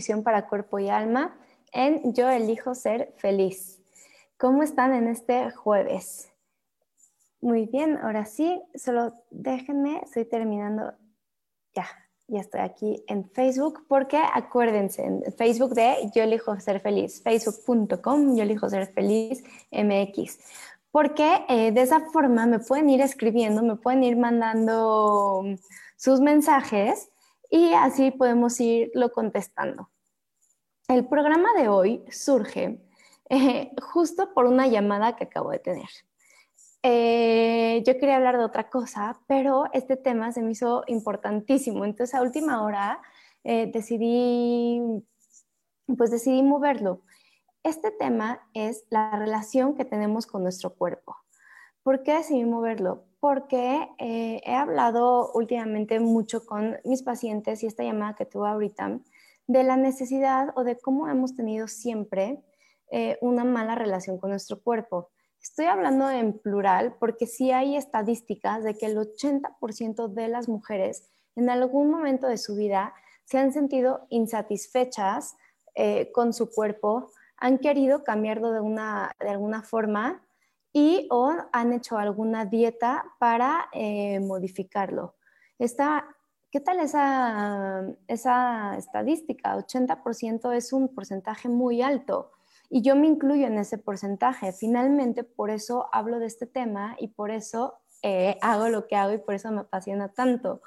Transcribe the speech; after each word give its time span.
Nutrición 0.00 0.22
para 0.22 0.48
Cuerpo 0.48 0.78
y 0.78 0.88
Alma 0.88 1.36
en 1.72 2.14
Yo 2.14 2.30
elijo 2.30 2.74
ser 2.74 3.12
feliz. 3.18 3.82
¿Cómo 4.38 4.62
están 4.62 4.94
en 4.94 5.08
este 5.08 5.50
jueves? 5.50 6.32
Muy 7.42 7.66
bien, 7.66 7.98
ahora 7.98 8.24
sí, 8.24 8.62
solo 8.74 9.12
déjenme, 9.30 10.00
estoy 10.02 10.24
terminando. 10.24 10.94
Ya, 11.74 11.86
ya 12.28 12.40
estoy 12.40 12.60
aquí 12.62 13.04
en 13.08 13.28
Facebook, 13.28 13.84
porque 13.88 14.16
acuérdense, 14.16 15.04
en 15.04 15.22
Facebook 15.36 15.74
de 15.74 16.10
Yo 16.14 16.22
elijo 16.22 16.58
ser 16.60 16.80
feliz, 16.80 17.22
facebook.com, 17.22 18.36
Yo 18.36 18.44
elijo 18.44 18.70
ser 18.70 18.86
feliz 18.94 19.44
MX. 19.70 20.38
Porque 20.90 21.44
eh, 21.50 21.72
de 21.72 21.82
esa 21.82 22.00
forma 22.10 22.46
me 22.46 22.60
pueden 22.60 22.88
ir 22.88 23.02
escribiendo, 23.02 23.62
me 23.62 23.76
pueden 23.76 24.02
ir 24.02 24.16
mandando 24.16 25.44
sus 25.96 26.22
mensajes 26.22 27.10
y 27.50 27.72
así 27.72 28.12
podemos 28.12 28.60
irlo 28.60 29.10
contestando. 29.10 29.90
El 30.88 31.06
programa 31.06 31.52
de 31.54 31.68
hoy 31.68 32.04
surge 32.10 32.80
eh, 33.28 33.72
justo 33.82 34.32
por 34.32 34.46
una 34.46 34.68
llamada 34.68 35.16
que 35.16 35.24
acabo 35.24 35.50
de 35.50 35.58
tener. 35.58 35.88
Eh, 36.82 37.82
yo 37.86 37.98
quería 37.98 38.16
hablar 38.16 38.38
de 38.38 38.44
otra 38.44 38.70
cosa, 38.70 39.20
pero 39.26 39.64
este 39.72 39.96
tema 39.96 40.32
se 40.32 40.42
me 40.42 40.52
hizo 40.52 40.84
importantísimo. 40.86 41.84
Entonces, 41.84 42.14
a 42.14 42.22
última 42.22 42.64
hora 42.64 43.02
eh, 43.44 43.70
decidí, 43.72 44.80
pues 45.96 46.10
decidí 46.10 46.42
moverlo. 46.42 47.02
Este 47.62 47.90
tema 47.90 48.48
es 48.54 48.84
la 48.88 49.16
relación 49.18 49.74
que 49.74 49.84
tenemos 49.84 50.26
con 50.26 50.42
nuestro 50.42 50.74
cuerpo. 50.74 51.16
¿Por 51.82 52.02
qué 52.02 52.14
decidí 52.14 52.44
moverlo? 52.44 53.04
Porque 53.20 53.88
eh, 53.98 54.40
he 54.44 54.54
hablado 54.54 55.30
últimamente 55.32 56.00
mucho 56.00 56.44
con 56.44 56.78
mis 56.84 57.02
pacientes 57.02 57.62
y 57.62 57.66
esta 57.66 57.84
llamada 57.84 58.16
que 58.16 58.26
tuve 58.26 58.48
ahorita 58.48 58.98
de 59.46 59.62
la 59.62 59.76
necesidad 59.76 60.52
o 60.56 60.64
de 60.64 60.78
cómo 60.78 61.08
hemos 61.08 61.34
tenido 61.34 61.68
siempre 61.68 62.42
una 63.20 63.44
mala 63.44 63.76
relación 63.76 64.18
con 64.18 64.30
nuestro 64.30 64.60
cuerpo. 64.60 65.10
Estoy 65.40 65.66
hablando 65.66 66.10
en 66.10 66.38
plural 66.38 66.96
porque 66.98 67.26
sí 67.26 67.50
hay 67.50 67.76
estadísticas 67.76 68.62
de 68.62 68.76
que 68.76 68.86
el 68.86 68.98
80% 68.98 70.08
de 70.08 70.28
las 70.28 70.48
mujeres 70.48 71.08
en 71.34 71.48
algún 71.48 71.90
momento 71.90 72.26
de 72.26 72.36
su 72.36 72.56
vida 72.56 72.92
se 73.24 73.38
han 73.38 73.52
sentido 73.52 74.06
insatisfechas 74.10 75.36
eh, 75.74 76.10
con 76.12 76.34
su 76.34 76.50
cuerpo, 76.50 77.10
han 77.38 77.58
querido 77.58 78.04
cambiarlo 78.04 78.52
de, 78.52 78.60
una, 78.60 79.12
de 79.18 79.30
alguna 79.30 79.62
forma 79.62 80.22
y 80.72 81.06
o 81.10 81.34
han 81.52 81.72
hecho 81.72 81.98
alguna 81.98 82.44
dieta 82.44 83.04
para 83.18 83.68
eh, 83.72 84.20
modificarlo. 84.20 85.16
¿Qué 86.52 86.58
tal 86.58 86.80
esa, 86.80 87.86
esa 88.08 88.76
estadística? 88.76 89.56
80% 89.56 90.52
es 90.52 90.72
un 90.72 90.92
porcentaje 90.92 91.48
muy 91.48 91.80
alto. 91.80 92.32
Y 92.68 92.82
yo 92.82 92.96
me 92.96 93.06
incluyo 93.06 93.46
en 93.46 93.56
ese 93.56 93.78
porcentaje. 93.78 94.52
Finalmente, 94.52 95.22
por 95.22 95.50
eso 95.50 95.88
hablo 95.92 96.18
de 96.18 96.26
este 96.26 96.46
tema 96.46 96.96
y 96.98 97.08
por 97.08 97.30
eso 97.30 97.78
eh, 98.02 98.36
hago 98.42 98.68
lo 98.68 98.88
que 98.88 98.96
hago 98.96 99.12
y 99.12 99.18
por 99.18 99.34
eso 99.34 99.52
me 99.52 99.60
apasiona 99.60 100.08
tanto. 100.08 100.60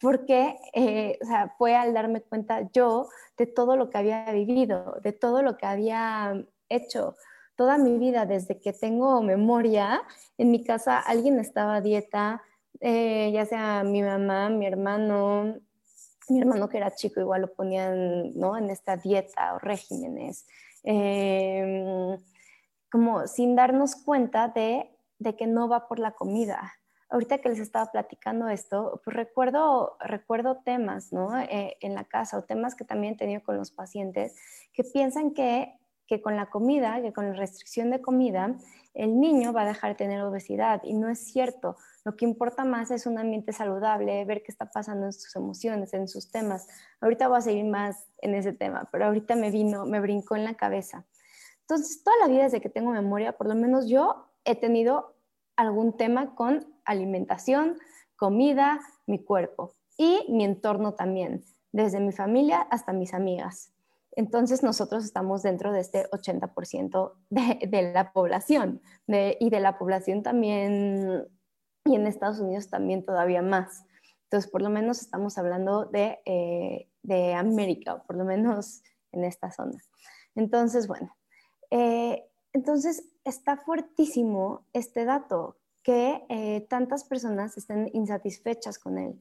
Porque 0.00 0.58
eh, 0.74 1.16
o 1.22 1.26
sea, 1.26 1.54
fue 1.58 1.76
al 1.76 1.94
darme 1.94 2.22
cuenta 2.22 2.68
yo 2.72 3.08
de 3.36 3.46
todo 3.46 3.76
lo 3.76 3.88
que 3.88 3.98
había 3.98 4.32
vivido, 4.32 4.96
de 5.02 5.12
todo 5.12 5.42
lo 5.42 5.56
que 5.56 5.66
había 5.66 6.44
hecho 6.68 7.14
toda 7.60 7.76
mi 7.76 7.98
vida, 7.98 8.24
desde 8.24 8.58
que 8.58 8.72
tengo 8.72 9.20
memoria, 9.20 10.02
en 10.38 10.50
mi 10.50 10.64
casa 10.64 10.98
alguien 10.98 11.38
estaba 11.38 11.74
a 11.74 11.80
dieta, 11.82 12.42
eh, 12.80 13.30
ya 13.34 13.44
sea 13.44 13.84
mi 13.84 14.02
mamá, 14.02 14.48
mi 14.48 14.64
hermano, 14.64 15.56
mi 16.30 16.40
hermano 16.40 16.70
que 16.70 16.78
era 16.78 16.94
chico 16.94 17.20
igual 17.20 17.42
lo 17.42 17.52
ponían 17.52 18.32
¿no? 18.34 18.56
en 18.56 18.70
esta 18.70 18.96
dieta 18.96 19.52
o 19.52 19.58
regímenes. 19.58 20.46
Em, 20.84 22.16
como 22.90 23.26
sin 23.26 23.54
darnos 23.56 23.94
cuenta 23.94 24.48
de, 24.48 24.96
que 25.36 25.46
no 25.46 25.68
va 25.68 25.86
por 25.86 25.98
la 25.98 26.12
comida. 26.12 26.72
Ahorita 27.10 27.42
que 27.42 27.50
les 27.50 27.58
estaba 27.58 27.92
platicando 27.92 28.48
esto, 28.48 29.02
pues 29.04 29.14
recuerdo, 29.14 29.98
recuerdo 30.00 30.62
temas 30.64 31.12
¿no? 31.12 31.38
Eh, 31.38 31.76
en 31.82 31.94
la 31.94 32.04
casa 32.04 32.38
o 32.38 32.44
temas 32.44 32.74
que 32.74 32.86
también 32.86 33.12
he 33.12 33.16
tenido 33.18 33.42
con 33.42 33.58
los 33.58 33.70
pacientes 33.70 34.34
que 34.72 34.82
piensan 34.82 35.34
que, 35.34 35.76
que 36.10 36.20
con 36.20 36.34
la 36.34 36.46
comida, 36.46 37.00
que 37.00 37.12
con 37.12 37.28
la 37.28 37.34
restricción 37.34 37.88
de 37.92 38.00
comida, 38.00 38.56
el 38.94 39.20
niño 39.20 39.52
va 39.52 39.62
a 39.62 39.66
dejar 39.66 39.92
de 39.92 39.94
tener 39.94 40.20
obesidad 40.22 40.82
y 40.82 40.92
no 40.94 41.08
es 41.08 41.24
cierto. 41.24 41.76
Lo 42.04 42.16
que 42.16 42.24
importa 42.24 42.64
más 42.64 42.90
es 42.90 43.06
un 43.06 43.16
ambiente 43.16 43.52
saludable, 43.52 44.24
ver 44.24 44.42
qué 44.42 44.50
está 44.50 44.66
pasando 44.72 45.06
en 45.06 45.12
sus 45.12 45.36
emociones, 45.36 45.94
en 45.94 46.08
sus 46.08 46.32
temas. 46.32 46.66
Ahorita 47.00 47.28
voy 47.28 47.38
a 47.38 47.42
seguir 47.42 47.64
más 47.66 48.08
en 48.18 48.34
ese 48.34 48.52
tema, 48.52 48.88
pero 48.90 49.04
ahorita 49.04 49.36
me 49.36 49.52
vino, 49.52 49.86
me 49.86 50.00
brincó 50.00 50.34
en 50.34 50.42
la 50.42 50.54
cabeza. 50.54 51.06
Entonces, 51.60 52.02
toda 52.02 52.16
la 52.22 52.26
vida 52.26 52.42
desde 52.42 52.60
que 52.60 52.70
tengo 52.70 52.90
memoria, 52.90 53.38
por 53.38 53.46
lo 53.46 53.54
menos 53.54 53.86
yo 53.88 54.32
he 54.44 54.56
tenido 54.56 55.14
algún 55.54 55.96
tema 55.96 56.34
con 56.34 56.74
alimentación, 56.84 57.78
comida, 58.16 58.80
mi 59.06 59.22
cuerpo 59.22 59.76
y 59.96 60.26
mi 60.28 60.42
entorno 60.42 60.94
también, 60.94 61.44
desde 61.70 62.00
mi 62.00 62.10
familia 62.10 62.62
hasta 62.62 62.92
mis 62.92 63.14
amigas. 63.14 63.72
Entonces 64.12 64.62
nosotros 64.62 65.04
estamos 65.04 65.42
dentro 65.42 65.72
de 65.72 65.80
este 65.80 66.08
80% 66.10 67.12
de, 67.30 67.92
la 67.92 68.12
población 68.12 68.80
y 69.06 69.50
de 69.50 69.60
la 69.60 69.78
población 69.78 70.22
también, 70.22 71.28
y 71.84 71.94
en 71.94 72.06
Estados 72.06 72.40
Unidos 72.40 72.68
también 72.68 73.04
todavía 73.04 73.42
más. 73.42 73.84
Entonces, 74.24 74.50
por 74.50 74.62
lo 74.62 74.70
menos 74.70 75.00
estamos 75.00 75.38
hablando 75.38 75.86
de, 75.86 76.20
eh, 76.24 76.88
de 77.02 77.34
América, 77.34 77.94
o 77.94 78.02
por 78.04 78.16
lo 78.16 78.24
menos 78.24 78.82
en 79.12 79.24
esta 79.24 79.50
zona. 79.50 79.82
Entonces, 80.36 80.86
bueno, 80.86 81.16
eh, 81.70 82.28
entonces 82.52 83.10
está 83.24 83.56
fuertísimo 83.56 84.64
este 84.72 85.04
dato, 85.04 85.56
que 85.82 86.24
eh, 86.28 86.66
tantas 86.68 87.04
personas 87.04 87.56
estén 87.56 87.90
insatisfechas 87.92 88.78
con 88.78 88.98
él. 88.98 89.20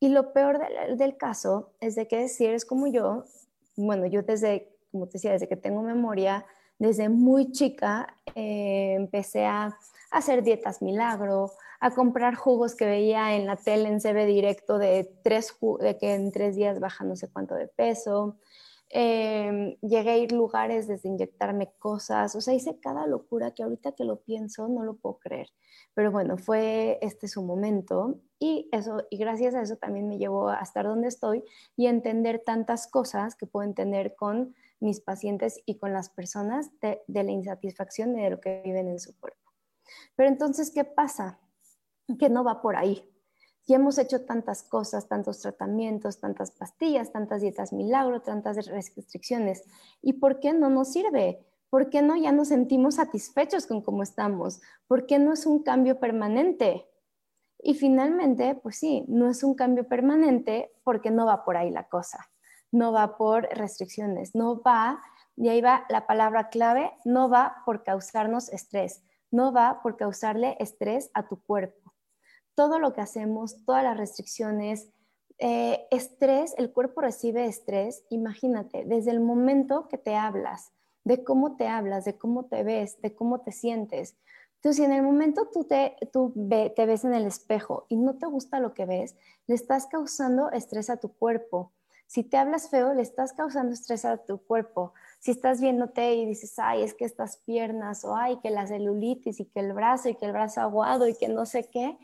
Y 0.00 0.08
lo 0.08 0.32
peor 0.32 0.58
del, 0.58 0.96
del, 0.96 1.16
caso 1.16 1.74
es 1.80 1.94
de 1.96 2.08
que 2.08 2.28
si 2.28 2.46
eres 2.46 2.64
como 2.64 2.86
yo, 2.86 3.24
bueno, 3.78 4.06
yo 4.06 4.22
desde, 4.22 4.76
como 4.90 5.06
te 5.06 5.14
decía, 5.14 5.32
desde 5.32 5.48
que 5.48 5.56
tengo 5.56 5.82
memoria, 5.82 6.44
desde 6.78 7.08
muy 7.08 7.52
chica 7.52 8.14
eh, 8.34 8.94
empecé 8.96 9.46
a 9.46 9.76
hacer 10.10 10.42
dietas 10.42 10.82
milagro, 10.82 11.52
a 11.80 11.90
comprar 11.92 12.34
jugos 12.34 12.74
que 12.74 12.86
veía 12.86 13.36
en 13.36 13.46
la 13.46 13.56
tele 13.56 13.88
en 13.88 14.00
CB 14.00 14.26
directo 14.26 14.78
de, 14.78 15.08
tres, 15.22 15.54
de 15.80 15.96
que 15.96 16.14
en 16.14 16.32
tres 16.32 16.56
días 16.56 16.80
baja 16.80 17.04
no 17.04 17.14
sé 17.14 17.28
cuánto 17.28 17.54
de 17.54 17.68
peso. 17.68 18.36
Em, 18.90 19.76
llegué 19.82 20.10
a 20.10 20.16
ir 20.16 20.32
lugares 20.32 20.88
desde 20.88 21.10
inyectarme 21.10 21.74
cosas, 21.78 22.34
o 22.34 22.40
sea, 22.40 22.54
hice 22.54 22.80
cada 22.80 23.06
locura 23.06 23.52
que 23.52 23.62
ahorita 23.62 23.92
que 23.92 24.04
lo 24.04 24.20
pienso 24.22 24.66
no 24.66 24.82
lo 24.82 24.96
puedo 24.96 25.18
creer. 25.18 25.48
Pero 25.92 26.10
bueno, 26.10 26.38
fue 26.38 26.98
este 27.02 27.28
su 27.28 27.42
momento 27.42 28.18
y 28.38 28.68
eso 28.72 29.02
y 29.10 29.18
gracias 29.18 29.54
a 29.54 29.60
eso 29.60 29.76
también 29.76 30.08
me 30.08 30.16
llevó 30.16 30.48
a 30.48 30.60
estar 30.60 30.86
donde 30.86 31.08
estoy 31.08 31.44
y 31.76 31.86
entender 31.86 32.42
tantas 32.46 32.86
cosas 32.86 33.36
que 33.36 33.46
puedo 33.46 33.68
entender 33.68 34.14
con 34.16 34.54
mis 34.80 35.00
pacientes 35.00 35.60
y 35.66 35.76
con 35.78 35.92
las 35.92 36.08
personas 36.08 36.70
de, 36.80 37.02
de 37.08 37.24
la 37.24 37.32
insatisfacción 37.32 38.14
de 38.14 38.30
lo 38.30 38.40
que 38.40 38.62
viven 38.64 38.88
en 38.88 39.00
su 39.00 39.18
cuerpo. 39.18 39.52
Pero 40.16 40.30
entonces, 40.30 40.70
¿qué 40.70 40.84
pasa? 40.84 41.38
Que 42.18 42.30
no 42.30 42.42
va 42.42 42.62
por 42.62 42.76
ahí. 42.76 43.04
Ya 43.68 43.76
hemos 43.76 43.98
hecho 43.98 44.24
tantas 44.24 44.62
cosas, 44.62 45.08
tantos 45.08 45.40
tratamientos, 45.40 46.20
tantas 46.20 46.52
pastillas, 46.52 47.12
tantas 47.12 47.42
dietas 47.42 47.74
milagro, 47.74 48.22
tantas 48.22 48.66
restricciones. 48.66 49.62
¿Y 50.00 50.14
por 50.14 50.40
qué 50.40 50.54
no 50.54 50.70
nos 50.70 50.90
sirve? 50.90 51.44
¿Por 51.68 51.90
qué 51.90 52.00
no 52.00 52.16
ya 52.16 52.32
nos 52.32 52.48
sentimos 52.48 52.94
satisfechos 52.94 53.66
con 53.66 53.82
cómo 53.82 54.02
estamos? 54.02 54.62
¿Por 54.86 55.04
qué 55.04 55.18
no 55.18 55.34
es 55.34 55.44
un 55.44 55.62
cambio 55.62 56.00
permanente? 56.00 56.88
Y 57.62 57.74
finalmente, 57.74 58.54
pues 58.54 58.78
sí, 58.78 59.04
no 59.06 59.28
es 59.28 59.44
un 59.44 59.54
cambio 59.54 59.86
permanente 59.86 60.72
porque 60.82 61.10
no 61.10 61.26
va 61.26 61.44
por 61.44 61.58
ahí 61.58 61.70
la 61.70 61.90
cosa. 61.90 62.30
No 62.72 62.90
va 62.90 63.18
por 63.18 63.50
restricciones, 63.50 64.34
no 64.34 64.62
va, 64.62 65.02
y 65.36 65.50
ahí 65.50 65.60
va 65.60 65.84
la 65.90 66.06
palabra 66.06 66.48
clave, 66.48 66.90
no 67.04 67.28
va 67.28 67.56
por 67.66 67.84
causarnos 67.84 68.48
estrés, 68.48 69.04
no 69.30 69.52
va 69.52 69.82
por 69.82 69.98
causarle 69.98 70.56
estrés 70.58 71.10
a 71.12 71.28
tu 71.28 71.42
cuerpo 71.42 71.77
todo 72.58 72.80
lo 72.80 72.92
que 72.92 73.00
hacemos, 73.00 73.64
todas 73.64 73.84
las 73.84 73.96
restricciones, 73.96 74.88
eh, 75.38 75.86
estrés, 75.92 76.56
el 76.58 76.72
cuerpo 76.72 77.02
recibe 77.02 77.46
estrés, 77.46 78.02
imagínate, 78.10 78.84
desde 78.84 79.12
el 79.12 79.20
momento 79.20 79.86
que 79.86 79.96
te 79.96 80.16
hablas, 80.16 80.72
de 81.04 81.22
cómo 81.22 81.54
te 81.54 81.68
hablas, 81.68 82.04
de 82.04 82.18
cómo 82.18 82.46
te 82.46 82.64
ves, 82.64 83.00
de 83.00 83.14
cómo 83.14 83.42
te 83.42 83.52
sientes. 83.52 84.16
Entonces, 84.56 84.78
si 84.78 84.82
en 84.82 84.90
el 84.90 85.04
momento 85.04 85.48
tú, 85.52 85.68
te, 85.68 85.94
te 86.74 86.86
ves 86.86 87.04
en 87.04 87.14
el 87.14 87.26
espejo 87.26 87.86
y 87.88 87.96
no 87.96 88.18
te 88.18 88.26
gusta 88.26 88.58
lo 88.58 88.74
que 88.74 88.86
ves, 88.86 89.14
le 89.46 89.54
estás 89.54 89.86
causando 89.86 90.50
estrés 90.50 90.90
a 90.90 90.96
tu 90.96 91.12
cuerpo. 91.12 91.70
Si 92.08 92.24
te 92.24 92.38
hablas 92.38 92.70
feo, 92.70 92.92
le 92.92 93.02
estás 93.02 93.34
causando 93.34 93.72
estrés 93.72 94.04
a 94.04 94.16
tu 94.16 94.38
cuerpo. 94.38 94.94
Si 95.20 95.30
estás 95.30 95.60
viéndote 95.60 96.16
y 96.16 96.26
dices, 96.26 96.58
ay, 96.58 96.82
es 96.82 96.94
que 96.94 97.04
estas 97.04 97.36
piernas, 97.36 98.04
o 98.04 98.16
ay, 98.16 98.40
que 98.40 98.50
la 98.50 98.66
celulitis, 98.66 99.38
y 99.38 99.44
que 99.44 99.60
el 99.60 99.74
brazo, 99.74 100.08
y 100.08 100.16
que 100.16 100.26
el 100.26 100.32
brazo 100.32 100.60
aguado, 100.60 101.06
y 101.06 101.14
que 101.14 101.28
no 101.28 101.46
sé 101.46 101.70
qué, 101.70 101.96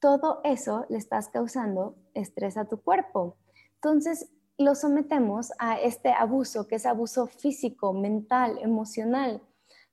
todo 0.00 0.40
eso 0.44 0.86
le 0.88 0.98
estás 0.98 1.28
causando 1.28 1.96
estrés 2.14 2.56
a 2.56 2.66
tu 2.66 2.80
cuerpo. 2.82 3.36
Entonces, 3.74 4.30
lo 4.58 4.74
sometemos 4.74 5.52
a 5.58 5.78
este 5.80 6.12
abuso, 6.12 6.66
que 6.66 6.76
es 6.76 6.86
abuso 6.86 7.26
físico, 7.26 7.92
mental, 7.92 8.58
emocional, 8.62 9.42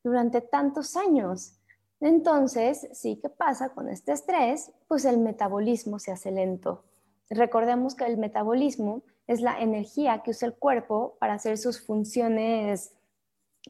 durante 0.04 0.42
tantos 0.42 0.96
años. 0.96 1.60
Entonces, 2.00 2.88
sí, 2.94 3.20
¿qué 3.22 3.30
pasa 3.30 3.70
con 3.70 3.90
este 3.90 4.12
estrés? 4.12 4.72
Pues 4.88 5.06
el 5.06 5.20
metabolismo 5.20 6.00
se 6.00 6.12
hace 6.12 6.32
lento. 6.32 6.84
Recordemos 7.30 7.96
que 7.96 8.06
el 8.06 8.18
metabolismo 8.18 9.04
es 9.28 9.42
la 9.42 9.60
energía 9.60 10.22
que 10.24 10.32
usa 10.32 10.48
el 10.48 10.56
cuerpo 10.56 11.16
para 11.20 11.34
hacer 11.34 11.58
sus 11.58 11.82
funciones 11.86 12.94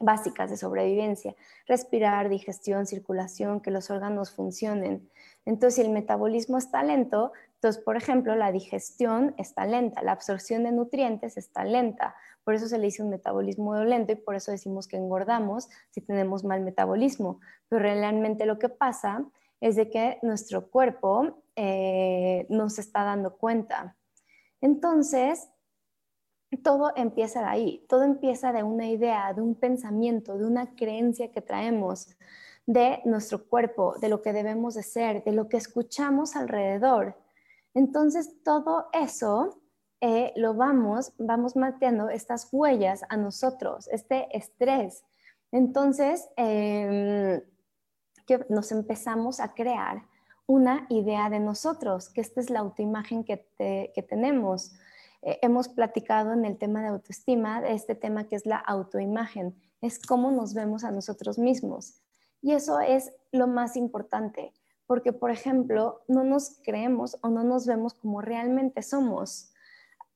básicas 0.00 0.50
de 0.50 0.56
sobrevivencia, 0.56 1.36
respirar, 1.66 2.28
digestión, 2.28 2.86
circulación, 2.86 3.60
que 3.60 3.70
los 3.70 3.90
órganos 3.90 4.32
funcionen. 4.32 5.08
Entonces, 5.46 5.74
si 5.76 5.80
el 5.82 5.90
metabolismo 5.90 6.58
está 6.58 6.82
lento, 6.82 7.32
entonces, 7.54 7.82
por 7.82 7.96
ejemplo, 7.96 8.34
la 8.34 8.52
digestión 8.52 9.34
está 9.38 9.66
lenta, 9.66 10.02
la 10.02 10.12
absorción 10.12 10.64
de 10.64 10.72
nutrientes 10.72 11.36
está 11.36 11.64
lenta. 11.64 12.14
Por 12.44 12.54
eso 12.54 12.68
se 12.68 12.78
le 12.78 12.84
dice 12.84 13.02
un 13.02 13.10
metabolismo 13.10 13.74
lento 13.84 14.12
y 14.12 14.16
por 14.16 14.34
eso 14.34 14.50
decimos 14.52 14.86
que 14.86 14.96
engordamos 14.96 15.68
si 15.90 16.00
tenemos 16.00 16.44
mal 16.44 16.60
metabolismo. 16.60 17.40
Pero 17.68 17.82
realmente 17.82 18.44
lo 18.46 18.58
que 18.58 18.68
pasa 18.68 19.24
es 19.60 19.76
de 19.76 19.88
que 19.88 20.18
nuestro 20.22 20.70
cuerpo 20.70 21.42
eh, 21.56 22.46
no 22.50 22.68
se 22.68 22.82
está 22.82 23.04
dando 23.04 23.36
cuenta. 23.36 23.96
Entonces, 24.60 25.48
todo 26.62 26.92
empieza 26.96 27.40
de 27.40 27.46
ahí, 27.46 27.86
todo 27.88 28.02
empieza 28.02 28.52
de 28.52 28.62
una 28.62 28.88
idea, 28.88 29.32
de 29.32 29.40
un 29.40 29.54
pensamiento, 29.54 30.36
de 30.36 30.46
una 30.46 30.74
creencia 30.74 31.32
que 31.32 31.40
traemos 31.40 32.16
de 32.66 33.00
nuestro 33.04 33.46
cuerpo, 33.46 33.96
de 34.00 34.08
lo 34.08 34.22
que 34.22 34.32
debemos 34.32 34.74
de 34.74 34.82
ser, 34.82 35.22
de 35.24 35.32
lo 35.32 35.48
que 35.48 35.56
escuchamos 35.56 36.36
alrededor. 36.36 37.16
Entonces, 37.74 38.42
todo 38.42 38.88
eso 38.92 39.60
eh, 40.00 40.32
lo 40.36 40.54
vamos, 40.54 41.12
vamos 41.18 41.56
mateando 41.56 42.08
estas 42.08 42.48
huellas 42.52 43.04
a 43.08 43.16
nosotros, 43.16 43.88
este 43.88 44.34
estrés. 44.36 45.04
Entonces, 45.50 46.28
em, 46.36 47.40
que 48.26 48.44
nos 48.48 48.72
empezamos 48.72 49.40
a 49.40 49.54
crear 49.54 50.02
una 50.46 50.86
idea 50.88 51.30
de 51.30 51.40
nosotros, 51.40 52.10
que 52.10 52.20
esta 52.20 52.40
es 52.40 52.50
la 52.50 52.60
autoimagen 52.60 53.24
que, 53.24 53.46
que 53.94 54.02
tenemos. 54.02 54.72
Eh, 55.22 55.38
hemos 55.42 55.68
platicado 55.68 56.32
en 56.32 56.44
el 56.44 56.58
tema 56.58 56.82
de 56.82 56.88
autoestima, 56.88 57.66
este 57.66 57.94
tema 57.94 58.24
que 58.24 58.36
es 58.36 58.46
la 58.46 58.58
autoimagen, 58.58 59.54
es 59.80 59.98
cómo 59.98 60.30
nos 60.30 60.54
vemos 60.54 60.84
a 60.84 60.90
nosotros 60.90 61.38
mismos. 61.38 62.03
Y 62.44 62.52
eso 62.52 62.78
es 62.78 63.10
lo 63.32 63.46
más 63.46 63.74
importante, 63.74 64.52
porque, 64.86 65.14
por 65.14 65.30
ejemplo, 65.30 66.02
no 66.08 66.24
nos 66.24 66.60
creemos 66.62 67.16
o 67.22 67.30
no 67.30 67.42
nos 67.42 67.66
vemos 67.66 67.94
como 67.94 68.20
realmente 68.20 68.82
somos. 68.82 69.50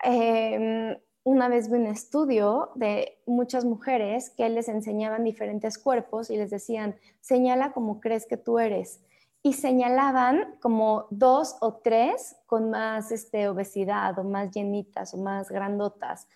Em, 0.02 0.94
una 1.24 1.48
vez 1.48 1.70
vi 1.70 1.78
un 1.78 1.86
estudio 1.86 2.68
de 2.74 3.18
muchas 3.24 3.64
mujeres 3.64 4.28
que 4.28 4.46
les 4.50 4.68
enseñaban 4.68 5.24
diferentes 5.24 5.78
cuerpos 5.78 6.28
y 6.28 6.36
les 6.36 6.50
decían, 6.50 6.96
señala 7.22 7.72
como 7.72 7.98
crees 7.98 8.26
que 8.26 8.36
tú 8.36 8.58
eres. 8.58 9.00
Y 9.42 9.54
señalaban 9.54 10.58
como 10.60 11.06
dos 11.08 11.56
o 11.62 11.76
tres 11.76 12.36
con 12.44 12.68
más 12.68 13.10
este, 13.10 13.48
obesidad 13.48 14.18
o 14.18 14.24
más 14.24 14.50
llenitas 14.50 15.14
o 15.14 15.16
más 15.16 15.48
grandotas. 15.48 16.28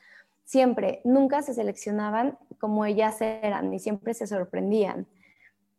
Siempre, 0.46 1.02
nunca 1.04 1.42
se 1.42 1.52
seleccionaban 1.52 2.38
como 2.58 2.86
ellas 2.86 3.20
eran 3.20 3.74
y 3.74 3.78
siempre 3.78 4.14
se 4.14 4.26
sorprendían. 4.26 5.06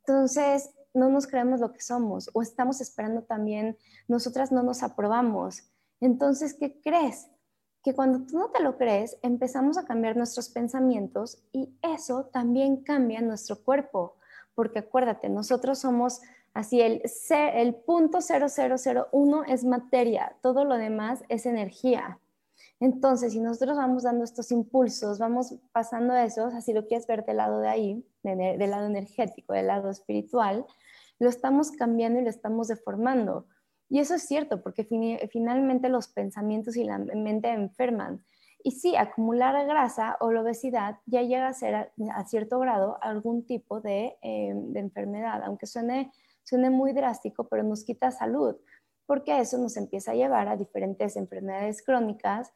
Entonces, 0.06 0.70
no 0.94 1.10
nos 1.10 1.28
creemos 1.28 1.60
lo 1.60 1.72
que 1.72 1.82
somos 1.82 2.30
o 2.34 2.42
estamos 2.42 2.82
esperando 2.82 3.24
también, 3.24 3.78
nosotras 4.08 4.52
no 4.52 4.64
nos 4.64 4.84
aprobamos. 4.84 5.64
Entonces, 6.00 6.54
¿qué 6.54 6.80
crees? 6.82 7.28
Que 7.84 7.96
cuando 7.96 8.26
tú 8.26 8.38
no 8.38 8.50
te 8.50 8.62
lo 8.62 8.78
crees, 8.78 9.18
empezamos 9.22 9.78
a 9.78 9.86
cambiar 9.86 10.16
nuestros 10.16 10.50
pensamientos 10.50 11.44
y 11.52 11.76
eso 11.82 12.26
también 12.26 12.84
cambia 12.84 13.22
nuestro 13.22 13.64
cuerpo. 13.64 14.16
Porque 14.56 14.80
acuérdate, 14.80 15.30
nosotros 15.30 15.80
somos 15.80 16.22
así, 16.54 16.82
el, 16.82 17.02
el 17.32 17.76
punto 17.76 18.20
0001 18.22 19.44
es 19.46 19.66
materia, 19.66 20.36
todo 20.42 20.64
lo 20.64 20.78
demás 20.78 21.24
es 21.28 21.46
energía. 21.46 22.20
Entonces, 22.80 23.34
si 23.34 23.40
nosotros 23.40 23.78
vamos 23.78 24.04
dando 24.04 24.24
estos 24.24 24.52
impulsos, 24.52 25.18
vamos 25.18 25.56
pasando 25.72 26.14
esos, 26.16 26.54
así 26.54 26.74
lo 26.74 26.86
quieres 26.86 27.08
ver 27.08 27.26
del 27.26 27.38
lado 27.38 27.60
de 27.60 27.70
ahí, 27.70 28.06
del 28.24 28.70
lado 28.70 28.88
energético, 28.88 29.54
del 29.54 29.68
lado 29.68 29.90
espiritual, 29.90 30.66
lo 31.20 31.30
estamos 31.30 31.72
cambiando 31.72 32.20
y 32.20 32.24
lo 32.24 32.30
estamos 32.30 32.68
deformando. 32.68 33.48
Y 33.90 34.00
eso 34.00 34.16
es 34.16 34.24
cierto, 34.24 34.64
porque 34.64 34.86
finalmente 35.32 35.90
los 35.90 36.08
pensamientos 36.08 36.76
y 36.78 36.84
la 36.84 36.98
mente 36.98 37.50
enferman. 37.50 38.24
Y 38.64 38.72
sí, 38.72 38.96
acumular 38.96 39.68
grasa 39.68 40.18
o 40.22 40.32
la 40.32 40.42
obesidad 40.42 40.98
ya 41.06 41.22
llega 41.22 41.48
a 41.48 41.54
ser 41.54 41.76
a, 41.76 42.26
cierto 42.26 42.60
grado 42.60 42.98
algún 43.02 43.46
tipo 43.46 43.82
de, 43.82 44.18
eh, 44.22 44.54
de 44.56 44.80
enfermedad, 44.80 45.44
aunque 45.44 45.68
suene, 45.68 46.12
suene 46.44 46.70
muy 46.70 46.94
drástico, 46.94 47.48
pero 47.50 47.64
nos 47.64 47.84
quita 47.84 48.10
salud, 48.10 48.56
porque 49.06 49.38
eso 49.38 49.58
nos 49.58 49.76
empieza 49.76 50.12
a 50.12 50.16
llevar 50.16 50.48
a 50.48 50.56
diferentes 50.56 51.18
enfermedades 51.18 51.84
crónicas 51.84 52.54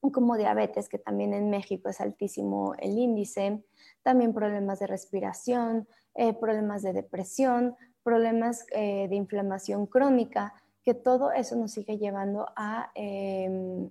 como 0.00 0.36
diabetes, 0.36 0.88
que 0.88 0.98
también 0.98 1.34
en 1.34 1.50
México 1.50 1.88
es 1.88 2.00
altísimo 2.00 2.74
el 2.78 2.98
índice, 2.98 3.64
también 4.02 4.32
problemas 4.32 4.78
de 4.78 4.86
respiración, 4.86 5.88
eh, 6.14 6.32
problemas 6.32 6.82
de 6.82 6.92
depresión, 6.92 7.76
problemas 8.02 8.66
eh, 8.70 9.08
de 9.08 9.16
inflamación 9.16 9.86
crónica, 9.86 10.54
que 10.82 10.94
todo 10.94 11.32
eso 11.32 11.56
nos 11.56 11.72
sigue 11.72 11.98
llevando 11.98 12.46
a, 12.54 12.92
em, 12.94 13.90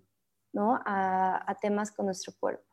¿no? 0.53 0.79
a, 0.85 1.57
temas 1.61 1.91
con 1.91 2.05
nuestro 2.05 2.33
cuerpo. 2.39 2.63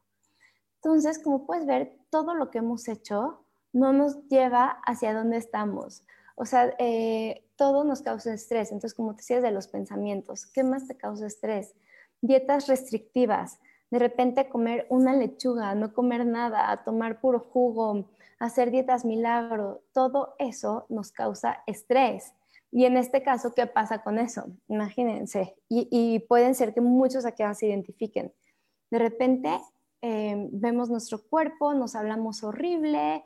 Entonces, 0.77 1.19
como 1.19 1.45
puedes 1.45 1.67
ver, 1.67 1.99
todo 2.11 2.35
lo 2.35 2.51
que 2.51 2.59
hemos 2.59 2.87
hecho 2.89 3.45
no 3.73 3.93
nos 3.93 4.29
lleva 4.29 4.81
hacia 4.87 5.15
donde 5.15 5.39
estamos. 5.39 6.05
O 6.37 6.45
sea, 6.45 6.75
eh, 6.79 7.45
todo 7.57 7.85
nos 7.85 8.03
causa 8.03 8.33
estrés. 8.33 8.71
Entonces, 8.71 8.95
como 8.95 9.15
te 9.15 9.23
decías 9.23 9.43
de 9.43 9.51
los 9.51 9.67
pensamientos, 9.67 10.47
¿qué 10.47 10.63
más 10.63 10.87
te 10.87 10.97
causa 10.97 11.27
estrés? 11.27 11.75
Dietas 12.23 12.69
restrictivas, 12.69 13.59
de 13.91 13.99
repente 13.99 14.49
comer 14.49 14.87
una 14.89 15.15
lechuga, 15.15 15.75
no 15.75 15.93
comer 15.93 16.25
nada, 16.25 16.83
tomar 16.83 17.21
puro 17.21 17.41
jugo, 17.41 18.07
hacer 18.39 18.71
dietas 18.71 19.05
milagro, 19.05 19.83
todo 19.93 20.35
eso 20.39 20.87
nos 20.89 21.13
causa 21.13 21.63
estrés. 21.67 22.33
Y 22.71 22.87
en 22.87 22.97
este 22.97 23.23
caso, 23.23 23.53
¿qué 23.55 23.67
pasa 23.67 24.03
con 24.03 24.19
eso? 24.19 24.47
Imagínense, 24.69 25.57
y, 25.69 26.21
pueden 26.21 26.55
ser 26.55 26.73
que 26.73 26.81
muchos 26.81 27.27
aquí 27.27 27.43
se 27.55 27.67
identifiquen. 27.67 28.33
De 28.91 28.99
repente 28.99 29.61
eh, 30.01 30.49
vemos 30.53 30.89
nuestro 30.89 31.23
cuerpo, 31.29 31.75
nos 31.75 31.95
hablamos 31.95 32.43
horrible, 32.43 33.23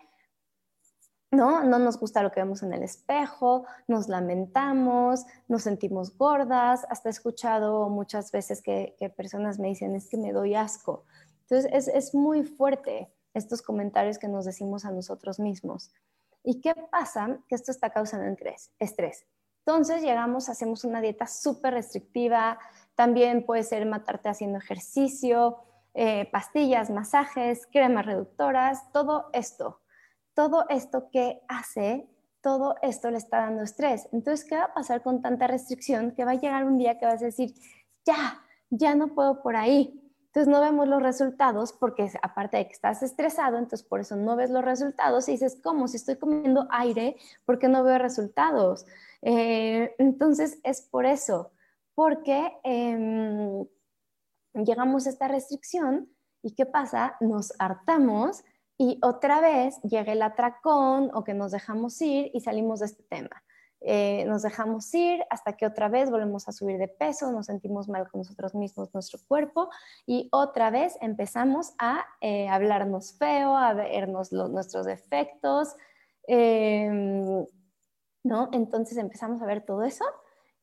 ¿no? 1.31 1.65
No 1.65 1.79
nos 1.79 1.99
gusta 1.99 2.23
lo 2.23 2.31
que 2.31 2.41
vemos 2.41 2.63
en 2.63 2.73
el 2.73 2.83
espejo, 2.83 3.65
nos 3.89 4.09
lamentamos, 4.09 5.27
nos 5.49 5.63
sentimos 5.63 6.17
gordas, 6.17 6.87
hasta 6.89 7.09
he 7.09 7.11
escuchado 7.11 7.89
muchas 7.89 8.31
veces 8.31 8.63
que, 8.63 8.95
personas 9.17 9.59
me 9.59 9.69
dicen, 9.69 9.95
es 9.95 10.09
que 10.09 10.17
me 10.17 10.33
doy 10.33 10.55
asco. 10.55 11.05
Entonces, 11.43 11.89
es, 11.89 12.15
muy 12.15 12.45
fuerte 12.45 13.13
estos 13.35 13.63
comentarios 13.63 14.19
que 14.19 14.29
nos 14.29 14.45
decimos 14.45 14.85
a 14.85 14.91
nosotros 14.91 15.39
mismos. 15.39 15.91
¿Y 16.43 16.61
qué 16.61 16.75
pasa? 16.91 17.39
Que 17.49 17.55
esto 17.55 17.71
está 17.71 17.91
causando 17.91 18.27
estrés. 18.79 19.27
Entonces 19.65 20.03
llegamos, 20.03 20.49
hacemos 20.49 20.85
una 20.85 21.01
dieta 21.01 21.27
súper 21.27 21.75
restrictiva, 21.75 22.59
también 22.95 23.45
puede 23.45 23.65
ser 23.65 23.85
matarte 23.85 24.29
haciendo 24.29 24.59
ejercicio, 24.59 25.59
eh, 25.93 26.29
pastillas, 26.31 26.89
masajes, 26.89 27.67
cremas 27.67 28.07
reductoras, 28.07 28.93
todo 28.93 29.29
esto 29.33 29.81
todo 30.37 30.67
esto 30.69 31.09
que 31.11 31.41
hace, 31.49 32.07
todo 32.43 32.77
esto 32.83 33.11
le 33.11 33.17
está 33.17 33.39
dando 33.39 33.63
estrés. 33.63 34.07
Entonces, 34.13 34.47
¿qué 34.47 34.55
va 34.55 34.65
a 34.65 34.75
pasar 34.75 35.03
con 35.03 35.23
tanta 35.23 35.47
restricción? 35.47 36.13
Que 36.13 36.27
va 36.27 36.33
a 36.33 36.35
llegar 36.35 36.65
un 36.65 36.77
día 36.77 36.99
que 36.99 37.07
vas 37.07 37.23
a 37.23 37.25
decir, 37.25 37.55
ya, 38.05 38.45
ya 38.69 38.95
no 38.95 39.15
puedo 39.15 39.43
por 39.43 39.57
ahí. 39.57 39.99
Entonces 40.27 40.53
no 40.53 40.61
vemos 40.61 40.87
los 40.87 41.03
resultados 41.03 41.73
porque 41.73 42.11
aparte 42.21 42.59
de 42.59 42.67
que 42.67 42.75
estás 42.75 43.03
estresado, 43.03 43.57
entonces 43.57 43.83
por 43.83 44.01
eso 44.01 44.17
no 44.17 44.37
ves 44.37 44.51
los 44.51 44.63
resultados 44.63 45.27
y 45.31 45.33
dices, 45.33 45.59
¿cómo? 45.65 45.89
Si 45.89 45.97
estoy 45.97 46.17
comiendo 46.17 46.69
aire, 46.71 47.17
¿por 47.47 47.59
qué 47.59 47.69
no 47.69 47.83
veo 47.83 47.97
resultados? 47.97 48.85
Eh, 49.23 49.95
entonces 49.97 50.59
es 50.63 50.83
por 50.83 51.07
eso, 51.07 51.53
porque 51.95 52.53
em, 52.65 53.65
llegamos 54.53 55.07
a 55.07 55.11
esta 55.11 55.29
restricción 55.29 56.11
y 56.43 56.55
¿qué 56.55 56.67
pasa? 56.67 57.17
Nos 57.21 57.55
hartamos 57.59 58.45
y 58.79 58.99
otra 59.03 59.41
vez 59.41 59.81
llega 59.83 60.13
el 60.13 60.23
atracón 60.23 61.11
o 61.15 61.25
que 61.25 61.35
nos 61.35 61.53
dejamos 61.53 62.01
ir 62.03 62.31
y 62.35 62.41
salimos 62.41 62.81
de 62.81 62.87
este 62.87 63.03
tema. 63.05 63.43
Eh, 63.81 64.25
nos 64.27 64.43
dejamos 64.43 64.93
ir 64.95 65.23
hasta 65.31 65.53
que 65.53 65.67
otra 65.67 65.89
vez 65.89 66.11
volvemos 66.11 66.49
a 66.49 66.53
subir 66.53 66.79
de 66.79 66.89
peso, 66.89 67.31
nos 67.31 67.47
sentimos 67.47 67.89
mal 67.89 68.09
con 68.11 68.21
nosotros 68.21 68.55
mismos, 68.55 68.93
nuestro 68.93 69.21
cuerpo, 69.29 69.69
y 70.07 70.29
otra 70.33 70.71
vez 70.71 70.97
empezamos 71.01 71.73
a 71.79 72.05
eh, 72.21 72.49
hablarnos 72.49 73.17
feo, 73.19 73.57
a 73.57 73.75
vernos 73.75 74.33
nuestros 74.33 74.87
defectos, 74.87 75.77
em, 76.27 77.45
¿no? 78.25 78.49
Entonces 78.53 78.99
empezamos 78.99 79.41
a 79.43 79.47
ver 79.47 79.65
todo 79.65 79.85
eso 79.85 80.05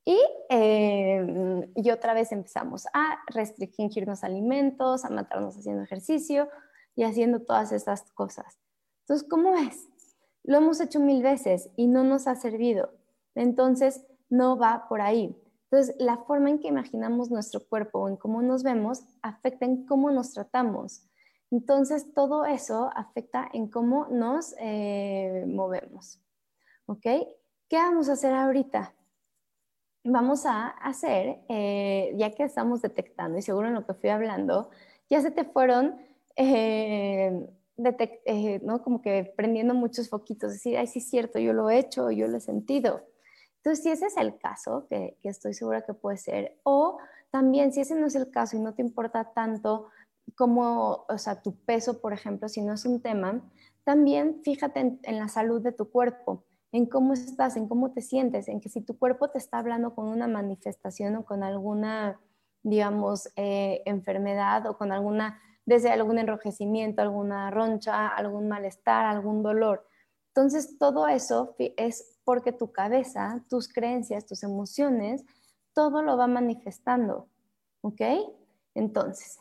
y, 0.04 0.20
em, 0.50 1.72
y 1.76 1.92
otra 1.92 2.14
vez 2.14 2.32
empezamos 2.32 2.88
a 2.94 3.20
restringirnos 3.28 4.24
alimentos, 4.24 5.06
a 5.06 5.10
matarnos 5.10 5.56
haciendo 5.56 5.84
ejercicio 5.84 6.50
y 6.96 7.04
haciendo 7.04 7.42
todas 7.42 7.72
estas 7.72 8.12
cosas. 8.12 8.60
Entonces, 9.02 9.28
¿cómo 9.30 9.52
ves? 9.54 9.90
Lo 10.44 10.58
hemos 10.58 10.80
hecho 10.82 11.00
mil 11.00 11.24
veces 11.24 11.70
y 11.76 11.88
no 11.88 12.04
nos 12.04 12.28
ha 12.28 12.36
servido. 12.36 12.92
Entonces, 13.36 14.06
no 14.30 14.58
va 14.58 14.88
por 14.88 15.02
ahí. 15.02 15.36
Entonces, 15.72 15.96
la 16.00 16.18
forma 16.18 16.50
en 16.50 16.60
que 16.60 16.68
imaginamos 16.68 17.32
nuestro 17.32 17.66
cuerpo 17.68 18.00
o 18.00 18.10
en 18.10 18.18
cómo 18.18 18.42
nos 18.42 18.64
vemos 18.64 19.04
afecta 19.22 19.66
en 19.66 19.86
cómo 19.86 20.12
nos 20.12 20.34
tratamos. 20.34 21.08
Entonces, 21.50 22.14
todo 22.14 22.46
eso 22.46 22.90
afecta 22.96 23.50
en 23.54 23.68
cómo 23.70 24.08
nos 24.10 24.56
eh, 24.60 25.46
movemos. 25.48 26.20
¿Ok? 26.86 27.04
¿Qué 27.70 27.78
vamos 27.78 28.10
a 28.10 28.14
hacer 28.14 28.34
ahorita? 28.34 28.94
Vamos 30.04 30.46
a 30.46 30.68
hacer, 30.68 31.44
eh, 31.48 32.14
ya 32.18 32.32
que 32.32 32.44
estamos 32.44 32.82
detectando, 32.82 33.38
y 33.38 33.42
seguro 33.42 33.68
en 33.68 33.74
lo 33.74 33.86
que 33.86 33.94
fui 33.94 34.10
hablando, 34.10 34.70
ya 35.10 35.22
se 35.22 35.32
te 35.32 35.46
fueron, 35.46 35.98
eh, 36.36 37.48
¿no? 38.64 38.84
Como 38.84 39.02
que 39.02 39.34
prendiendo 39.36 39.74
muchos 39.74 40.10
foquitos, 40.10 40.54
decir, 40.54 40.78
ay, 40.78 40.88
sí 40.88 41.00
es 41.00 41.10
cierto, 41.10 41.40
yo 41.40 41.54
lo 41.54 41.70
he 41.70 41.80
hecho, 41.80 42.12
yo 42.12 42.28
lo 42.28 42.38
he 42.38 42.42
sentido. 42.42 43.04
Entonces, 43.58 43.84
si 43.84 43.92
ese 43.92 44.08
es 44.08 44.18
el 44.18 44.38
caso, 44.38 44.88
que, 44.90 45.18
estoy 45.24 45.54
segura 45.54 45.84
que 45.84 45.94
puede 45.94 46.18
ser, 46.18 46.60
o 46.64 46.98
también 47.32 47.72
si 47.72 47.82
ese 47.82 47.96
no 47.96 48.08
es 48.08 48.16
el 48.16 48.30
caso 48.30 48.58
y 48.58 48.60
no 48.60 48.74
te 48.74 48.82
importa 48.82 49.32
tanto 49.34 49.88
como, 50.36 51.06
o 51.08 51.18
sea, 51.18 51.42
tu 51.42 51.56
peso, 51.56 52.02
por 52.02 52.14
ejemplo, 52.14 52.50
si 52.50 52.62
no 52.62 52.74
es 52.74 52.86
un 52.86 53.02
tema, 53.02 53.42
también 53.86 54.42
fíjate 54.44 55.00
en, 55.02 55.18
la 55.18 55.30
salud 55.30 55.62
de 55.62 55.72
tu 55.72 55.90
cuerpo, 55.90 56.44
en 56.74 56.86
cómo 56.88 57.14
estás, 57.14 57.56
en 57.56 57.68
cómo 57.70 57.94
te 57.94 58.02
sientes, 58.02 58.50
en 58.50 58.60
que 58.60 58.70
si 58.70 58.82
tu 58.82 58.98
cuerpo 58.98 59.30
te 59.30 59.38
está 59.38 59.60
hablando 59.60 59.96
con 59.96 60.08
una 60.08 60.28
manifestación 60.28 61.16
o 61.16 61.26
con 61.26 61.42
alguna, 61.44 62.20
digamos, 62.64 63.30
eh, 63.38 63.82
enfermedad 63.86 64.68
o 64.68 64.78
con 64.78 64.92
alguna, 64.92 65.40
desde 65.66 65.92
algún 65.92 66.18
enrojecimiento, 66.20 67.02
alguna 67.02 67.52
roncha, 67.52 68.08
algún 68.08 68.48
malestar, 68.48 69.06
algún 69.06 69.44
dolor. 69.44 69.88
Entonces, 70.30 70.78
todo 70.78 71.08
eso 71.08 71.56
es 71.58 72.20
porque 72.24 72.52
tu 72.52 72.72
cabeza, 72.72 73.44
tus 73.50 73.68
creencias, 73.68 74.26
tus 74.26 74.44
emociones, 74.44 75.24
todo 75.74 76.02
lo 76.02 76.18
va 76.18 76.28
manifestando. 76.28 77.28
¿Ok? 77.82 78.02
Entonces, 78.76 79.40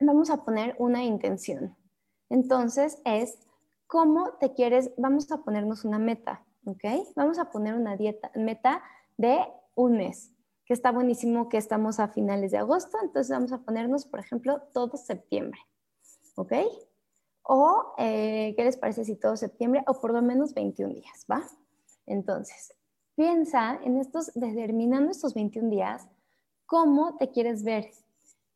vamos 0.00 0.30
a 0.30 0.44
poner 0.44 0.74
una 0.78 1.02
intención. 1.02 1.76
Entonces 2.30 3.00
es 3.04 3.38
cómo 3.86 4.32
te 4.40 4.52
quieres, 4.54 4.90
vamos 4.96 5.30
a 5.30 5.38
ponernos 5.38 5.84
una 5.84 5.98
meta, 5.98 6.44
¿ok? 6.64 6.84
Vamos 7.16 7.38
a 7.38 7.50
poner 7.50 7.74
una 7.74 7.96
dieta, 7.96 8.30
meta 8.34 8.82
de 9.16 9.38
un 9.74 9.96
mes, 9.96 10.32
que 10.64 10.72
está 10.72 10.92
buenísimo 10.92 11.48
que 11.48 11.58
estamos 11.58 12.00
a 12.00 12.08
finales 12.08 12.50
de 12.52 12.58
agosto, 12.58 12.96
entonces 13.02 13.30
vamos 13.30 13.52
a 13.52 13.58
ponernos, 13.58 14.06
por 14.06 14.20
ejemplo, 14.20 14.62
todo 14.72 14.96
septiembre, 14.96 15.60
¿ok? 16.36 16.52
O, 17.42 17.94
eh, 17.98 18.54
¿qué 18.56 18.64
les 18.64 18.76
parece 18.76 19.04
si 19.04 19.16
todo 19.16 19.36
septiembre 19.36 19.84
o 19.86 20.00
por 20.00 20.12
lo 20.12 20.22
menos 20.22 20.54
21 20.54 20.94
días, 20.94 21.26
¿va? 21.30 21.42
Entonces, 22.06 22.74
piensa 23.14 23.78
en 23.84 23.98
estos, 23.98 24.32
determinando 24.34 25.10
estos 25.10 25.34
21 25.34 25.68
días, 25.68 26.08
cómo 26.66 27.16
te 27.16 27.30
quieres 27.30 27.62
ver, 27.62 27.90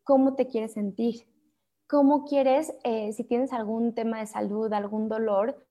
cómo 0.02 0.34
te 0.34 0.46
quieres 0.46 0.72
sentir, 0.72 1.26
cómo 1.86 2.24
quieres, 2.24 2.72
eh, 2.84 3.12
si 3.12 3.24
tienes 3.24 3.52
algún 3.52 3.94
tema 3.94 4.20
de 4.20 4.26
salud, 4.26 4.72
algún 4.72 5.08
dolor, 5.08 5.66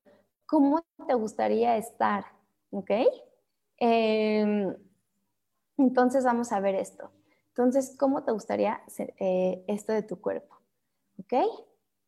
cómo 0.45 0.83
te 1.07 1.13
gustaría 1.15 1.77
estar, 1.77 2.25
¿ok? 2.71 2.91
Em, 3.79 4.75
entonces 5.77 6.23
vamos 6.23 6.51
a 6.51 6.59
ver 6.59 6.75
esto. 6.75 7.11
Entonces, 7.49 7.95
¿cómo 7.97 8.23
te 8.23 8.31
gustaría 8.31 8.81
eh, 9.19 9.63
esto 9.67 9.91
de 9.91 10.03
tu 10.03 10.21
cuerpo? 10.21 10.55
¿Ok? 11.19 11.33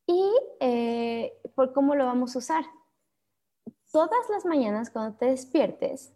Y 0.05 0.31
eh, 0.59 1.33
por 1.55 1.73
cómo 1.73 1.95
lo 1.95 2.05
vamos 2.05 2.35
a 2.35 2.39
usar 2.39 2.63
todas 3.91 4.29
las 4.29 4.45
mañanas 4.45 4.89
cuando 4.89 5.17
te 5.17 5.25
despiertes, 5.25 6.13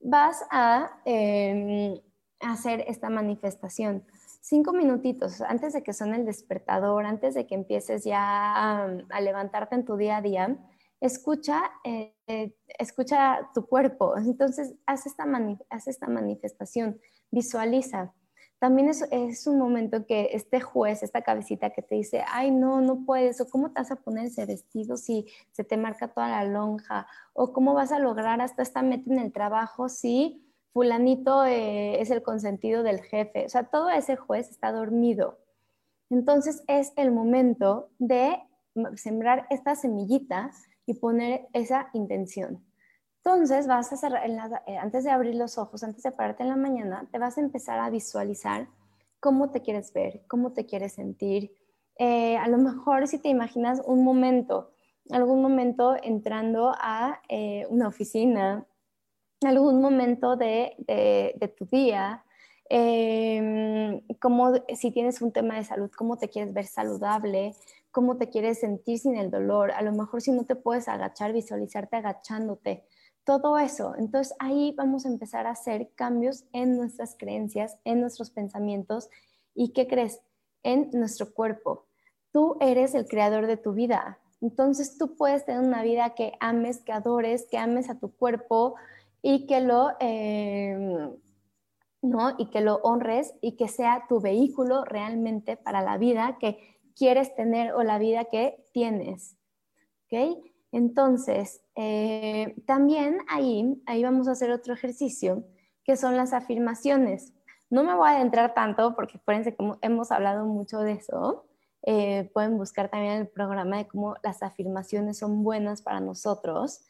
vas 0.00 0.44
a 0.50 1.00
em, 1.04 2.00
hacer 2.40 2.84
esta 2.88 3.08
manifestación. 3.10 4.04
Cinco 4.40 4.72
minutitos 4.72 5.40
antes 5.40 5.72
de 5.72 5.82
que 5.82 5.92
suene 5.92 6.16
el 6.16 6.26
despertador, 6.26 7.06
antes 7.06 7.34
de 7.34 7.46
que 7.46 7.54
empieces 7.54 8.04
ya 8.04 8.52
a, 8.54 9.20
levantarte 9.20 9.76
en 9.76 9.84
tu 9.84 9.96
día 9.96 10.16
a 10.16 10.22
día, 10.22 10.58
escucha, 11.02 11.60
eh, 11.84 12.54
escucha 12.78 13.50
tu 13.54 13.66
cuerpo. 13.66 14.16
Entonces, 14.16 14.74
haz 14.86 15.06
esta, 15.06 15.26
manifestación, 15.26 17.00
visualiza 17.30 18.14
también 18.62 18.90
es, 18.90 19.46
un 19.48 19.58
momento 19.58 20.06
que 20.06 20.28
este 20.34 20.60
juez, 20.60 21.02
esta 21.02 21.22
cabecita 21.22 21.70
que 21.70 21.82
te 21.82 21.96
dice, 21.96 22.22
ay, 22.28 22.52
no, 22.52 22.80
no 22.80 23.04
puedes, 23.04 23.40
o 23.40 23.50
cómo 23.50 23.72
te 23.72 23.80
vas 23.80 23.90
a 23.90 23.96
poner 23.96 24.26
ese 24.26 24.46
vestido 24.46 24.96
si 24.96 25.26
se 25.50 25.64
te 25.64 25.76
marca 25.76 26.06
toda 26.06 26.28
la 26.28 26.44
lonja, 26.44 27.08
o 27.32 27.52
cómo 27.52 27.74
vas 27.74 27.90
a 27.90 27.98
lograr 27.98 28.40
hasta 28.40 28.62
esta 28.62 28.82
meta 28.82 29.12
en 29.12 29.18
el 29.18 29.32
trabajo 29.32 29.88
si 29.88 30.48
fulanito 30.72 31.44
eh, 31.44 32.00
es 32.00 32.12
el 32.12 32.22
consentido 32.22 32.84
del 32.84 33.00
jefe. 33.00 33.46
O 33.46 33.48
sea, 33.48 33.64
todo 33.64 33.90
ese 33.90 34.14
juez 34.14 34.48
está 34.50 34.70
dormido. 34.70 35.40
Entonces 36.08 36.62
es 36.68 36.92
el 36.94 37.10
momento 37.10 37.90
de 37.98 38.38
sembrar 38.94 39.48
esta 39.50 39.74
semillita 39.74 40.52
y 40.86 40.94
poner 40.94 41.48
esa 41.52 41.88
intención. 41.92 42.64
Entonces, 43.24 43.68
vas 43.68 43.92
a 43.92 43.96
cerrar, 43.96 44.26
eh, 44.66 44.76
antes 44.76 45.04
de 45.04 45.10
abrir 45.10 45.36
los 45.36 45.56
ojos, 45.56 45.84
antes 45.84 46.02
de 46.02 46.10
pararte 46.10 46.42
en 46.42 46.48
la 46.48 46.56
mañana, 46.56 47.08
te 47.12 47.18
vas 47.18 47.38
a 47.38 47.40
empezar 47.40 47.78
a 47.78 47.88
visualizar 47.88 48.66
cómo 49.20 49.50
te 49.50 49.60
quieres 49.62 49.92
ver, 49.92 50.22
cómo 50.26 50.52
te 50.52 50.66
quieres 50.66 50.94
sentir. 50.94 51.54
Eh, 51.98 52.36
a 52.36 52.48
lo 52.48 52.58
mejor 52.58 53.06
si 53.06 53.18
te 53.18 53.28
imaginas 53.28 53.80
un 53.86 54.02
momento, 54.02 54.72
algún 55.10 55.40
momento 55.40 55.96
entrando 56.02 56.72
a 56.76 57.20
eh, 57.28 57.64
una 57.70 57.86
oficina, 57.86 58.66
algún 59.44 59.80
momento 59.80 60.34
de, 60.36 60.74
tu 61.56 61.66
día, 61.66 62.24
como 64.20 64.52
si 64.74 64.90
tienes 64.90 65.22
un 65.22 65.32
tema 65.32 65.56
de 65.56 65.64
salud, 65.64 65.90
cómo 65.96 66.16
te 66.16 66.28
quieres 66.28 66.52
ver 66.52 66.66
saludable, 66.66 67.54
cómo 67.92 68.16
te 68.16 68.30
quieres 68.30 68.60
sentir 68.60 68.98
sin 68.98 69.16
el 69.16 69.30
dolor. 69.30 69.70
A 69.70 69.82
lo 69.82 69.92
mejor 69.92 70.22
si 70.22 70.32
no 70.32 70.44
te 70.44 70.56
puedes 70.56 70.88
agachar, 70.88 71.32
visualizarte 71.32 71.96
agachándote 71.96 72.84
todo 73.24 73.58
eso. 73.58 73.94
Entonces 73.96 74.34
ahí 74.38 74.74
vamos 74.76 75.06
a 75.06 75.08
empezar 75.08 75.46
a 75.46 75.50
hacer 75.50 75.92
cambios 75.94 76.44
en 76.52 76.76
nuestras 76.76 77.14
creencias, 77.16 77.78
en 77.84 78.00
nuestros 78.00 78.30
pensamientos 78.30 79.08
y 79.54 79.72
qué 79.72 79.86
crees, 79.86 80.20
en 80.62 80.90
nuestro 80.92 81.32
cuerpo. 81.32 81.86
Tú 82.32 82.56
eres 82.60 82.94
el 82.94 83.06
creador 83.06 83.46
de 83.46 83.58
tu 83.58 83.74
vida. 83.74 84.18
Entonces 84.40 84.98
tú 84.98 85.14
puedes 85.14 85.44
tener 85.44 85.60
una 85.60 85.82
vida 85.82 86.14
que 86.14 86.32
ames, 86.40 86.80
que 86.80 86.92
adores, 86.92 87.46
que 87.48 87.58
ames 87.58 87.90
a 87.90 87.98
tu 87.98 88.10
cuerpo 88.10 88.74
y 89.20 89.46
que 89.46 89.60
lo, 89.60 89.90
em, 90.00 91.12
¿no? 92.00 92.34
y 92.38 92.46
que 92.46 92.60
lo 92.60 92.76
honres 92.82 93.34
y 93.40 93.52
que 93.52 93.68
sea 93.68 94.06
tu 94.08 94.20
vehículo 94.20 94.84
realmente 94.84 95.56
para 95.56 95.82
la 95.82 95.96
vida 95.96 96.38
que 96.40 96.71
quieres 96.96 97.34
tener 97.34 97.72
o 97.74 97.82
la 97.82 97.98
vida 97.98 98.24
que 98.26 98.64
tienes. 98.72 99.36
¿Ok? 100.06 100.42
Entonces, 100.72 101.62
eh, 101.76 102.54
también 102.66 103.18
ahí, 103.28 103.82
ahí 103.86 104.02
vamos 104.02 104.26
a 104.28 104.32
hacer 104.32 104.50
otro 104.50 104.72
ejercicio, 104.72 105.44
que 105.84 105.96
son 105.96 106.16
las 106.16 106.32
afirmaciones. 106.32 107.34
No 107.68 107.84
me 107.84 107.94
voy 107.94 108.08
a 108.08 108.16
adentrar 108.16 108.54
tanto 108.54 108.94
porque 108.94 109.18
acuérdense 109.18 109.54
que 109.54 109.72
hemos 109.82 110.10
hablado 110.10 110.46
mucho 110.46 110.80
de 110.80 110.92
eso. 110.92 111.46
Eh, 111.84 112.30
pueden 112.32 112.56
buscar 112.56 112.88
también 112.88 113.14
el 113.14 113.28
programa 113.28 113.78
de 113.78 113.88
cómo 113.88 114.16
las 114.22 114.42
afirmaciones 114.42 115.18
son 115.18 115.42
buenas 115.42 115.82
para 115.82 116.00
nosotros. 116.00 116.86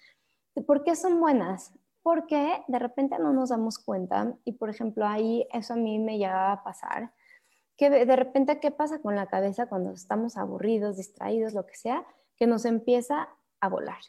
¿Por 0.67 0.85
qué 0.85 0.95
son 0.97 1.19
buenas? 1.19 1.73
Porque 2.03 2.63
de 2.69 2.79
repente 2.79 3.19
no 3.19 3.33
nos 3.33 3.51
damos 3.51 3.79
cuenta 3.79 4.37
y, 4.45 4.53
por 4.53 4.69
ejemplo, 4.69 5.07
ahí 5.07 5.47
eso 5.53 5.75
a 5.75 5.77
mí 5.77 5.99
me 5.99 6.19
llegaba 6.19 6.53
a 6.53 6.65
pasar, 6.65 7.13
que 7.77 7.91
de 7.91 8.17
repente, 8.17 8.61
¿qué 8.61 8.71
pasa 8.71 9.01
con 9.01 9.17
la 9.17 9.27
cabeza 9.27 9.67
cuando 9.67 9.93
estamos 9.93 10.37
aburridos, 10.37 10.97
distraídos, 10.97 11.55
lo 11.55 11.67
que 11.67 11.75
sea? 11.75 12.05
Que 12.37 12.47
nos 12.47 12.65
empieza 12.65 13.29
a 13.61 13.69
volar. 13.69 14.01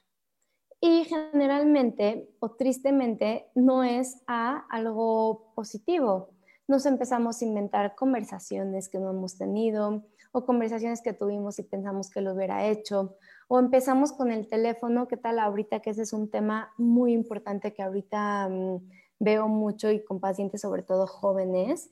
Y 0.80 1.06
generalmente 1.06 2.30
o 2.40 2.52
tristemente 2.52 3.50
no 3.56 3.84
es 3.84 4.22
a 4.28 4.66
algo 4.70 5.54
positivo, 5.56 6.34
nos 6.68 6.86
empezamos 6.86 7.42
a 7.42 7.46
inventar 7.46 7.96
conversaciones 7.96 8.90
que 8.90 9.00
no 9.00 9.10
hemos 9.10 9.38
tenido 9.38 10.04
o 10.32 10.46
conversaciones 10.46 11.02
que 11.02 11.14
tuvimos 11.14 11.60
y 11.60 11.64
pensamos 11.64 12.10
que 12.10 12.22
lo 12.22 12.34
hubiera 12.34 12.66
hecho. 12.68 13.16
O 13.48 13.60
empezamos 13.60 14.14
con 14.14 14.32
el 14.32 14.48
teléfono, 14.48 15.08
¿qué 15.08 15.18
tal 15.18 15.40
ahorita? 15.40 15.82
Que 15.82 15.92
ese 15.92 16.02
es 16.02 16.14
un 16.14 16.32
tema 16.32 16.74
muy 16.78 17.14
importante 17.14 17.74
que 17.74 17.84
ahorita 17.84 18.50
mm, 18.50 18.90
veo 19.20 19.48
mucho 19.48 19.92
y 19.92 20.04
con 20.04 20.20
pacientes, 20.20 20.62
sobre 20.62 20.82
todo 20.82 21.06
jóvenes, 21.06 21.92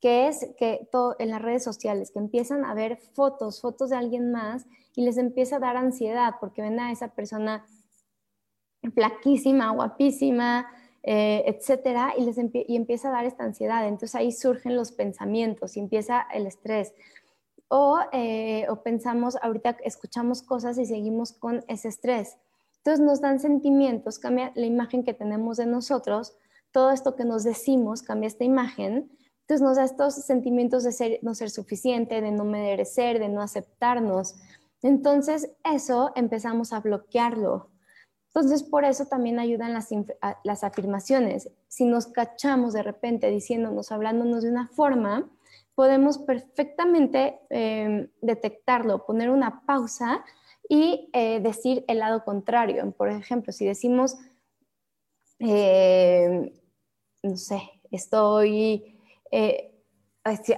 que 0.00 0.28
es 0.28 0.46
que 0.56 0.88
todo, 0.92 1.16
en 1.18 1.30
las 1.30 1.42
redes 1.42 1.64
sociales, 1.64 2.10
que 2.10 2.18
empiezan 2.18 2.64
a 2.64 2.74
ver 2.74 2.96
fotos, 2.96 3.60
fotos 3.60 3.90
de 3.90 3.96
alguien 3.96 4.30
más 4.30 4.66
y 4.94 5.02
les 5.02 5.18
empieza 5.18 5.56
a 5.56 5.60
dar 5.60 5.76
ansiedad 5.76 6.34
porque 6.40 6.62
ven 6.62 6.78
a 6.78 6.92
esa 6.92 7.08
persona 7.08 7.66
flaquísima, 8.94 9.70
guapísima, 9.70 10.66
eh, 11.02 11.44
etcétera, 11.46 12.14
y, 12.16 12.24
les 12.24 12.38
y 12.38 12.76
empieza 12.76 13.08
a 13.08 13.12
dar 13.12 13.24
esta 13.24 13.44
ansiedad. 13.44 13.86
Entonces 13.86 14.14
ahí 14.14 14.32
surgen 14.32 14.76
los 14.76 14.92
pensamientos 14.92 15.76
y 15.76 15.80
empieza 15.80 16.26
el 16.32 16.46
estrés. 16.46 16.94
O, 17.68 17.98
eh, 18.12 18.66
o 18.70 18.82
pensamos, 18.82 19.36
ahorita 19.42 19.76
escuchamos 19.84 20.42
cosas 20.42 20.78
y 20.78 20.86
seguimos 20.86 21.32
con 21.32 21.64
ese 21.68 21.88
estrés. 21.88 22.38
Entonces 22.78 23.04
nos 23.04 23.20
dan 23.20 23.40
sentimientos, 23.40 24.18
cambia 24.18 24.52
la 24.54 24.64
imagen 24.64 25.04
que 25.04 25.12
tenemos 25.12 25.56
de 25.56 25.66
nosotros, 25.66 26.36
todo 26.70 26.90
esto 26.90 27.16
que 27.16 27.24
nos 27.24 27.44
decimos 27.44 28.02
cambia 28.02 28.28
esta 28.28 28.44
imagen 28.44 29.10
entonces 29.48 29.66
nos 29.66 29.76
da 29.78 29.84
estos 29.84 30.14
sentimientos 30.14 30.84
de 30.84 30.92
ser, 30.92 31.20
no 31.22 31.34
ser 31.34 31.48
suficiente, 31.48 32.20
de 32.20 32.32
no 32.32 32.44
merecer, 32.44 33.18
de 33.18 33.30
no 33.30 33.40
aceptarnos. 33.40 34.36
Entonces 34.82 35.50
eso 35.64 36.12
empezamos 36.16 36.74
a 36.74 36.80
bloquearlo. 36.80 37.70
Entonces 38.26 38.62
por 38.62 38.84
eso 38.84 39.06
también 39.06 39.38
ayudan 39.38 39.72
las, 39.72 39.88
las 40.44 40.64
afirmaciones. 40.64 41.50
Si 41.66 41.86
nos 41.86 42.08
cachamos 42.08 42.74
de 42.74 42.82
repente 42.82 43.30
diciéndonos, 43.30 43.90
hablándonos 43.90 44.42
de 44.42 44.50
una 44.50 44.68
forma, 44.68 45.30
podemos 45.74 46.18
perfectamente 46.18 47.40
em, 47.48 48.10
detectarlo, 48.20 49.06
poner 49.06 49.30
una 49.30 49.62
pausa 49.64 50.26
y 50.68 51.08
eh, 51.14 51.40
decir 51.40 51.86
el 51.88 52.00
lado 52.00 52.22
contrario. 52.22 52.92
Por 52.92 53.08
ejemplo, 53.08 53.50
si 53.50 53.64
decimos, 53.64 54.18
eh, 55.38 56.52
no 57.22 57.36
sé, 57.38 57.62
estoy 57.90 58.97
eh, 59.30 59.74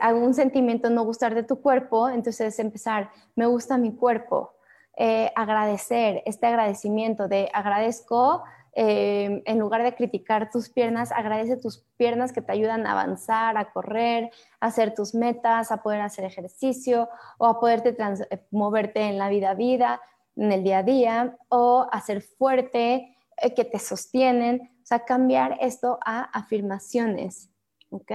algún 0.00 0.34
sentimiento 0.34 0.90
no 0.90 1.04
gustar 1.04 1.34
de 1.34 1.42
tu 1.42 1.60
cuerpo, 1.60 2.08
entonces 2.08 2.58
empezar, 2.58 3.10
me 3.36 3.46
gusta 3.46 3.78
mi 3.78 3.94
cuerpo, 3.94 4.54
eh, 4.96 5.32
agradecer, 5.34 6.22
este 6.26 6.46
agradecimiento 6.46 7.28
de 7.28 7.48
agradezco, 7.52 8.44
eh, 8.74 9.42
en 9.46 9.58
lugar 9.58 9.82
de 9.82 9.94
criticar 9.94 10.50
tus 10.50 10.68
piernas, 10.68 11.10
agradece 11.12 11.56
tus 11.56 11.84
piernas 11.96 12.32
que 12.32 12.42
te 12.42 12.52
ayudan 12.52 12.86
a 12.86 12.92
avanzar, 12.92 13.56
a 13.56 13.72
correr, 13.72 14.30
a 14.60 14.66
hacer 14.66 14.94
tus 14.94 15.14
metas, 15.14 15.72
a 15.72 15.82
poder 15.82 16.00
hacer 16.02 16.24
ejercicio 16.24 17.08
o 17.38 17.46
a 17.46 17.58
poderte 17.58 17.96
eh, 17.98 18.46
moverte 18.50 19.00
en 19.02 19.18
la 19.18 19.28
vida 19.28 19.50
a 19.50 19.54
vida, 19.54 20.00
en 20.36 20.52
el 20.52 20.62
día 20.62 20.78
a 20.78 20.82
día, 20.82 21.36
o 21.48 21.88
a 21.90 22.00
ser 22.00 22.22
fuerte, 22.22 23.16
que 23.56 23.64
te 23.64 23.78
sostienen, 23.78 24.70
o 24.82 24.86
sea, 24.86 25.06
cambiar 25.06 25.56
esto 25.62 25.98
a 26.04 26.24
afirmaciones, 26.24 27.48
¿ok? 27.88 28.12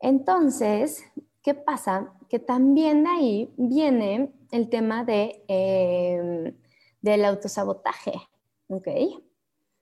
Entonces, 0.00 1.04
¿qué 1.42 1.54
pasa? 1.54 2.12
Que 2.28 2.38
también 2.38 3.04
de 3.04 3.10
ahí 3.10 3.54
viene 3.56 4.32
el 4.50 4.68
tema 4.68 5.04
de, 5.04 5.44
em, 5.48 6.54
del 7.00 7.24
autosabotaje, 7.24 8.12
¿ok? 8.68 8.88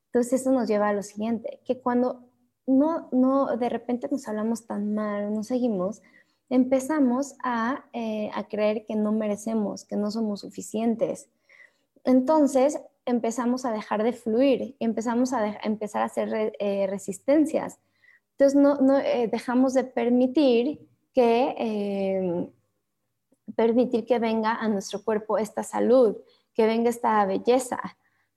Entonces 0.06 0.40
eso 0.40 0.52
nos 0.52 0.68
lleva 0.68 0.88
a 0.88 0.92
lo 0.92 1.02
siguiente, 1.02 1.60
que 1.64 1.80
cuando 1.80 2.22
no, 2.66 3.08
no 3.12 3.56
de 3.56 3.68
repente 3.68 4.08
nos 4.10 4.28
hablamos 4.28 4.66
tan 4.66 4.94
mal, 4.94 5.34
no 5.34 5.42
seguimos, 5.42 6.02
empezamos 6.50 7.34
a, 7.42 7.84
eh, 7.92 8.30
a 8.34 8.46
creer 8.48 8.84
que 8.86 8.94
no 8.94 9.12
merecemos, 9.12 9.84
que 9.84 9.96
no 9.96 10.10
somos 10.10 10.40
suficientes. 10.40 11.28
Entonces 12.04 12.80
empezamos 13.06 13.64
a 13.64 13.72
dejar 13.72 14.02
de 14.02 14.12
fluir, 14.12 14.76
empezamos 14.78 15.32
a, 15.32 15.46
empezar 15.62 16.02
a 16.02 16.06
hacer 16.06 16.54
eh, 16.58 16.86
resistencias 16.88 17.78
entonces, 18.36 18.60
no, 18.60 18.98
eh, 18.98 19.28
dejamos 19.30 19.74
de 19.74 19.84
permitir 19.84 20.88
que, 21.12 21.54
eh, 21.56 22.50
permitir 23.54 24.04
que 24.06 24.18
venga 24.18 24.54
a 24.54 24.68
nuestro 24.68 25.02
cuerpo 25.04 25.38
esta 25.38 25.62
salud, 25.62 26.16
que 26.52 26.66
venga 26.66 26.90
esta 26.90 27.24
belleza, 27.26 27.80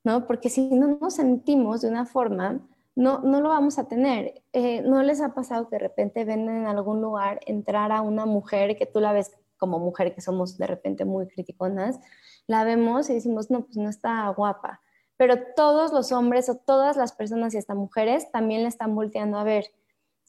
¿no? 0.03 0.27
Porque 0.27 0.49
si 0.49 0.69
no 0.69 0.99
nos 0.99 1.15
sentimos 1.15 1.81
de 1.81 1.89
una 1.89 2.05
forma, 2.05 2.60
no, 2.95 3.19
no 3.19 3.41
lo 3.41 3.49
vamos 3.49 3.79
a 3.79 3.88
tener. 3.88 4.43
Eh, 4.53 4.81
¿No 4.81 5.01
les 5.01 5.21
ha 5.21 5.33
pasado 5.33 5.67
que 5.67 5.77
de 5.77 5.79
repente 5.79 6.25
ven 6.25 6.47
en 6.47 6.67
algún 6.67 7.01
lugar 7.01 7.39
entrar 7.47 7.91
a 7.91 8.01
una 8.01 8.25
mujer 8.27 8.75
que 8.77 8.86
tú 8.86 8.99
la 8.99 9.13
ves 9.13 9.31
como 9.57 9.79
mujer, 9.79 10.13
que 10.13 10.21
somos 10.21 10.57
de 10.57 10.67
repente 10.67 11.05
muy 11.05 11.27
criticonas, 11.27 11.99
la 12.45 12.63
vemos 12.63 13.10
y 13.10 13.15
decimos, 13.15 13.49
no, 13.49 13.65
pues 13.65 13.77
no 13.77 13.89
está 13.89 14.29
guapa. 14.29 14.81
Pero 15.17 15.38
todos 15.55 15.91
los 15.91 16.12
hombres 16.12 16.47
o 16.49 16.55
todas 16.55 16.95
las 16.95 17.13
personas 17.13 17.55
y 17.55 17.57
hasta 17.57 17.73
mujeres 17.73 18.31
también 18.31 18.62
la 18.62 18.69
están 18.69 18.93
volteando 18.93 19.39
a 19.39 19.43
ver 19.43 19.65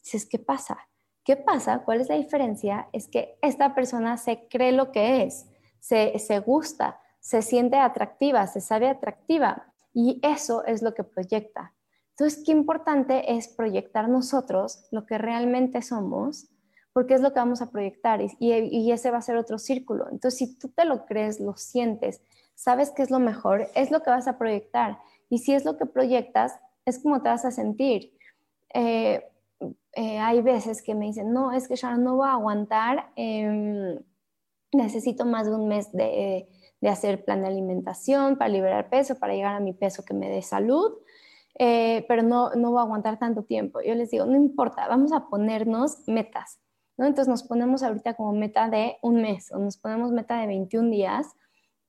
Dices, 0.03 0.25
¿qué 0.25 0.39
pasa? 0.39 0.77
¿Qué 1.23 1.35
pasa? 1.35 1.79
¿Cuál 1.79 2.01
es 2.01 2.09
la 2.09 2.15
diferencia? 2.15 2.89
Es 2.91 3.07
que 3.07 3.37
esta 3.41 3.75
persona 3.75 4.17
se 4.17 4.47
cree 4.49 4.71
lo 4.71 4.91
que 4.91 5.23
es, 5.23 5.47
se, 5.79 6.17
se 6.19 6.39
gusta, 6.39 6.99
se 7.19 7.41
siente 7.41 7.77
atractiva, 7.77 8.47
se 8.47 8.61
sabe 8.61 8.87
atractiva 8.89 9.73
y 9.93 10.19
eso 10.23 10.65
es 10.65 10.81
lo 10.81 10.93
que 10.93 11.03
proyecta. 11.03 11.73
Entonces, 12.11 12.43
qué 12.45 12.51
importante 12.51 13.35
es 13.35 13.47
proyectar 13.47 14.09
nosotros 14.09 14.85
lo 14.91 15.05
que 15.05 15.17
realmente 15.17 15.81
somos, 15.81 16.49
porque 16.91 17.13
es 17.13 17.21
lo 17.21 17.31
que 17.31 17.39
vamos 17.39 17.61
a 17.61 17.69
proyectar 17.69 18.21
y, 18.21 18.29
y, 18.39 18.91
ese 18.91 19.11
va 19.11 19.19
a 19.19 19.21
ser 19.21 19.37
otro 19.37 19.57
círculo. 19.57 20.09
Entonces, 20.11 20.37
si 20.37 20.57
tú 20.57 20.67
te 20.69 20.83
lo 20.83 21.05
crees, 21.05 21.39
lo 21.39 21.55
sientes, 21.55 22.21
sabes 22.55 22.89
que 22.91 23.03
es 23.03 23.11
lo 23.11 23.19
mejor, 23.19 23.69
es 23.73 23.89
lo 23.89 24.01
que 24.03 24.09
vas 24.09 24.27
a 24.27 24.37
proyectar. 24.37 24.99
Y 25.29 25.37
si 25.37 25.53
es 25.53 25.63
lo 25.63 25.77
que 25.77 25.85
proyectas, 25.85 26.59
es 26.85 26.99
como 26.99 27.21
te 27.21 27.29
vas 27.29 27.45
a 27.45 27.51
sentir. 27.51 28.17
Eh, 28.73 29.23
eh, 29.93 30.19
hay 30.19 30.41
veces 30.41 30.81
que 30.81 30.95
me 30.95 31.05
dicen, 31.05 31.33
no, 31.33 31.51
es 31.51 31.67
que 31.67 31.75
ya 31.75 31.95
no 31.97 32.17
va 32.17 32.31
a 32.31 32.33
aguantar, 32.33 33.11
em, 33.15 33.99
necesito 34.71 35.25
más 35.25 35.47
de 35.47 35.55
un 35.55 35.67
mes 35.67 35.91
de, 35.91 36.47
hacer 36.83 37.25
plan 37.25 37.41
de 37.41 37.47
alimentación 37.47 38.37
para 38.37 38.49
liberar 38.49 38.89
peso, 38.89 39.19
para 39.19 39.33
llegar 39.33 39.55
a 39.55 39.59
mi 39.59 39.73
peso 39.73 40.03
que 40.05 40.13
me 40.13 40.29
dé 40.29 40.41
salud, 40.41 40.93
eh, 41.57 42.05
pero 42.07 42.23
no, 42.23 42.51
no 42.55 42.71
va 42.71 42.81
a 42.81 42.83
aguantar 42.85 43.19
tanto 43.19 43.43
tiempo. 43.43 43.81
Yo 43.81 43.95
les 43.95 44.11
digo, 44.11 44.25
no 44.25 44.37
importa, 44.37 44.87
vamos 44.87 45.11
a 45.11 45.27
ponernos 45.27 46.07
metas. 46.07 46.59
Entonces 46.97 47.27
nos 47.27 47.43
ponemos 47.43 47.83
ahorita 47.83 48.13
como 48.15 48.33
meta 48.33 48.69
de 48.69 48.97
un 49.01 49.21
mes 49.21 49.51
o 49.51 49.59
nos 49.59 49.77
ponemos 49.77 50.11
meta 50.11 50.39
de 50.39 50.47
21 50.47 50.89
días 50.89 51.27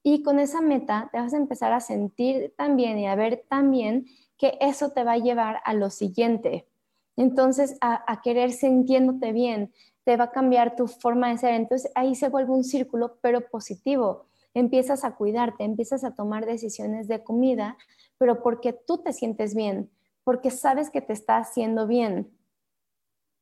y 0.03 0.23
con 0.23 0.39
esa 0.39 0.61
meta 0.61 1.09
te 1.13 1.19
vas 1.19 1.35
a 1.35 1.37
empezar 1.37 1.73
a 1.73 1.81
sentir 1.81 2.55
también 2.57 2.99
y 2.99 3.07
a 3.07 3.15
ver 3.15 3.45
también 3.49 4.07
que 4.39 4.57
eso 4.61 4.91
te 4.91 5.05
va 5.05 5.13
a 5.13 5.19
llevar 5.19 5.61
a 5.65 5.75
lo 5.75 5.91
siguiente. 5.91 6.70
Entonces, 7.17 7.77
a, 7.81 8.21
querer 8.23 8.53
sintiéndote 8.53 9.33
bien, 9.33 9.73
te 10.05 10.17
va 10.17 10.25
a 10.25 10.31
cambiar 10.31 10.77
tu 10.77 10.87
forma 10.87 11.29
de 11.29 11.39
ser. 11.39 11.55
Entonces, 11.55 11.91
ahí 11.95 12.15
se 12.15 12.29
vuelve 12.29 12.53
un 12.53 12.65
círculo, 12.65 13.19
pero 13.21 13.49
positivo. 13.49 14.27
Empiezas 14.55 15.05
a 15.05 15.15
cuidarte, 15.15 15.65
empiezas 15.65 16.03
a 16.05 16.15
tomar 16.15 16.47
decisiones 16.47 17.09
de 17.09 17.23
comida, 17.23 17.77
pero 18.19 18.43
porque 18.43 18.73
tú 18.73 18.99
te 18.99 19.13
sientes 19.13 19.55
bien, 19.55 19.91
porque 20.25 20.51
sabes 20.51 20.91
que 20.91 21.01
te 21.01 21.13
está 21.13 21.37
haciendo 21.37 21.87
bien. 21.87 22.31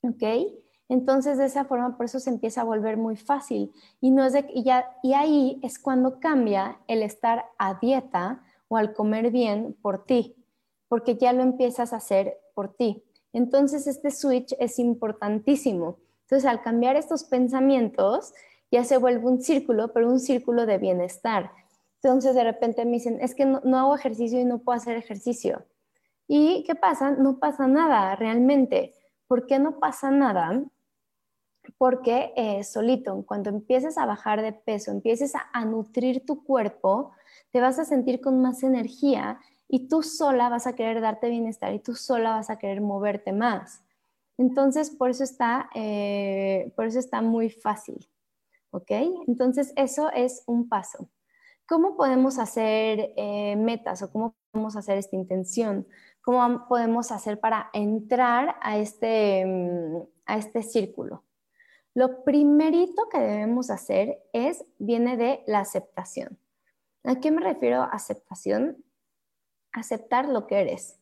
¿Ok? 0.03 0.23
Entonces, 0.89 1.37
de 1.37 1.45
esa 1.45 1.65
forma, 1.65 1.97
por 1.97 2.07
eso 2.07 2.19
se 2.19 2.31
empieza 2.31 2.63
a 2.63 2.65
volver 2.65 2.97
muy 2.97 3.17
fácil. 3.17 3.73
Y, 4.01 4.11
no 4.11 4.25
es 4.25 4.35
ya, 4.65 4.97
y 5.03 5.13
ahí 5.13 5.61
es 5.63 5.79
cuando 5.79 6.19
cambia 6.19 6.79
el 6.87 7.03
estar 7.03 7.45
a 7.59 7.75
dieta 7.75 8.43
o 8.69 8.77
al 8.77 8.95
comer 8.95 9.31
bien 9.31 9.77
por 9.83 10.05
ti, 10.05 10.35
porque 10.89 11.17
ya 11.17 11.33
lo 11.33 11.43
empiezas 11.43 11.93
a 11.93 11.97
hacer 11.97 12.39
por 12.55 12.75
ti. 12.75 13.05
Entonces, 13.39 13.87
este 13.87 14.11
switch 14.11 14.53
es 14.59 14.81
importantísimo. 14.81 15.99
Entonces, 16.23 16.45
al 16.45 16.61
cambiar 16.61 16.97
estos 16.97 17.23
pensamientos, 17.23 18.35
ya 18.73 18.83
se 18.83 18.99
vuelve 18.99 19.27
un 19.27 19.41
círculo, 19.41 19.93
pero 19.93 20.09
un 20.09 20.19
círculo 20.19 20.67
de 20.67 20.79
bienestar. 20.79 21.53
Entonces, 22.03 22.35
de 22.35 22.43
repente 22.43 22.85
me 22.85 22.95
dicen, 22.95 23.19
es 23.21 23.37
que 23.37 23.47
no, 23.47 23.61
hago 23.79 23.95
ejercicio 23.95 24.41
y 24.41 24.45
no 24.45 24.59
puedo 24.59 24.77
hacer 24.77 24.97
ejercicio. 24.97 25.65
¿Y 26.27 26.65
qué 26.65 26.75
pasa? 26.75 27.13
No 27.13 27.39
pasa 27.39 27.69
nada 27.69 28.17
realmente. 28.17 28.93
¿Por 29.29 29.47
qué 29.47 29.61
no 29.61 29.79
pasa 29.79 30.11
nada? 30.11 30.65
Porque 31.77 32.33
eh, 32.35 32.65
solito, 32.65 33.25
cuando 33.25 33.51
empieces 33.51 33.99
a 33.99 34.07
bajar 34.07 34.43
de 34.43 34.53
peso, 34.53 34.91
empieces 34.91 35.35
a 35.53 35.65
nutrir 35.65 36.27
tu 36.27 36.43
cuerpo, 36.43 37.13
te 37.53 37.61
vas 37.61 37.79
a 37.79 37.85
sentir 37.85 38.21
con 38.21 38.43
más 38.43 38.65
energía 38.65 39.39
y 39.69 39.89
tú 39.89 40.03
sola 40.03 40.49
vas 40.49 40.67
a 40.67 40.75
querer 40.75 41.01
darte 41.01 41.29
bienestar 41.29 41.75
y 41.75 41.79
tú 41.79 41.95
sola 41.95 42.31
vas 42.31 42.51
a 42.51 42.59
querer 42.59 42.81
moverte 42.81 43.33
más. 43.33 43.85
Entonces, 44.39 44.91
por 44.91 45.11
eso 45.11 45.25
está, 45.25 45.69
eh, 45.75 46.73
por 46.75 46.87
eso 46.87 46.99
está 46.99 47.21
muy 47.21 47.51
fácil. 47.51 48.09
¿Ok? 48.71 48.91
Entonces, 49.27 49.73
eso 49.77 50.11
es 50.13 50.43
un 50.47 50.69
paso. 50.69 51.09
¿Cómo 51.67 51.97
podemos 51.97 52.39
hacer 52.39 53.13
eh, 53.17 53.57
metas 53.57 54.03
o 54.03 54.11
cómo 54.11 54.35
podemos 54.51 54.77
hacer 54.77 54.97
esta 54.97 55.17
intención? 55.17 55.87
¿Cómo 56.23 56.67
podemos 56.69 57.11
hacer 57.13 57.41
para 57.41 57.69
entrar 57.73 58.57
a 58.63 58.79
este, 58.79 59.45
mm, 59.45 59.97
a 60.27 60.39
este 60.39 60.63
círculo? 60.63 61.25
Lo 61.95 62.23
primerito 62.25 63.09
que 63.11 63.19
debemos 63.19 63.71
hacer 63.71 64.23
es, 64.33 64.65
viene 64.79 65.17
de 65.17 65.43
la 65.47 65.61
aceptación. 65.61 66.39
¿A 67.05 67.17
qué 67.17 67.31
me 67.31 67.41
refiero 67.41 67.83
aceptación? 67.83 68.85
Aceptar 69.73 70.29
lo 70.29 70.47
que 70.47 70.61
eres, 70.61 70.99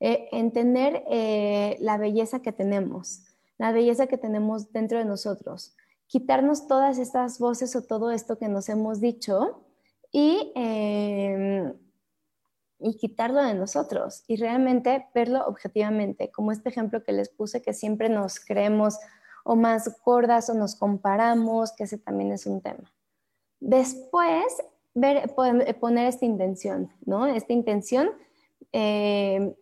eh, 0.00 0.28
entender 0.32 1.04
eh, 1.10 1.76
la 1.80 1.98
belleza 1.98 2.40
que 2.40 2.52
tenemos, 2.52 3.24
la 3.58 3.72
belleza 3.72 4.06
que 4.06 4.18
tenemos 4.18 4.72
dentro 4.72 4.98
de 4.98 5.04
nosotros, 5.04 5.76
quitarnos 6.06 6.66
todas 6.66 6.98
estas 6.98 7.38
voces 7.38 7.74
o 7.76 7.82
todo 7.82 8.10
esto 8.10 8.38
que 8.38 8.48
nos 8.48 8.68
hemos 8.68 9.00
dicho 9.00 9.64
y 10.10 10.52
em, 10.54 11.72
y 12.80 12.96
quitarlo 12.96 13.42
de 13.42 13.54
nosotros 13.54 14.24
y 14.26 14.36
realmente 14.36 15.06
verlo 15.14 15.46
objetivamente, 15.46 16.30
como 16.30 16.52
este 16.52 16.68
ejemplo 16.68 17.02
que 17.02 17.12
les 17.12 17.28
puse, 17.28 17.62
que 17.62 17.72
siempre 17.72 18.08
nos 18.08 18.40
creemos 18.40 18.98
o 19.44 19.56
más 19.56 20.00
gordas 20.04 20.48
o 20.50 20.54
nos 20.54 20.76
comparamos, 20.76 21.72
que 21.72 21.84
ese 21.84 21.98
también 21.98 22.32
es 22.32 22.46
un 22.46 22.60
tema. 22.60 22.92
Después, 23.60 24.44
ver, 25.00 25.34
poner 25.80 26.06
esta 26.06 26.24
intención, 26.24 26.90
¿no? 27.04 27.26
Esta 27.26 27.52
intención, 27.52 28.10
eh, 28.72 29.54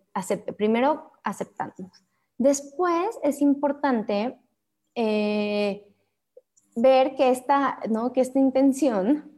primero 0.57 1.13
aceptándonos. 1.23 2.03
Después 2.39 3.19
es 3.23 3.41
importante 3.41 4.39
eh, 4.95 5.87
ver 6.75 7.15
que 7.17 7.31
esta, 7.31 7.79
¿no? 7.91 8.13
que 8.13 8.21
esta 8.21 8.39
intención 8.39 9.33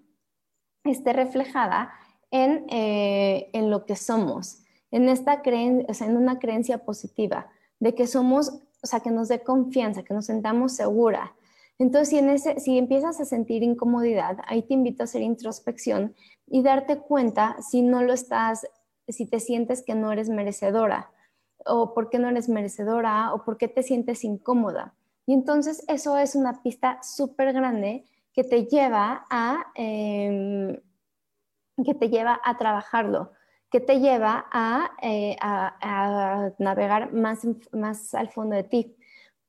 esté 0.85 1.13
reflejada 1.13 1.93
eh, 2.31 3.51
en, 3.53 3.71
lo 3.71 3.87
que 3.87 3.97
somos, 3.97 4.63
en, 4.91 5.09
esta 5.09 5.43
creencia, 5.43 6.07
en 6.07 6.17
una 6.17 6.39
creencia 6.39 6.85
positiva, 6.85 7.49
de 7.79 7.95
que 7.95 8.07
somos, 8.07 8.61
o 8.83 8.87
sea, 8.87 9.01
que 9.01 9.11
nos 9.11 9.29
dé 9.29 9.43
confianza, 9.43 10.03
que 10.03 10.15
nos 10.15 10.27
sentamos 10.27 10.73
segura. 10.73 11.35
Entonces, 11.79 12.43
si, 12.59 12.77
empiezas 12.77 13.21
a 13.21 13.25
sentir 13.25 13.63
incomodidad, 13.63 14.39
ahí 14.47 14.63
te 14.63 14.75
invito 14.75 15.03
a 15.03 15.05
hacer 15.05 15.23
introspección 15.23 16.15
y 16.47 16.63
darte 16.63 16.99
cuenta 16.99 17.57
si 17.63 17.83
no 17.83 18.03
lo 18.03 18.13
estás, 18.13 18.67
si 19.07 19.27
te 19.27 19.39
sientes 19.39 19.85
que 19.85 19.95
no 19.95 20.11
eres 20.11 20.29
merecedora, 20.29 21.11
o 21.65 21.95
por 21.95 22.11
qué 22.11 22.19
no 22.19 22.29
eres 22.29 22.49
merecedora, 22.49 23.33
o 23.33 23.45
por 23.45 23.59
qué 23.59 23.69
te 23.69 23.85
sientes 23.85 24.25
incómoda. 24.25 24.95
Y 25.25 25.35
entonces 25.35 25.85
eso 25.89 26.19
es 26.19 26.35
una 26.35 26.63
pista 26.63 26.99
súper 27.03 27.53
grande 27.53 28.05
que 28.33 28.43
te 28.43 28.67
lleva 28.67 29.27
a, 29.31 29.67
em, 29.77 30.81
que 31.85 31.95
te 31.95 32.09
lleva 32.09 32.41
a 32.45 32.59
trabajarlo, 32.59 33.33
que 33.71 33.81
te 33.81 34.01
lleva 34.01 34.47
a, 34.51 34.91
eh, 35.03 35.37
navegar 36.59 37.13
más, 37.13 37.47
más 37.73 38.15
al 38.15 38.31
fondo 38.31 38.57
de 38.57 38.65
ti. 38.65 38.97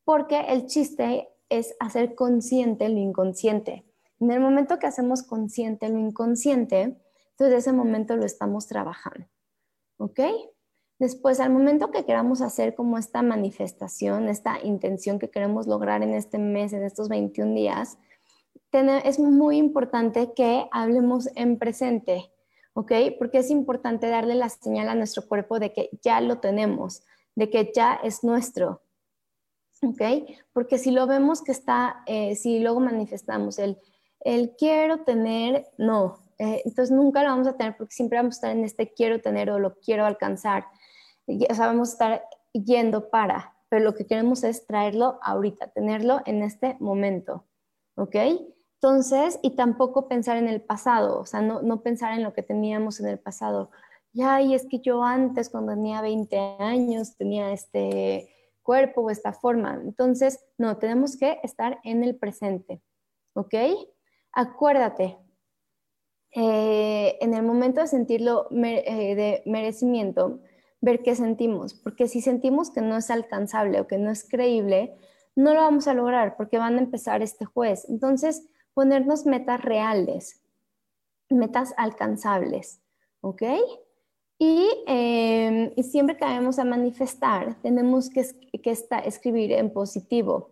Porque 0.03 0.39
el 0.41 0.67
chiste 0.67 1.29
es 1.49 1.75
hacer 1.79 2.15
consciente 2.15 2.87
lo 2.89 2.99
inconsciente. 2.99 3.85
En 4.19 4.31
el 4.31 4.39
momento 4.39 4.79
que 4.79 4.87
hacemos 4.87 5.23
consciente 5.23 5.89
lo 5.89 5.99
inconsciente, 5.99 6.97
entonces 7.31 7.57
ese 7.57 7.73
momento 7.73 8.15
lo 8.15 8.25
estamos 8.25 8.67
trabajando. 8.67 9.27
¿Ok? 9.97 10.19
Después, 10.99 11.39
al 11.39 11.51
momento 11.51 11.91
que 11.91 12.03
queramos 12.03 12.41
hacer 12.41 12.75
como 12.75 12.97
esta 12.97 13.21
manifestación, 13.21 14.27
esta 14.27 14.59
intención 14.61 15.17
que 15.17 15.29
queremos 15.29 15.65
lograr 15.65 16.03
en 16.03 16.13
este 16.13 16.37
mes, 16.37 16.73
en 16.73 16.83
estos 16.83 17.07
21 17.07 17.53
días, 17.55 17.97
es 18.71 19.17
muy 19.17 19.57
importante 19.57 20.33
que 20.35 20.67
hablemos 20.71 21.29
en 21.35 21.57
presente, 21.57 22.31
¿ok? 22.73 22.91
Porque 23.17 23.39
es 23.39 23.49
importante 23.49 24.07
darle 24.07 24.35
la 24.35 24.49
señal 24.49 24.89
a 24.89 24.95
nuestro 24.95 25.27
cuerpo 25.27 25.57
de 25.59 25.71
que 25.73 25.89
ya 26.03 26.21
lo 26.21 26.39
tenemos, 26.39 27.03
de 27.35 27.49
que 27.49 27.71
ya 27.73 27.93
es 28.03 28.23
nuestro, 28.23 28.81
¿ok? 29.81 30.29
Porque 30.53 30.77
si 30.77 30.91
lo 30.91 31.07
vemos 31.07 31.41
que 31.41 31.51
está, 31.51 32.03
eh, 32.05 32.35
si 32.35 32.59
luego 32.59 32.79
manifestamos 32.79 33.59
el, 33.59 33.77
el 34.21 34.55
quiero 34.57 34.99
tener, 34.99 35.67
no, 35.77 36.19
eh, 36.37 36.61
entonces 36.65 36.95
nunca 36.95 37.23
lo 37.23 37.29
vamos 37.29 37.47
a 37.47 37.57
tener 37.57 37.75
porque 37.77 37.93
siempre 37.93 38.17
vamos 38.17 38.35
a 38.35 38.37
estar 38.37 38.51
en 38.51 38.63
este 38.63 38.93
quiero 38.93 39.19
tener 39.21 39.49
o 39.51 39.59
lo 39.59 39.79
quiero 39.79 40.05
alcanzar, 40.05 40.65
o 41.27 41.53
sea, 41.53 41.67
vamos 41.67 41.89
a 41.89 41.91
estar 41.91 42.23
yendo 42.53 43.09
para, 43.09 43.55
pero 43.69 43.83
lo 43.83 43.93
que 43.93 44.05
queremos 44.05 44.43
es 44.43 44.65
traerlo 44.65 45.19
ahorita, 45.21 45.67
tenerlo 45.67 46.21
en 46.25 46.41
este 46.43 46.75
momento, 46.79 47.45
¿ok? 47.95 48.15
Entonces, 48.81 49.39
y 49.41 49.57
tampoco 49.57 50.07
pensar 50.07 50.37
en 50.37 50.47
el 50.47 50.61
pasado, 50.61 51.19
o 51.19 51.25
sea, 51.25 51.41
no, 51.41 51.81
pensar 51.81 52.13
en 52.13 52.23
lo 52.23 52.33
que 52.33 52.43
teníamos 52.43 53.01
en 53.01 53.07
el 53.07 53.19
pasado. 53.19 53.71
Ya, 54.13 54.41
y 54.41 54.55
es 54.55 54.65
que 54.67 54.79
yo 54.79 55.03
antes, 55.03 55.49
cuando 55.49 55.73
tenía 55.73 56.01
20 56.01 56.37
años, 56.59 57.17
tenía 57.17 57.51
este 57.51 58.29
cuerpo 58.63 59.01
o 59.01 59.09
esta 59.09 59.33
forma. 59.33 59.79
Entonces, 59.83 60.45
no, 60.57 60.77
tenemos 60.77 61.17
que 61.17 61.39
estar 61.43 61.79
en 61.83 62.03
el 62.03 62.15
presente, 62.15 62.81
¿ok? 63.33 63.55
Acuérdate, 64.31 65.17
eh, 66.31 67.17
en 67.21 67.33
el 67.33 67.43
momento 67.43 67.81
de 67.81 67.87
sentirlo 67.87 68.47
eh, 68.51 69.15
de 69.15 69.41
merecimiento, 69.45 70.39
ver 70.81 71.01
qué 71.01 71.15
sentimos, 71.15 71.73
porque 71.73 72.07
si 72.07 72.21
sentimos 72.21 72.71
que 72.71 72.81
no 72.81 72.97
es 72.97 73.09
alcanzable 73.09 73.81
o 73.81 73.87
que 73.87 73.97
no 73.97 74.11
es 74.11 74.27
creíble, 74.27 74.95
no 75.35 75.53
lo 75.53 75.61
vamos 75.61 75.87
a 75.87 75.93
lograr 75.93 76.37
porque 76.37 76.57
van 76.57 76.77
a 76.77 76.81
empezar 76.81 77.21
este 77.21 77.45
juez. 77.45 77.87
Entonces, 77.89 78.47
ponernos 78.73 79.25
metas 79.25 79.61
reales, 79.61 80.41
metas 81.29 81.73
alcanzables, 81.77 82.81
¿ok? 83.21 83.43
Em, 84.39 85.71
y, 85.75 85.83
siempre 85.83 86.15
que 86.15 86.23
vamos 86.23 86.59
a 86.59 86.63
manifestar, 86.63 87.61
tenemos 87.61 88.09
que, 88.09 88.25
escribir 89.05 89.51
en 89.51 89.71
positivo. 89.71 90.51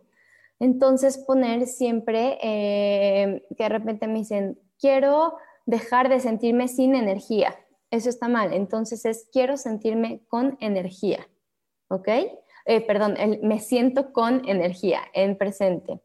Entonces, 0.60 1.18
poner 1.18 1.68
siempre 1.68 2.38
em, 2.42 3.42
que 3.56 3.64
de 3.64 3.70
repente 3.70 4.08
me 4.08 4.20
dicen, 4.20 4.60
quiero 4.80 5.36
dejar 5.66 6.10
de 6.10 6.20
sentirme 6.20 6.68
sin 6.68 6.96
energía. 6.96 7.56
Eso 7.90 8.10
está 8.10 8.28
mal. 8.28 8.54
Entonces 8.54 9.06
es, 9.06 9.30
quiero 9.32 9.56
sentirme 9.58 10.22
con 10.28 10.58
energía. 10.60 11.28
¿Ok? 11.90 12.10
Eh, 12.66 12.82
perdón, 12.82 13.16
me 13.44 13.60
siento 13.60 14.12
con 14.12 14.48
energía 14.48 15.02
en 15.14 15.38
presente. 15.38 16.02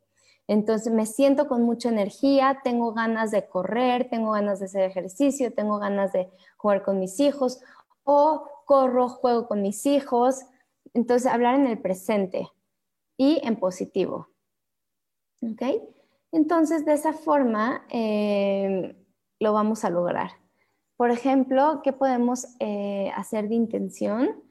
Entonces 0.53 0.93
me 0.93 1.07
siento 1.07 1.49
con 1.49 1.63
mucha 1.63 1.89
energía, 1.89 2.61
tengo 2.63 2.93
ganas 2.93 3.31
de 3.31 3.49
correr, 3.49 4.11
tengo 4.11 4.33
ganas 4.33 4.61
de 4.61 4.67
hacer 4.67 4.83
ejercicio, 4.83 5.55
tengo 5.55 5.79
ganas 5.79 6.13
de 6.13 6.31
jugar 6.59 6.83
con 6.83 6.99
mis 6.99 7.21
hijos 7.21 7.63
o 8.05 8.47
corro, 8.67 9.09
juego 9.09 9.49
con 9.49 9.63
mis 9.63 9.87
hijos. 9.87 10.43
Entonces 10.93 11.33
hablar 11.33 11.55
en 11.55 11.67
el 11.69 11.81
presente 11.81 12.51
y 13.17 13.41
en 13.43 13.57
positivo. 13.57 14.29
¿Ok? 15.41 15.63
Entonces 16.33 16.85
de 16.85 16.93
esa 16.93 17.15
forma 17.15 17.87
eh, 17.89 18.95
lo 19.41 19.55
vamos 19.55 19.87
a 19.87 19.91
lograr. 19.91 20.33
Por 20.99 21.11
ejemplo, 21.11 21.81
¿qué 21.83 21.95
podemos 21.95 22.47
eh, 22.61 23.11
hacer 23.17 23.49
de 23.49 23.55
intención? 23.55 24.43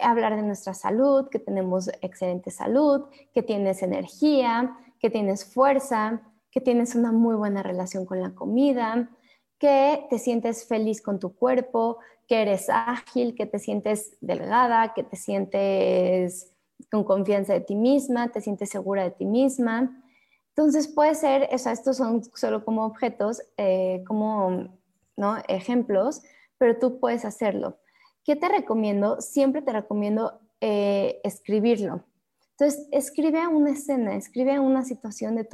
Hablar 0.00 0.34
de 0.34 0.42
nuestra 0.44 0.72
salud, 0.72 1.28
que 1.28 1.38
tenemos 1.38 1.90
excelente 2.00 2.50
salud, 2.50 3.04
que 3.34 3.42
tienes 3.42 3.82
energía, 3.82 4.78
que 5.02 5.10
tienes 5.10 5.44
fuerza, 5.44 6.22
que 6.52 6.60
tienes 6.60 6.94
una 6.94 7.10
muy 7.10 7.34
buena 7.34 7.62
relación 7.62 8.06
con 8.06 8.22
la 8.22 8.34
comida, 8.36 9.10
que 9.58 10.06
te 10.08 10.18
sientes 10.18 10.66
feliz 10.66 11.02
con 11.02 11.18
tu 11.18 11.34
cuerpo, 11.34 11.98
que 12.28 12.40
eres 12.40 12.70
ágil, 12.70 13.34
que 13.34 13.46
te 13.46 13.58
sientes 13.58 14.16
delgada, 14.20 14.94
que 14.94 15.02
te 15.02 15.16
sientes 15.16 16.52
con 16.90 17.02
confianza 17.02 17.52
de 17.52 17.60
ti 17.60 17.74
misma, 17.74 18.30
te 18.30 18.40
sientes 18.40 18.70
segura 18.70 19.02
de 19.02 19.10
ti 19.10 19.24
misma. 19.24 20.02
Entonces 20.50 20.86
puede 20.86 21.16
ser, 21.16 21.48
o 21.50 21.54
estos 21.54 21.96
son 21.96 22.22
solo 22.34 22.64
como 22.64 22.84
objetos, 22.84 23.42
eh, 23.56 24.04
como 24.06 24.68
¿no? 25.16 25.36
ejemplos, 25.48 26.22
pero 26.58 26.78
tú 26.78 27.00
puedes 27.00 27.24
hacerlo. 27.24 27.78
¿Qué 28.24 28.36
te 28.36 28.48
recomiendo? 28.48 29.20
Siempre 29.20 29.62
te 29.62 29.72
recomiendo 29.72 30.40
eh, 30.60 31.20
escribirlo. 31.24 32.04
Entonces, 32.52 32.86
escribe 32.92 33.46
una 33.46 33.70
escena, 33.70 34.14
escribe 34.14 34.60
una 34.60 34.84
situación 34.84 35.36
de 35.36 35.48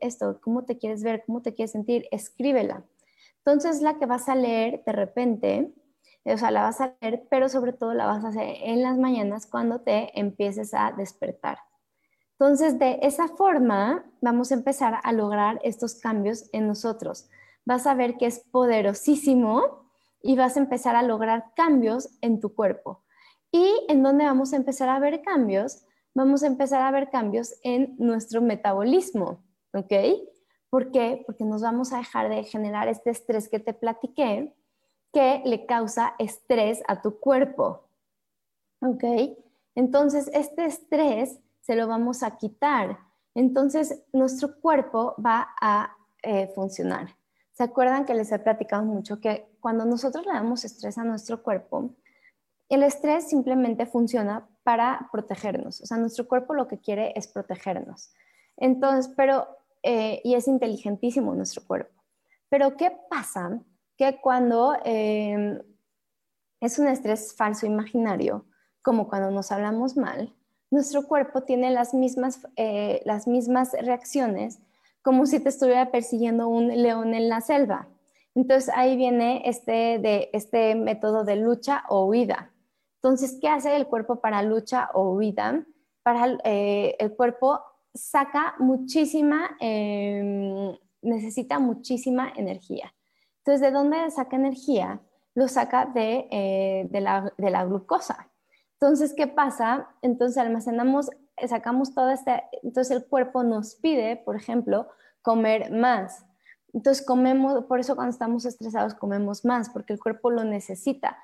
esto, 0.00 0.40
cómo 0.40 0.64
te 0.64 0.78
quieres 0.78 1.02
ver, 1.02 1.22
cómo 1.24 1.42
te 1.42 1.54
quieres 1.54 1.72
sentir, 1.72 2.06
escríbela. 2.10 2.84
Entonces, 3.38 3.80
la 3.80 3.98
que 3.98 4.06
vas 4.06 4.28
a 4.28 4.34
leer 4.34 4.82
de 4.84 4.92
repente, 4.92 5.72
o 6.24 6.36
sea, 6.36 6.50
la 6.50 6.62
vas 6.62 6.80
a 6.80 6.94
leer, 7.00 7.26
pero 7.30 7.48
sobre 7.48 7.72
todo 7.72 7.94
la 7.94 8.06
vas 8.06 8.24
a 8.24 8.28
hacer 8.28 8.56
en 8.62 8.82
las 8.82 8.98
mañanas 8.98 9.46
cuando 9.46 9.80
te 9.80 10.18
empieces 10.18 10.74
a 10.74 10.92
despertar. 10.92 11.58
Entonces, 12.32 12.78
de 12.78 12.98
esa 13.02 13.28
forma, 13.28 14.04
vamos 14.20 14.50
a 14.50 14.54
empezar 14.54 14.98
a 15.02 15.12
lograr 15.12 15.60
estos 15.62 15.96
cambios 15.96 16.48
en 16.52 16.66
nosotros. 16.66 17.28
Vas 17.66 17.86
a 17.86 17.94
ver 17.94 18.16
que 18.16 18.26
es 18.26 18.40
poderosísimo 18.40 19.84
y 20.22 20.36
vas 20.36 20.56
a 20.56 20.60
empezar 20.60 20.96
a 20.96 21.02
lograr 21.02 21.52
cambios 21.54 22.08
en 22.22 22.40
tu 22.40 22.54
cuerpo. 22.54 23.02
¿Y 23.52 23.84
en 23.88 24.02
dónde 24.02 24.24
vamos 24.24 24.52
a 24.52 24.56
empezar 24.56 24.88
a 24.88 24.98
ver 24.98 25.22
cambios? 25.22 25.84
Vamos 26.14 26.42
a 26.42 26.46
empezar 26.46 26.82
a 26.82 26.90
ver 26.90 27.10
cambios 27.10 27.54
en 27.62 27.94
nuestro 27.98 28.42
metabolismo, 28.42 29.42
¿ok? 29.72 29.92
¿Por 30.70 30.92
qué? 30.92 31.22
Porque 31.26 31.44
nos 31.44 31.62
vamos 31.62 31.92
a 31.92 31.98
dejar 31.98 32.28
de 32.28 32.44
generar 32.44 32.88
este 32.88 33.10
estrés 33.10 33.48
que 33.48 33.58
te 33.58 33.74
platiqué, 33.74 34.54
que 35.12 35.42
le 35.44 35.66
causa 35.66 36.14
estrés 36.18 36.80
a 36.86 37.02
tu 37.02 37.18
cuerpo. 37.18 37.88
¿Ok? 38.80 39.04
Entonces, 39.74 40.30
este 40.32 40.66
estrés 40.66 41.40
se 41.60 41.74
lo 41.74 41.88
vamos 41.88 42.22
a 42.22 42.36
quitar. 42.36 42.98
Entonces, 43.34 44.02
nuestro 44.12 44.60
cuerpo 44.60 45.16
va 45.24 45.48
a 45.60 45.96
eh, 46.22 46.48
funcionar. 46.54 47.16
¿Se 47.52 47.64
acuerdan 47.64 48.04
que 48.04 48.14
les 48.14 48.30
he 48.32 48.38
platicado 48.38 48.84
mucho 48.84 49.20
que 49.20 49.50
cuando 49.60 49.84
nosotros 49.84 50.24
le 50.24 50.32
damos 50.32 50.64
estrés 50.64 50.98
a 50.98 51.04
nuestro 51.04 51.42
cuerpo, 51.42 51.90
el 52.68 52.84
estrés 52.84 53.28
simplemente 53.28 53.86
funciona 53.86 54.48
para 54.62 55.08
protegernos. 55.12 55.80
O 55.80 55.86
sea, 55.86 55.96
nuestro 55.96 56.28
cuerpo 56.28 56.54
lo 56.54 56.68
que 56.68 56.78
quiere 56.78 57.12
es 57.16 57.28
protegernos. 57.28 58.12
Entonces, 58.56 59.12
pero, 59.16 59.46
eh, 59.82 60.20
y 60.24 60.34
es 60.34 60.48
inteligentísimo 60.48 61.34
nuestro 61.34 61.64
cuerpo. 61.66 62.02
Pero, 62.48 62.76
¿qué 62.76 62.92
pasa? 63.08 63.60
Que 63.96 64.20
cuando 64.20 64.76
eh, 64.84 65.60
es 66.60 66.78
un 66.78 66.88
estrés 66.88 67.34
falso 67.34 67.66
imaginario, 67.66 68.44
como 68.82 69.08
cuando 69.08 69.30
nos 69.30 69.52
hablamos 69.52 69.96
mal, 69.96 70.34
nuestro 70.70 71.06
cuerpo 71.06 71.42
tiene 71.42 71.70
las 71.70 71.94
mismas, 71.94 72.40
eh, 72.56 73.02
las 73.04 73.26
mismas 73.26 73.72
reacciones 73.72 74.60
como 75.02 75.26
si 75.26 75.40
te 75.40 75.48
estuviera 75.48 75.90
persiguiendo 75.90 76.48
un 76.48 76.68
león 76.68 77.14
en 77.14 77.28
la 77.28 77.40
selva. 77.40 77.88
Entonces 78.34 78.72
ahí 78.74 78.96
viene 78.96 79.42
este, 79.46 79.98
de, 79.98 80.30
este 80.32 80.74
método 80.74 81.24
de 81.24 81.36
lucha 81.36 81.84
o 81.88 82.04
huida. 82.04 82.50
Entonces, 83.02 83.38
¿qué 83.40 83.48
hace 83.48 83.74
el 83.76 83.86
cuerpo 83.86 84.20
para 84.20 84.42
lucha 84.42 84.90
o 84.92 85.12
huida? 85.12 85.64
Para, 86.02 86.38
eh, 86.44 86.96
el 86.98 87.16
cuerpo 87.16 87.60
saca 87.94 88.54
muchísima, 88.58 89.56
em, 89.58 90.76
necesita 91.00 91.58
muchísima 91.58 92.30
energía. 92.36 92.92
Entonces, 93.38 93.62
¿de 93.62 93.70
dónde 93.70 94.10
saca 94.10 94.36
energía? 94.36 95.00
Lo 95.34 95.48
saca 95.48 95.86
de, 95.86 96.28
eh, 96.30 96.88
la, 96.92 97.32
de 97.38 97.50
la 97.50 97.64
glucosa. 97.64 98.28
Entonces, 98.74 99.14
¿qué 99.14 99.26
pasa? 99.26 99.88
Entonces 100.02 100.36
almacenamos, 100.36 101.10
sacamos 101.48 101.94
todo 101.94 102.10
este, 102.10 102.42
entonces 102.62 102.96
el 102.96 103.06
cuerpo 103.06 103.42
nos 103.42 103.76
pide, 103.76 104.16
por 104.16 104.36
ejemplo, 104.36 104.88
comer 105.22 105.70
más. 105.72 106.26
Entonces 106.72 107.04
comemos, 107.04 107.64
por 107.64 107.80
eso 107.80 107.96
cuando 107.96 108.12
estamos 108.12 108.44
estresados 108.44 108.94
comemos 108.94 109.44
más, 109.44 109.70
porque 109.70 109.92
el 109.92 110.00
cuerpo 110.00 110.30
lo 110.30 110.44
necesita. 110.44 111.18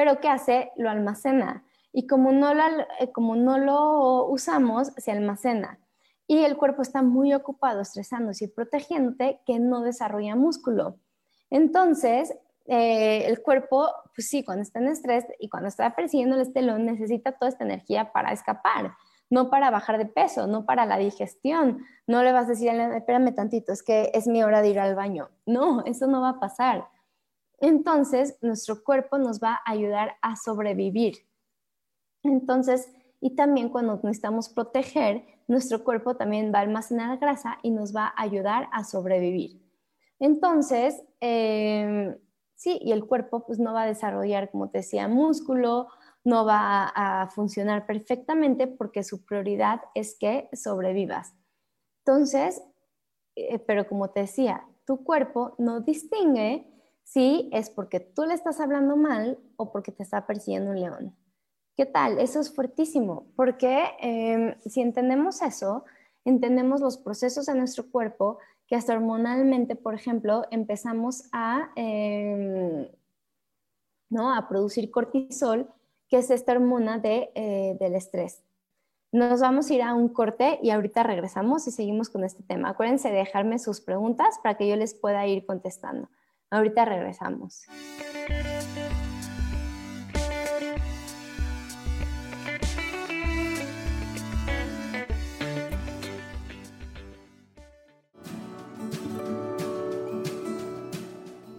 Pero 0.00 0.18
¿qué 0.18 0.28
hace? 0.30 0.72
Lo 0.76 0.88
almacena. 0.88 1.62
Y 1.92 2.06
como 2.06 2.32
no, 2.32 2.50
eh, 2.52 3.12
como 3.12 3.36
no 3.36 3.58
lo 3.58 4.24
usamos, 4.28 4.94
se 4.96 5.10
almacena. 5.12 5.78
Y 6.26 6.38
el 6.38 6.56
cuerpo 6.56 6.80
está 6.80 7.02
muy 7.02 7.34
ocupado 7.34 7.82
estresándose 7.82 8.46
y 8.46 8.48
protegiéndote 8.48 9.42
que 9.44 9.58
no 9.58 9.82
desarrolla 9.82 10.36
músculo. 10.36 10.96
Entonces, 11.50 12.34
eh, 12.64 13.26
el 13.26 13.42
cuerpo, 13.42 13.90
pues 14.14 14.26
sí, 14.26 14.42
cuando 14.42 14.62
está 14.62 14.78
en 14.78 14.88
estrés 14.88 15.26
y 15.38 15.50
cuando 15.50 15.68
está 15.68 15.94
persiguiendo 15.94 16.36
el 16.36 16.42
estelón, 16.42 16.86
necesita 16.86 17.32
toda 17.32 17.50
esta 17.50 17.64
energía 17.64 18.10
para 18.10 18.32
escapar, 18.32 18.94
no 19.28 19.50
para 19.50 19.68
bajar 19.68 19.98
de 19.98 20.06
peso, 20.06 20.46
no 20.46 20.64
para 20.64 20.86
la 20.86 20.96
digestión. 20.96 21.84
No 22.06 22.22
le 22.22 22.32
vas 22.32 22.46
a 22.46 22.52
decir, 22.52 22.70
espérame 22.70 23.34
tantito, 23.34 23.70
es 23.70 23.82
que 23.82 24.10
es 24.14 24.26
mi 24.26 24.42
hora 24.42 24.62
de 24.62 24.70
ir 24.70 24.80
al 24.80 24.94
baño. 24.94 25.28
No, 25.44 25.84
eso 25.84 26.06
no 26.06 26.22
va 26.22 26.30
a 26.30 26.40
pasar. 26.40 26.88
Entonces, 27.60 28.36
nuestro 28.40 28.82
cuerpo 28.82 29.18
nos 29.18 29.40
va 29.40 29.60
a 29.64 29.70
ayudar 29.70 30.16
a 30.22 30.36
sobrevivir. 30.36 31.18
Entonces, 32.22 32.92
y 33.20 33.36
también 33.36 33.68
cuando 33.68 34.00
necesitamos 34.02 34.48
proteger, 34.48 35.24
nuestro 35.46 35.84
cuerpo 35.84 36.16
también 36.16 36.52
va 36.54 36.58
a 36.60 36.62
almacenar 36.62 37.18
grasa 37.18 37.58
y 37.62 37.70
nos 37.70 37.94
va 37.94 38.06
a 38.06 38.22
ayudar 38.22 38.68
a 38.72 38.84
sobrevivir. 38.84 39.60
Entonces, 40.18 41.02
eh, 41.20 42.16
Sí, 42.60 42.78
y 42.82 42.92
el 42.92 43.06
cuerpo 43.06 43.46
pues 43.46 43.58
no 43.58 43.72
va 43.72 43.84
a 43.84 43.86
desarrollar, 43.86 44.50
como 44.50 44.68
te 44.68 44.80
decía, 44.80 45.08
músculo, 45.08 45.88
no 46.24 46.44
va 46.44 46.92
a, 46.94 47.26
funcionar 47.30 47.86
perfectamente 47.86 48.66
porque 48.66 49.02
su 49.02 49.24
prioridad 49.24 49.80
es 49.94 50.14
que 50.20 50.50
sobrevivas. 50.52 51.32
Entonces, 52.04 52.62
eh, 53.34 53.60
pero 53.60 53.88
como 53.88 54.10
te 54.10 54.20
decía, 54.20 54.62
tu 54.84 55.02
cuerpo 55.04 55.54
no 55.56 55.80
distingue 55.80 56.70
si 57.04 57.48
es 57.52 57.70
porque 57.70 58.00
tú 58.00 58.24
le 58.24 58.34
estás 58.34 58.60
hablando 58.60 58.96
mal 58.96 59.38
o 59.56 59.72
porque 59.72 59.92
te 59.92 60.02
está 60.02 60.26
persiguiendo 60.26 60.70
un 60.70 60.80
león. 60.80 61.16
¿Qué 61.76 61.86
tal? 61.86 62.18
Eso 62.18 62.40
es 62.40 62.54
fuertísimo, 62.54 63.26
porque 63.36 63.84
em, 64.00 64.54
si 64.66 64.80
entendemos 64.80 65.40
eso, 65.42 65.84
entendemos 66.24 66.80
los 66.80 66.98
procesos 66.98 67.46
de 67.46 67.54
nuestro 67.54 67.90
cuerpo 67.90 68.38
que 68.66 68.76
hasta 68.76 68.92
hormonalmente, 68.92 69.76
por 69.76 69.94
ejemplo, 69.94 70.44
empezamos 70.50 71.24
a, 71.32 71.70
em, 71.76 72.86
¿no? 74.10 74.34
a 74.34 74.48
producir 74.48 74.90
cortisol, 74.90 75.68
que 76.08 76.18
es 76.18 76.30
esta 76.30 76.52
hormona 76.52 76.98
de, 76.98 77.30
eh, 77.34 77.76
del 77.80 77.94
estrés. 77.94 78.42
Nos 79.12 79.40
vamos 79.40 79.70
a 79.70 79.74
ir 79.74 79.82
a 79.82 79.94
un 79.94 80.08
corte 80.08 80.60
y 80.62 80.70
ahorita 80.70 81.02
regresamos 81.02 81.66
y 81.66 81.72
seguimos 81.72 82.10
con 82.10 82.22
este 82.22 82.42
tema. 82.42 82.68
Acuérdense 82.68 83.08
de 83.08 83.16
dejarme 83.16 83.58
sus 83.58 83.80
preguntas 83.80 84.38
para 84.42 84.56
que 84.56 84.68
yo 84.68 84.76
les 84.76 84.94
pueda 84.94 85.26
ir 85.26 85.46
contestando. 85.46 86.08
Ahorita 86.50 86.84
regresamos. 86.84 87.66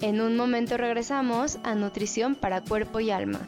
En 0.02 0.20
un 0.20 0.36
momento 0.36 0.78
regresamos 0.78 1.58
a 1.64 1.76
Nutrición 1.76 2.36
para 2.36 2.62
Cuerpo 2.62 3.00
y 3.00 3.12
Alma. 3.12 3.48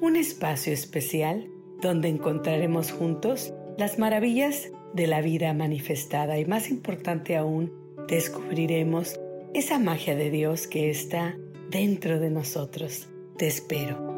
Un 0.00 0.16
espacio 0.16 0.72
especial 0.72 1.50
donde 1.82 2.08
encontraremos 2.08 2.90
juntos 2.90 3.52
las 3.76 3.98
maravillas 3.98 4.70
de 4.94 5.06
la 5.06 5.20
vida 5.20 5.52
manifestada 5.52 6.38
y 6.38 6.46
más 6.46 6.70
importante 6.70 7.36
aún, 7.36 7.70
descubriremos 8.08 9.20
esa 9.52 9.78
magia 9.78 10.16
de 10.16 10.30
Dios 10.30 10.66
que 10.66 10.88
está 10.88 11.36
dentro 11.70 12.18
de 12.18 12.30
nosotros. 12.30 13.08
Te 13.36 13.46
espero. 13.46 14.08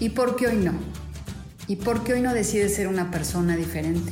¿Y 0.00 0.08
por 0.08 0.36
qué 0.36 0.46
hoy 0.46 0.56
no? 0.56 0.72
¿Y 1.68 1.76
por 1.76 2.02
qué 2.02 2.14
hoy 2.14 2.22
no 2.22 2.32
decides 2.32 2.74
ser 2.74 2.88
una 2.88 3.10
persona 3.10 3.56
diferente? 3.58 4.10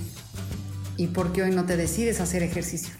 ¿Y 0.98 1.06
por 1.06 1.32
qué 1.32 1.44
hoy 1.44 1.52
no 1.52 1.64
te 1.64 1.78
decides 1.78 2.20
hacer 2.20 2.42
ejercicio? 2.42 2.99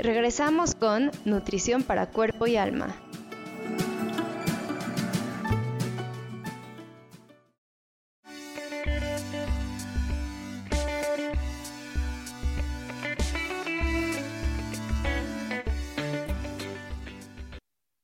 Regresamos 0.00 0.76
con 0.76 1.10
Nutrición 1.24 1.82
para 1.82 2.06
Cuerpo 2.06 2.46
y 2.46 2.56
Alma. 2.56 2.94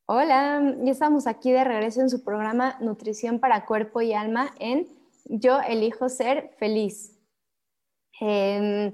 Hola, 0.06 0.74
ya 0.82 0.90
estamos 0.90 1.28
aquí 1.28 1.52
de 1.52 1.62
regreso 1.62 2.00
en 2.00 2.10
su 2.10 2.24
programa 2.24 2.76
Nutrición 2.80 3.38
para 3.38 3.66
Cuerpo 3.66 4.00
y 4.00 4.14
Alma 4.14 4.52
en 4.58 4.88
Yo 5.26 5.60
elijo 5.60 6.08
ser 6.08 6.50
feliz. 6.58 7.16
Em, 8.20 8.92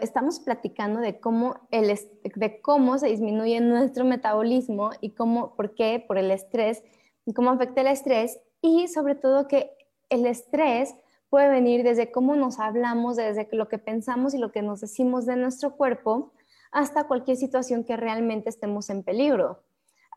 estamos 0.00 0.40
platicando 0.40 1.00
de 1.00 1.20
cómo, 1.20 1.68
el, 1.70 1.96
de 2.34 2.60
cómo 2.60 2.98
se 2.98 3.08
disminuye 3.08 3.60
nuestro 3.60 4.04
metabolismo 4.04 4.90
y 5.00 5.10
cómo, 5.10 5.54
por 5.54 5.74
qué, 5.74 6.04
por 6.06 6.18
el 6.18 6.30
estrés, 6.30 6.82
y 7.24 7.32
cómo 7.34 7.50
afecta 7.50 7.82
el 7.82 7.88
estrés 7.88 8.38
y 8.60 8.88
sobre 8.88 9.14
todo 9.14 9.48
que 9.48 9.70
el 10.08 10.26
estrés 10.26 10.94
puede 11.28 11.48
venir 11.48 11.84
desde 11.84 12.10
cómo 12.10 12.34
nos 12.36 12.58
hablamos, 12.58 13.16
desde 13.16 13.48
lo 13.52 13.68
que 13.68 13.78
pensamos 13.78 14.34
y 14.34 14.38
lo 14.38 14.50
que 14.50 14.62
nos 14.62 14.80
decimos 14.80 15.26
de 15.26 15.36
nuestro 15.36 15.76
cuerpo, 15.76 16.32
hasta 16.72 17.06
cualquier 17.06 17.36
situación 17.36 17.84
que 17.84 17.96
realmente 17.96 18.48
estemos 18.48 18.90
en 18.90 19.02
peligro 19.02 19.62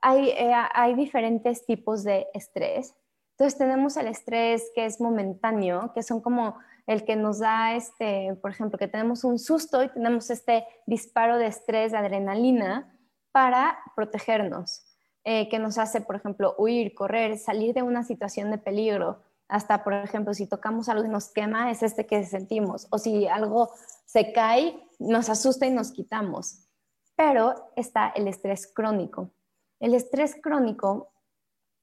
hay, 0.01 0.29
eh, 0.29 0.53
hay 0.73 0.95
diferentes 0.95 1.65
tipos 1.65 2.03
de 2.03 2.27
estrés. 2.33 2.95
Entonces 3.31 3.57
tenemos 3.57 3.97
el 3.97 4.07
estrés 4.07 4.71
que 4.75 4.85
es 4.85 4.99
momentáneo, 4.99 5.91
que 5.93 6.03
son 6.03 6.21
como 6.21 6.57
el 6.91 7.05
que 7.05 7.15
nos 7.15 7.39
da, 7.39 7.75
este, 7.75 8.35
por 8.41 8.51
ejemplo, 8.51 8.77
que 8.77 8.87
tenemos 8.87 9.23
un 9.23 9.39
susto 9.39 9.83
y 9.83 9.89
tenemos 9.89 10.29
este 10.29 10.65
disparo 10.85 11.37
de 11.37 11.47
estrés, 11.47 11.91
de 11.91 11.97
adrenalina, 11.97 12.97
para 13.31 13.77
protegernos, 13.95 14.83
eh, 15.23 15.47
que 15.49 15.59
nos 15.59 15.77
hace, 15.77 16.01
por 16.01 16.15
ejemplo, 16.15 16.55
huir, 16.57 16.93
correr, 16.93 17.37
salir 17.37 17.73
de 17.73 17.81
una 17.81 18.03
situación 18.03 18.51
de 18.51 18.57
peligro. 18.57 19.21
Hasta, 19.47 19.83
por 19.83 19.93
ejemplo, 19.93 20.33
si 20.33 20.47
tocamos 20.47 20.89
algo 20.89 21.05
y 21.05 21.09
nos 21.09 21.29
quema, 21.29 21.71
es 21.71 21.83
este 21.83 22.05
que 22.05 22.23
sentimos. 22.25 22.87
O 22.89 22.97
si 22.97 23.27
algo 23.27 23.71
se 24.05 24.33
cae, 24.33 24.81
nos 24.99 25.29
asusta 25.29 25.65
y 25.65 25.71
nos 25.71 25.91
quitamos. 25.91 26.67
Pero 27.15 27.71
está 27.75 28.09
el 28.09 28.27
estrés 28.27 28.67
crónico. 28.67 29.31
El 29.79 29.93
estrés 29.93 30.35
crónico 30.41 31.11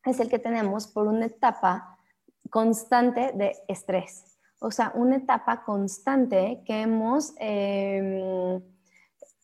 es 0.04 0.20
el 0.20 0.28
que 0.28 0.38
tenemos 0.38 0.86
por 0.86 1.06
una 1.06 1.26
etapa 1.26 1.98
constante 2.50 3.32
de 3.34 3.56
estrés, 3.68 4.37
o 4.60 4.70
sea, 4.70 4.92
una 4.94 5.16
etapa 5.16 5.64
constante 5.64 6.62
que 6.66 6.82
hemos 6.82 7.34
em, 7.38 8.60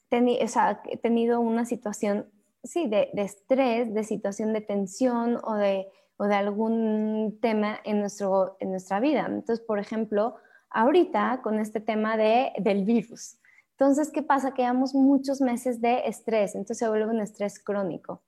tenido 0.09 1.40
una 1.40 1.64
situación, 1.64 2.27
sí, 2.62 2.88
de, 2.88 3.11
estrés, 3.14 3.92
de 3.92 4.05
situación 4.05 4.53
de 4.53 4.61
tensión 4.61 5.38
o 5.42 5.55
de, 5.55 5.87
algún 6.18 7.38
tema 7.42 7.81
en, 7.85 8.00
nuestro, 8.00 8.57
en 8.61 8.70
nuestra 8.70 9.00
vida. 9.00 9.27
Entonces, 9.27 9.61
por 9.64 9.79
ejemplo, 9.79 10.37
ahorita 10.70 11.40
con 11.42 11.59
este 11.59 11.81
tema 11.81 12.16
de, 12.16 12.53
del 12.59 12.85
virus. 12.85 13.38
Entonces, 13.72 14.11
¿qué 14.11 14.22
pasa? 14.22 14.55
Que 14.55 14.62
llevamos 14.62 14.94
muchos 14.94 15.40
meses 15.40 15.81
de 15.81 16.07
estrés, 16.07 16.55
entonces 16.55 16.79
se 16.79 16.88
vuelve 16.88 17.07
un 17.07 17.20
estrés 17.20 17.59
crónico. 17.59 18.22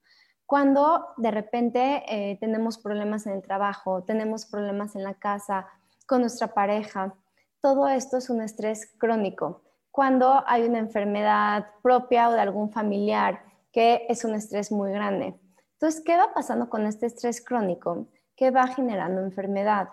Cuando 0.44 1.06
de 1.16 1.30
repente 1.30 2.02
eh, 2.08 2.36
tenemos 2.38 2.78
problemas 2.78 3.26
en 3.26 3.34
el 3.34 3.42
trabajo, 3.42 4.04
tenemos 4.04 4.46
problemas 4.46 4.94
en 4.96 5.04
la 5.04 5.14
casa, 5.14 5.66
con 6.06 6.20
nuestra 6.20 6.54
pareja, 6.54 7.14
todo 7.60 7.88
esto 7.88 8.16
es 8.18 8.30
un 8.30 8.40
estrés 8.40 8.92
crónico. 8.98 9.62
Cuando 9.90 10.42
hay 10.46 10.64
una 10.66 10.78
enfermedad 10.78 11.66
propia 11.82 12.28
o 12.28 12.32
de 12.32 12.40
algún 12.40 12.70
familiar, 12.70 13.42
que 13.72 14.06
es 14.08 14.24
un 14.24 14.34
estrés 14.34 14.70
muy 14.70 14.92
grande. 14.92 15.38
Entonces, 15.72 16.00
¿qué 16.02 16.16
va 16.16 16.32
pasando 16.32 16.68
con 16.68 16.86
este 16.86 17.06
estrés 17.06 17.44
crónico? 17.44 18.06
Que 18.34 18.50
va 18.50 18.68
generando 18.68 19.20
enfermedad. 19.20 19.88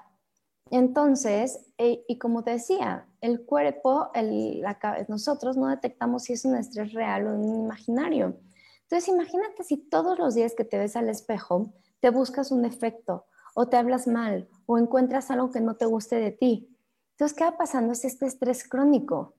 Entonces, 0.72 1.66
eh, 1.78 2.04
y 2.08 2.18
como 2.18 2.44
te 2.44 2.52
decía, 2.52 3.06
el 3.22 3.46
cuerpo, 3.46 4.12
nosotros 5.08 5.58
no 5.58 5.68
detectamos 5.68 6.24
si 6.24 6.34
es 6.34 6.46
un 6.46 6.56
estrés 6.56 6.94
real 6.94 7.28
o 7.28 7.36
un 7.36 7.66
imaginario. 7.66 8.38
Entonces, 8.84 9.08
imagínate 9.10 9.64
si 9.64 9.78
todos 9.78 10.18
los 10.20 10.36
días 10.36 10.54
que 10.56 10.64
te 10.64 10.78
ves 10.78 10.96
al 10.96 11.10
espejo 11.10 11.74
te 12.00 12.10
buscas 12.10 12.52
un 12.52 12.62
defecto 12.62 13.26
o 13.54 13.68
te 13.68 13.78
hablas 13.78 14.08
mal 14.08 14.48
o 14.66 14.78
encuentras 14.78 15.32
algo 15.32 15.52
que 15.52 15.62
no 15.62 15.76
te 15.76 15.86
guste 15.86 16.16
de 16.18 16.32
ti. 16.32 16.76
Entonces, 17.12 17.38
¿qué 17.38 17.44
va 17.44 17.58
pasando? 17.58 17.94
Es 17.94 18.06
este 18.06 18.26
estrés 18.26 18.68
crónico 18.68 19.36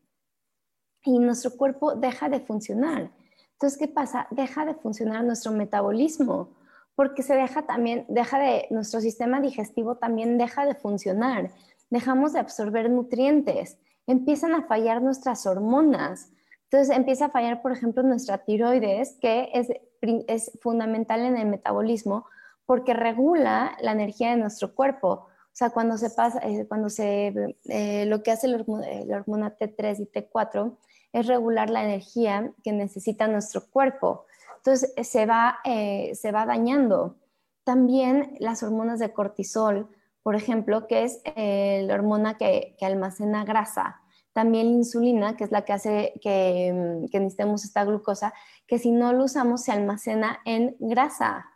y 1.02 1.18
nuestro 1.18 1.52
cuerpo 1.56 1.94
deja 1.94 2.28
de 2.28 2.40
funcionar. 2.40 3.10
Entonces, 3.52 3.78
¿qué 3.78 3.88
pasa? 3.88 4.26
Deja 4.30 4.64
de 4.64 4.74
funcionar 4.74 5.24
nuestro 5.24 5.52
metabolismo 5.52 6.50
porque 6.94 7.22
se 7.22 7.34
deja 7.34 7.62
también, 7.62 8.06
deja 8.08 8.38
de, 8.38 8.66
nuestro 8.70 9.00
sistema 9.00 9.40
digestivo 9.40 9.96
también 9.96 10.38
deja 10.38 10.64
de 10.64 10.74
funcionar. 10.74 11.50
Dejamos 11.90 12.32
de 12.32 12.40
absorber 12.40 12.90
nutrientes, 12.90 13.78
empiezan 14.06 14.54
a 14.54 14.62
fallar 14.62 15.02
nuestras 15.02 15.46
hormonas, 15.46 16.32
entonces 16.64 16.96
empieza 16.96 17.26
a 17.26 17.30
fallar, 17.30 17.62
por 17.62 17.72
ejemplo, 17.72 18.02
nuestra 18.02 18.38
tiroides, 18.38 19.16
que 19.20 19.50
es, 19.52 19.68
es 20.02 20.58
fundamental 20.60 21.20
en 21.20 21.36
el 21.36 21.46
metabolismo 21.46 22.26
porque 22.66 22.94
regula 22.94 23.76
la 23.80 23.92
energía 23.92 24.30
de 24.30 24.36
nuestro 24.36 24.74
cuerpo. 24.74 25.08
O 25.08 25.56
sea, 25.56 25.70
cuando 25.70 25.96
se 25.98 26.10
pasa, 26.10 26.40
eh, 26.42 26.66
cuando 26.66 26.88
se, 26.88 27.56
eh, 27.66 28.06
lo 28.06 28.22
que 28.22 28.32
hace 28.32 28.48
la 28.48 28.56
hormona, 28.56 29.56
T3 29.56 30.00
y 30.00 30.06
T4 30.06 30.76
es 31.12 31.26
regular 31.26 31.70
la 31.70 31.84
energía 31.84 32.52
que 32.62 32.72
necesita 32.72 33.28
nuestro 33.28 33.66
cuerpo. 33.70 34.26
Entonces 34.56 34.92
se 35.06 35.26
va, 35.26 35.58
eh, 35.64 36.12
se 36.14 36.32
va 36.32 36.46
dañando. 36.46 37.18
También 37.62 38.36
las 38.40 38.62
hormonas 38.62 38.98
de 38.98 39.12
cortisol, 39.12 39.88
por 40.22 40.34
ejemplo, 40.34 40.86
que 40.86 41.04
es 41.04 41.22
la 41.24 41.94
hormona 41.94 42.36
que, 42.36 42.74
que 42.78 42.86
almacena 42.86 43.44
grasa 43.44 44.00
también 44.34 44.66
la 44.66 44.72
insulina, 44.78 45.36
que 45.36 45.44
es 45.44 45.52
la 45.52 45.64
que 45.64 45.72
hace 45.72 46.12
que, 46.20 46.72
mm, 46.74 47.08
que 47.08 47.20
necesitemos 47.20 47.64
esta 47.64 47.84
glucosa, 47.84 48.34
que 48.66 48.78
si 48.78 48.90
no 48.90 49.12
lo 49.12 49.24
usamos 49.24 49.62
se 49.62 49.72
almacena 49.72 50.40
en 50.44 50.76
grasa. 50.80 51.46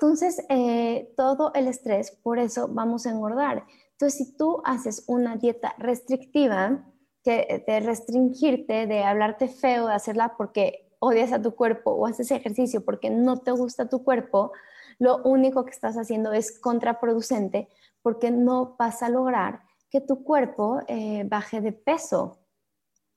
Entonces, 0.00 0.44
eh, 0.48 1.12
todo 1.16 1.52
el 1.54 1.66
estrés, 1.66 2.12
por 2.22 2.38
eso 2.38 2.68
vamos 2.68 3.04
a 3.04 3.10
engordar. 3.10 3.64
Entonces, 3.92 4.18
si 4.18 4.36
tú 4.36 4.62
haces 4.64 5.04
una 5.08 5.36
dieta 5.36 5.74
restrictiva, 5.78 6.84
que 7.24 7.64
de 7.66 7.80
restringirte, 7.80 8.86
de 8.86 9.02
hablarte 9.02 9.48
feo, 9.48 9.88
de 9.88 9.94
hacerla 9.94 10.36
porque 10.36 10.88
odias 11.00 11.32
a 11.32 11.42
tu 11.42 11.56
cuerpo 11.56 11.90
o 11.90 12.06
haces 12.06 12.30
ejercicio 12.30 12.84
porque 12.84 13.10
no 13.10 13.38
te 13.38 13.50
gusta 13.50 13.88
tu 13.88 14.04
cuerpo, 14.04 14.52
lo 15.00 15.22
único 15.24 15.64
que 15.64 15.72
estás 15.72 15.96
haciendo 15.96 16.32
es 16.32 16.60
contraproducente 16.60 17.68
porque 18.00 18.30
no 18.30 18.76
vas 18.78 19.02
a 19.02 19.08
lograr 19.08 19.62
que 19.90 20.00
tu 20.00 20.22
cuerpo 20.22 20.80
eh, 20.86 21.24
baje 21.26 21.60
de 21.60 21.72
peso. 21.72 22.38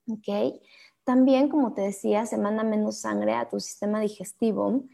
¿Ok? 0.08 0.60
También, 1.04 1.48
como 1.48 1.74
te 1.74 1.82
decía, 1.82 2.26
se 2.26 2.38
manda 2.38 2.62
menos 2.62 3.00
sangre 3.00 3.34
a 3.34 3.48
tu 3.48 3.58
sistema 3.60 4.00
digestivo. 4.00 4.84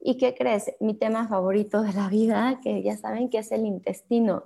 ¿Y 0.00 0.16
qué 0.16 0.34
crees? 0.34 0.72
Mi 0.80 0.94
tema 0.94 1.28
favorito 1.28 1.82
de 1.82 1.92
la 1.92 2.08
vida, 2.08 2.60
que 2.62 2.82
ya 2.82 2.96
saben 2.96 3.28
que 3.28 3.38
es 3.38 3.52
el 3.52 3.66
intestino. 3.66 4.44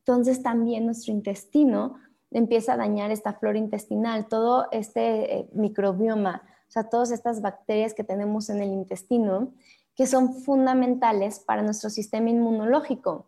Entonces 0.00 0.42
también 0.42 0.86
nuestro 0.86 1.12
intestino 1.12 1.96
empieza 2.30 2.74
a 2.74 2.76
dañar 2.76 3.10
esta 3.10 3.34
flora 3.34 3.58
intestinal, 3.58 4.28
todo 4.28 4.66
este 4.70 5.38
eh, 5.38 5.48
microbioma, 5.52 6.42
o 6.68 6.70
sea, 6.70 6.84
todas 6.84 7.10
estas 7.10 7.40
bacterias 7.40 7.94
que 7.94 8.04
tenemos 8.04 8.50
en 8.50 8.60
el 8.60 8.70
intestino, 8.70 9.52
que 9.94 10.06
son 10.06 10.34
fundamentales 10.34 11.40
para 11.40 11.62
nuestro 11.62 11.90
sistema 11.90 12.30
inmunológico. 12.30 13.26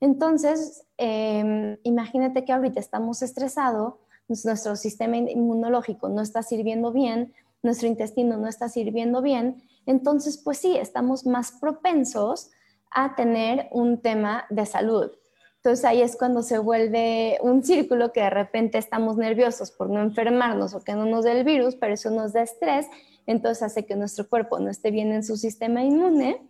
Entonces, 0.00 0.84
em, 0.98 1.78
imagínate 1.84 2.44
que 2.44 2.52
ahorita 2.52 2.80
estamos 2.80 3.22
estresados, 3.22 3.94
nuestro 4.28 4.76
sistema 4.76 5.16
inmunológico 5.16 6.08
no 6.08 6.22
está 6.22 6.42
sirviendo 6.42 6.92
bien, 6.92 7.32
nuestro 7.62 7.88
intestino 7.88 8.36
no 8.36 8.48
está 8.48 8.68
sirviendo 8.68 9.20
bien, 9.22 9.62
entonces, 9.86 10.38
pues 10.38 10.58
sí, 10.58 10.76
estamos 10.76 11.26
más 11.26 11.52
propensos 11.52 12.50
a 12.90 13.14
tener 13.14 13.68
un 13.70 14.00
tema 14.00 14.44
de 14.50 14.66
salud. 14.66 15.10
Entonces 15.56 15.84
ahí 15.84 16.02
es 16.02 16.16
cuando 16.16 16.42
se 16.42 16.58
vuelve 16.58 17.38
un 17.40 17.62
círculo 17.62 18.12
que 18.12 18.20
de 18.20 18.30
repente 18.30 18.78
estamos 18.78 19.16
nerviosos 19.16 19.70
por 19.70 19.88
no 19.88 20.00
enfermarnos 20.00 20.74
o 20.74 20.82
que 20.82 20.94
no 20.94 21.06
nos 21.06 21.24
dé 21.24 21.38
el 21.38 21.44
virus, 21.44 21.76
pero 21.76 21.94
eso 21.94 22.10
nos 22.10 22.32
da 22.32 22.42
estrés, 22.42 22.86
entonces 23.26 23.62
hace 23.62 23.86
que 23.86 23.94
nuestro 23.94 24.28
cuerpo 24.28 24.58
no 24.58 24.70
esté 24.70 24.90
bien 24.90 25.12
en 25.12 25.22
su 25.22 25.36
sistema 25.36 25.84
inmune 25.84 26.44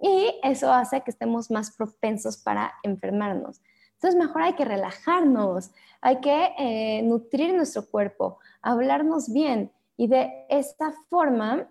y 0.00 0.38
eso 0.44 0.72
hace 0.72 1.00
que 1.00 1.10
estemos 1.10 1.50
más 1.50 1.72
propensos 1.72 2.36
para 2.36 2.72
enfermarnos. 2.84 3.60
Entonces, 3.94 4.18
mejor 4.18 4.42
hay 4.42 4.54
que 4.54 4.64
relajarnos, 4.64 5.70
hay 6.00 6.20
que 6.20 6.50
eh, 6.58 7.02
nutrir 7.02 7.54
nuestro 7.54 7.86
cuerpo, 7.86 8.38
hablarnos 8.60 9.32
bien 9.32 9.72
y 9.96 10.08
de 10.08 10.46
esta 10.48 10.92
forma 11.08 11.68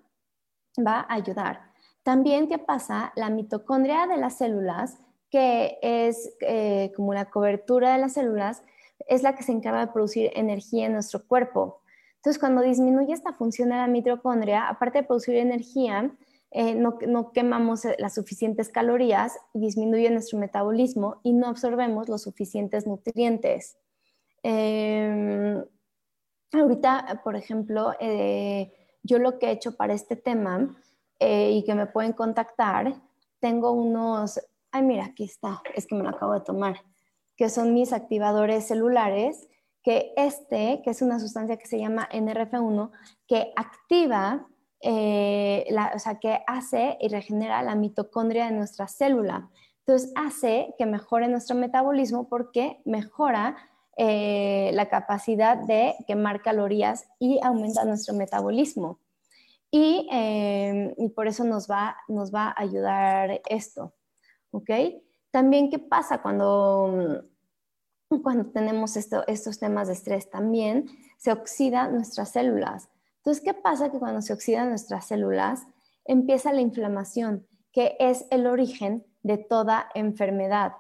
va 0.77 1.01
a 1.01 1.13
ayudar. 1.13 1.71
También, 2.03 2.47
¿qué 2.47 2.57
pasa? 2.57 3.11
La 3.15 3.29
mitocondria 3.29 4.07
de 4.07 4.17
las 4.17 4.37
células, 4.37 4.99
que 5.29 5.77
es 5.81 6.35
eh, 6.41 6.91
como 6.95 7.13
la 7.13 7.29
cobertura 7.29 7.93
de 7.93 7.99
las 7.99 8.13
células, 8.13 8.63
es 9.07 9.23
la 9.23 9.35
que 9.35 9.43
se 9.43 9.51
encarga 9.51 9.85
de 9.85 9.91
producir 9.91 10.31
energía 10.35 10.85
en 10.85 10.93
nuestro 10.93 11.25
cuerpo. 11.25 11.81
Entonces, 12.17 12.39
cuando 12.39 12.61
disminuye 12.61 13.13
esta 13.13 13.33
función 13.33 13.69
de 13.69 13.75
la 13.75 13.87
mitocondria, 13.87 14.67
aparte 14.67 14.99
de 14.99 15.07
producir 15.07 15.35
energía, 15.37 16.11
eh, 16.51 16.75
no, 16.75 17.31
quemamos 17.31 17.85
eh, 17.85 17.95
las 17.97 18.13
suficientes 18.15 18.69
calorías, 18.69 19.37
disminuye 19.53 20.09
nuestro 20.11 20.37
metabolismo 20.37 21.21
y 21.23 21.33
no 21.33 21.47
absorbemos 21.47 22.09
los 22.09 22.23
suficientes 22.23 22.85
nutrientes. 22.85 23.77
Em, 24.43 25.63
ahorita, 26.51 27.21
por 27.23 27.35
ejemplo, 27.37 27.93
eh, 28.01 28.71
yo 29.03 29.19
lo 29.19 29.39
que 29.39 29.47
he 29.47 29.51
hecho 29.51 29.75
para 29.75 29.93
este 29.93 30.15
tema 30.15 30.75
eh, 31.19 31.51
y 31.51 31.63
que 31.63 31.75
me 31.75 31.87
pueden 31.87 32.13
contactar, 32.13 32.95
tengo 33.39 33.71
unos, 33.71 34.39
ay 34.71 34.83
mira, 34.83 35.05
aquí 35.05 35.23
está, 35.23 35.61
es 35.75 35.87
que 35.87 35.95
me 35.95 36.03
lo 36.03 36.09
acabo 36.09 36.33
de 36.33 36.41
tomar, 36.41 36.81
que 37.35 37.49
son 37.49 37.73
mis 37.73 37.93
activadores 37.93 38.67
celulares, 38.67 39.47
que 39.83 40.13
este, 40.15 40.81
que 40.83 40.91
es 40.91 41.01
una 41.01 41.19
sustancia 41.19 41.57
que 41.57 41.67
se 41.67 41.79
llama 41.79 42.07
NRF1, 42.11 42.91
que 43.27 43.51
activa, 43.55 44.47
eh, 44.81 45.65
o 45.95 45.99
sea, 45.99 46.19
que 46.19 46.41
hace 46.45 46.97
y 46.99 47.07
regenera 47.07 47.63
la 47.63 47.75
mitocondria 47.75 48.45
de 48.45 48.51
nuestra 48.51 48.87
célula. 48.87 49.49
Entonces 49.79 50.11
hace 50.15 50.75
que 50.77 50.85
mejore 50.85 51.27
nuestro 51.27 51.55
metabolismo 51.55 52.29
porque 52.29 52.79
mejora 52.85 53.57
eh, 53.97 54.71
la 54.73 54.89
capacidad 54.89 55.57
de 55.57 55.95
quemar 56.07 56.41
calorías 56.41 57.07
y 57.19 57.39
aumenta 57.43 57.85
nuestro 57.85 58.15
metabolismo. 58.15 58.99
Y, 59.69 60.07
eh, 60.11 60.93
y 60.97 61.09
por 61.09 61.27
eso 61.27 61.43
nos 61.43 61.69
va, 61.69 61.97
nos 62.07 62.33
va 62.33 62.47
a 62.47 62.61
ayudar 62.61 63.41
esto. 63.49 63.93
¿Ok? 64.51 64.69
También, 65.31 65.69
¿qué 65.69 65.79
pasa 65.79 66.21
cuando, 66.21 67.23
cuando 68.21 68.51
tenemos 68.51 68.97
estos 68.97 69.59
temas 69.59 69.87
de 69.87 69.93
estrés? 69.93 70.29
También 70.29 70.89
se 71.17 71.31
oxidan 71.31 71.93
nuestras 71.93 72.31
células. 72.31 72.89
Entonces, 73.17 73.43
¿qué 73.43 73.53
pasa? 73.53 73.91
Que 73.91 73.99
cuando 73.99 74.21
se 74.21 74.33
oxidan 74.33 74.69
nuestras 74.69 75.05
células, 75.05 75.61
empieza 76.05 76.51
la 76.51 76.61
inflamación, 76.61 77.47
que 77.71 77.95
es 77.99 78.25
el 78.31 78.47
origen 78.47 79.05
de 79.23 79.37
toda 79.37 79.89
enfermedad. 79.93 80.73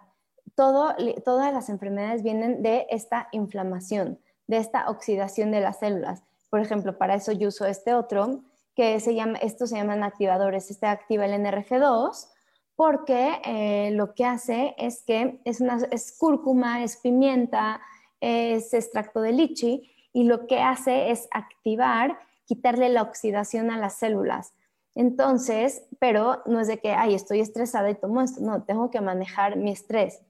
Todas 0.55 1.53
las 1.53 1.69
enfermedades 1.69 2.23
vienen 2.23 2.61
de 2.61 2.87
esta 2.89 3.27
inflamación, 3.31 4.19
de 4.47 4.57
esta 4.57 4.89
oxidación 4.89 5.51
de 5.51 5.61
las 5.61 5.79
células. 5.79 6.23
Por 6.49 6.59
ejemplo, 6.59 6.97
para 6.97 7.15
eso 7.15 7.31
yo 7.31 7.47
uso 7.47 7.65
este 7.65 7.93
otro, 7.93 8.41
que 8.75 8.99
se 8.99 9.15
llama, 9.15 9.37
estos 9.39 9.69
se 9.69 9.77
llaman 9.77 10.03
activadores. 10.03 10.69
Este 10.71 10.87
activa 10.87 11.25
el 11.25 11.33
NRF2 11.33 12.27
porque 12.75 13.39
eh, 13.45 13.91
lo 13.91 14.15
que 14.15 14.25
hace 14.25 14.73
es 14.77 15.03
que 15.03 15.39
es, 15.45 15.61
una, 15.61 15.77
es 15.91 16.17
cúrcuma, 16.17 16.83
es 16.83 16.97
pimienta, 16.97 17.79
es 18.19 18.73
extracto 18.73 19.21
de 19.21 19.33
lichi 19.33 19.91
y 20.13 20.23
lo 20.23 20.47
que 20.47 20.61
hace 20.61 21.11
es 21.11 21.27
activar, 21.31 22.17
quitarle 22.45 22.89
la 22.89 23.03
oxidación 23.03 23.69
a 23.69 23.77
las 23.77 23.99
células. 23.99 24.53
Entonces, 24.95 25.83
pero 25.99 26.41
no 26.45 26.59
es 26.59 26.67
de 26.67 26.79
que, 26.79 26.91
ay, 26.91 27.13
estoy 27.13 27.39
estresada 27.39 27.89
y 27.89 27.95
tomo 27.95 28.21
esto, 28.21 28.41
no, 28.41 28.63
tengo 28.63 28.89
que 28.89 28.99
manejar 28.99 29.57
mi 29.57 29.71
estrés. 29.71 30.21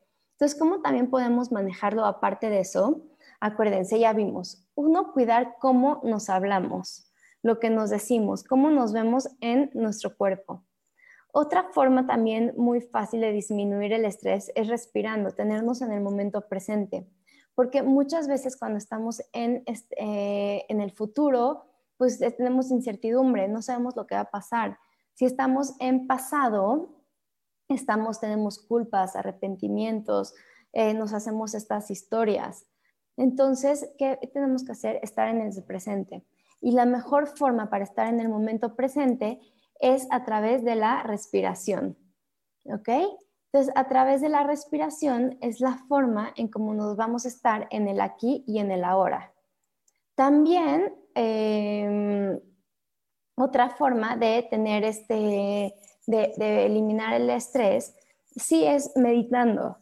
Entonces, 0.41 0.57
¿cómo 0.59 0.81
también 0.81 1.07
podemos 1.11 1.51
manejarlo 1.51 2.03
aparte 2.03 2.49
de 2.49 2.61
eso? 2.61 3.03
Acuérdense, 3.39 3.99
ya 3.99 4.11
vimos, 4.11 4.65
uno, 4.73 5.13
cuidar 5.13 5.57
cómo 5.59 6.01
nos 6.03 6.31
hablamos, 6.31 7.13
lo 7.43 7.59
que 7.59 7.69
nos 7.69 7.91
decimos, 7.91 8.43
cómo 8.43 8.71
nos 8.71 8.91
vemos 8.91 9.29
en 9.39 9.69
nuestro 9.75 10.17
cuerpo. 10.17 10.63
Otra 11.31 11.69
forma 11.73 12.07
también 12.07 12.55
muy 12.57 12.81
fácil 12.81 13.21
de 13.21 13.31
disminuir 13.31 13.93
el 13.93 14.03
estrés 14.03 14.51
es 14.55 14.67
respirando, 14.67 15.29
tenernos 15.29 15.83
en 15.83 15.91
el 15.91 16.01
momento 16.01 16.47
presente, 16.47 17.07
porque 17.53 17.83
muchas 17.83 18.27
veces 18.27 18.57
cuando 18.57 18.79
estamos 18.79 19.21
en, 19.33 19.63
eh, 19.95 20.65
en 20.67 20.81
el 20.81 20.89
futuro, 20.89 21.65
pues 21.97 22.17
tenemos 22.17 22.71
incertidumbre, 22.71 23.47
no 23.47 23.61
sabemos 23.61 23.95
lo 23.95 24.07
que 24.07 24.15
va 24.15 24.21
a 24.21 24.31
pasar. 24.31 24.79
Si 25.13 25.25
estamos 25.25 25.75
en 25.79 26.07
pasado, 26.07 27.00
estamos, 27.73 28.19
tenemos 28.19 28.59
culpas, 28.59 29.15
arrepentimientos, 29.15 30.33
eh, 30.73 30.93
nos 30.93 31.13
hacemos 31.13 31.53
estas 31.53 31.91
historias. 31.91 32.65
Entonces, 33.17 33.89
¿qué 33.97 34.17
tenemos 34.33 34.63
que 34.63 34.71
hacer? 34.71 34.99
Estar 35.01 35.27
en 35.27 35.41
el 35.41 35.63
presente. 35.63 36.25
Y 36.61 36.71
la 36.71 36.85
mejor 36.85 37.27
forma 37.27 37.69
para 37.69 37.83
estar 37.83 38.07
en 38.07 38.19
el 38.19 38.29
momento 38.29 38.75
presente 38.75 39.39
es 39.79 40.07
a 40.11 40.23
través 40.23 40.63
de 40.63 40.75
la 40.75 41.03
respiración. 41.03 41.97
¿Ok? 42.65 42.89
Entonces, 43.51 43.73
a 43.75 43.87
través 43.87 44.21
de 44.21 44.29
la 44.29 44.43
respiración 44.43 45.37
es 45.41 45.59
la 45.59 45.77
forma 45.89 46.31
en 46.37 46.47
cómo 46.47 46.73
nos 46.73 46.95
vamos 46.95 47.25
a 47.25 47.27
estar 47.27 47.67
en 47.71 47.87
el 47.87 47.99
aquí 47.99 48.43
y 48.47 48.59
en 48.59 48.71
el 48.71 48.83
ahora. 48.83 49.33
También 50.15 50.93
Em, 51.13 52.39
otra 53.35 53.69
forma 53.69 54.15
de 54.15 54.47
tener 54.49 54.83
este, 54.83 55.73
de, 56.11 56.65
eliminar 56.65 57.13
el 57.13 57.29
estrés, 57.29 57.95
sí 58.35 58.65
es 58.65 58.91
meditando. 58.95 59.77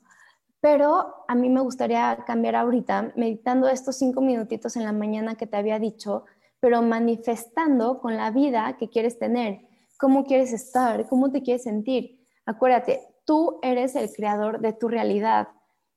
Pero 0.61 1.15
a 1.27 1.35
mí 1.35 1.49
me 1.49 1.61
gustaría 1.61 2.23
cambiar 2.25 2.55
ahorita, 2.55 3.13
meditando 3.15 3.67
estos 3.67 3.97
cinco 3.97 4.21
minutitos 4.21 4.75
en 4.75 4.83
la 4.83 4.91
mañana 4.91 5.35
que 5.35 5.47
te 5.47 5.57
había 5.57 5.79
dicho, 5.79 6.25
pero 6.59 6.81
manifestando 6.81 7.99
con 7.99 8.17
la 8.17 8.31
vida 8.31 8.75
que 8.77 8.89
quieres 8.89 9.17
tener, 9.17 9.61
cómo 9.97 10.25
quieres 10.25 10.53
estar, 10.53 11.07
cómo 11.07 11.31
te 11.31 11.41
quieres 11.41 11.63
sentir. 11.63 12.19
Acuérdate, 12.45 12.99
tú 13.25 13.59
eres 13.61 13.95
el 13.95 14.11
creador 14.11 14.59
de 14.59 14.73
tu 14.73 14.87
realidad. 14.87 15.49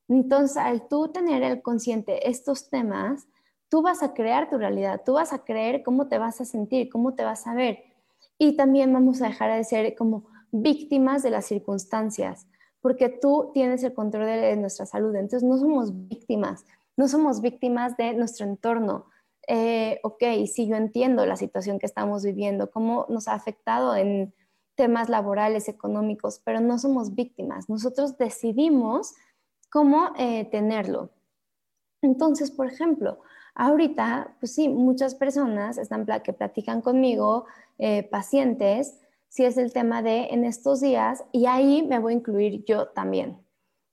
Entonces, 0.09 0.57
al 0.57 0.89
tú 0.89 1.09
tener 1.09 1.43
el 1.43 1.63
consciente 1.63 2.29
estos 2.29 2.69
temas, 2.69 3.27
tú 3.69 3.81
vas 3.81 4.03
a 4.03 4.13
crear 4.13 4.51
tu 4.51 4.59
realidad, 4.59 5.01
tú 5.05 5.15
vas 5.15 5.33
a 5.33 5.45
creer 5.45 5.83
cómo 5.83 6.07
te 6.07 6.19
vas 6.19 6.41
a 6.41 6.45
sentir, 6.45 6.91
cómo 6.91 7.15
te 7.15 7.25
vas 7.25 7.47
a 7.47 7.55
ver. 7.55 7.92
Y 8.43 8.57
también 8.57 8.93
vamos 8.93 9.23
a 9.23 9.29
dejar 9.29 9.57
de 9.57 9.63
ser 9.63 9.95
como 9.95 10.25
víctimas 10.51 11.23
de 11.23 11.31
las 11.31 11.47
circunstancias, 11.47 12.49
porque 12.81 13.09
tú 13.09 13.53
tienes 13.55 13.85
el 13.85 13.95
control 13.95 14.27
de 14.27 14.57
nuestra 14.57 14.85
salud. 14.85 15.15
Entonces 15.15 15.49
no 15.49 15.57
somos 15.59 16.09
víctimas, 16.09 16.65
no 16.97 17.07
somos 17.07 17.41
víctimas 17.41 17.97
de 17.97 18.15
nuestro 18.15 18.45
entorno. 18.45 19.07
Eh, 19.47 20.01
ok, 20.03 20.25
sí, 20.53 20.67
yo 20.67 20.75
entiendo 20.75 21.25
la 21.25 21.37
situación 21.37 21.79
que 21.79 21.87
estamos 21.87 22.25
viviendo, 22.25 22.69
cómo 22.73 23.07
nos 23.09 23.29
ha 23.29 23.35
afectado 23.35 23.95
en 23.95 24.35
temas 24.75 25.09
laborales, 25.09 25.69
económicos, 25.69 26.41
pero 26.45 26.59
no 26.61 26.81
somos 26.81 27.15
víctimas. 27.15 27.69
Nosotros 27.69 28.19
decidimos 28.19 29.15
cómo 29.71 30.15
eh, 30.19 30.47
tenerlo. 30.47 31.11
Entonces, 32.03 32.51
por 32.51 32.67
ejemplo, 32.67 33.21
Ahorita, 33.55 34.35
pues 34.41 34.55
sí, 34.55 34.69
muchas 34.69 35.15
personas 35.15 35.77
están 35.77 36.07
que 36.23 36.33
platican 36.33 36.81
conmigo, 36.81 37.45
eh, 37.79 38.03
pacientes, 38.03 38.99
si 39.29 39.45
es 39.45 39.57
el 39.57 39.73
tema 39.73 40.03
de 40.03 40.29
en 40.31 40.45
estos 40.45 40.81
días, 40.81 41.25
y 41.33 41.47
ahí 41.47 41.83
me 41.83 41.99
voy 41.99 42.15
a 42.15 42.17
incluir 42.17 42.65
yo 42.65 42.89
también, 42.89 43.39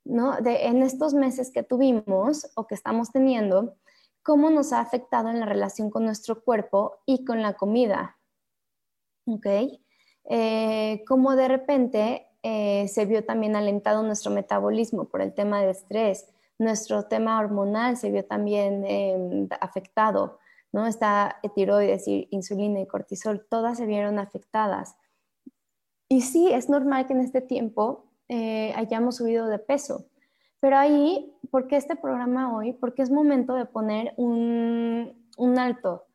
¿no? 0.05 0.37
De 0.41 0.67
en 0.67 0.81
estos 0.81 1.13
meses 1.13 1.51
que 1.51 1.63
tuvimos 1.63 2.51
o 2.55 2.67
que 2.67 2.75
estamos 2.75 3.11
teniendo, 3.11 3.75
cómo 4.23 4.49
nos 4.49 4.73
ha 4.73 4.79
afectado 4.79 5.29
en 5.29 5.39
la 5.39 5.45
relación 5.45 5.89
con 5.89 6.05
nuestro 6.05 6.43
cuerpo 6.43 6.99
y 7.05 7.25
con 7.25 7.41
la 7.41 7.53
comida, 7.53 8.17
¿ok? 9.25 9.47
Eh, 10.29 11.03
cómo 11.07 11.35
de 11.35 11.47
repente 11.47 12.27
eh, 12.43 12.87
se 12.87 13.05
vio 13.05 13.25
también 13.25 13.55
alentado 13.55 14.03
nuestro 14.03 14.31
metabolismo 14.31 15.05
por 15.05 15.21
el 15.21 15.33
tema 15.33 15.61
de 15.61 15.71
estrés, 15.71 16.27
nuestro 16.59 17.05
tema 17.05 17.39
hormonal 17.39 17.97
se 17.97 18.11
vio 18.11 18.25
también 18.25 18.85
em, 18.85 19.47
afectado, 19.59 20.39
¿no? 20.71 20.85
Está 20.85 21.39
tiroides, 21.55 22.03
insulina 22.07 22.79
y 22.81 22.87
cortisol, 22.87 23.45
todas 23.49 23.77
se 23.77 23.85
vieron 23.85 24.19
afectadas. 24.19 24.95
Y 26.07 26.21
sí, 26.21 26.51
es 26.51 26.69
normal 26.69 27.07
que 27.07 27.13
en 27.13 27.21
este 27.21 27.41
tiempo 27.41 28.11
eh, 28.27 28.73
hayamos 28.75 29.17
subido 29.17 29.47
de 29.47 29.59
peso, 29.59 30.05
pero 30.59 30.77
ahí, 30.77 31.33
¿por 31.51 31.67
qué 31.67 31.77
este 31.77 31.95
programa 31.95 32.53
hoy? 32.55 32.73
Porque 32.73 33.01
es 33.01 33.09
momento 33.09 33.53
de 33.53 33.65
poner 33.65 34.13
un, 34.17 35.15
alto. 35.57 36.05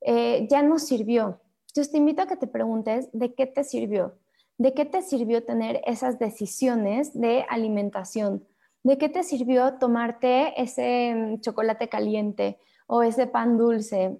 Eh, 0.00 0.46
ya 0.50 0.62
nos 0.62 0.84
sirvió. 0.84 1.40
Yo 1.74 1.88
te 1.88 1.98
invito 1.98 2.22
a 2.22 2.26
que 2.26 2.36
te 2.36 2.46
preguntes 2.46 3.10
de 3.12 3.34
qué 3.34 3.46
te 3.46 3.64
sirvió. 3.64 4.18
¿De 4.56 4.74
qué 4.74 4.84
te 4.84 5.02
sirvió 5.02 5.44
tener 5.44 5.82
esas 5.86 6.18
decisiones 6.18 7.18
de 7.18 7.44
alimentación? 7.48 8.46
¿De 8.84 8.98
qué 8.98 9.08
te 9.08 9.22
sirvió 9.22 9.74
tomarte 9.74 10.60
ese 10.60 11.14
mm, 11.14 11.40
chocolate 11.40 11.88
caliente 11.88 12.58
o 12.86 13.02
ese 13.02 13.26
pan 13.26 13.56
dulce? 13.56 14.18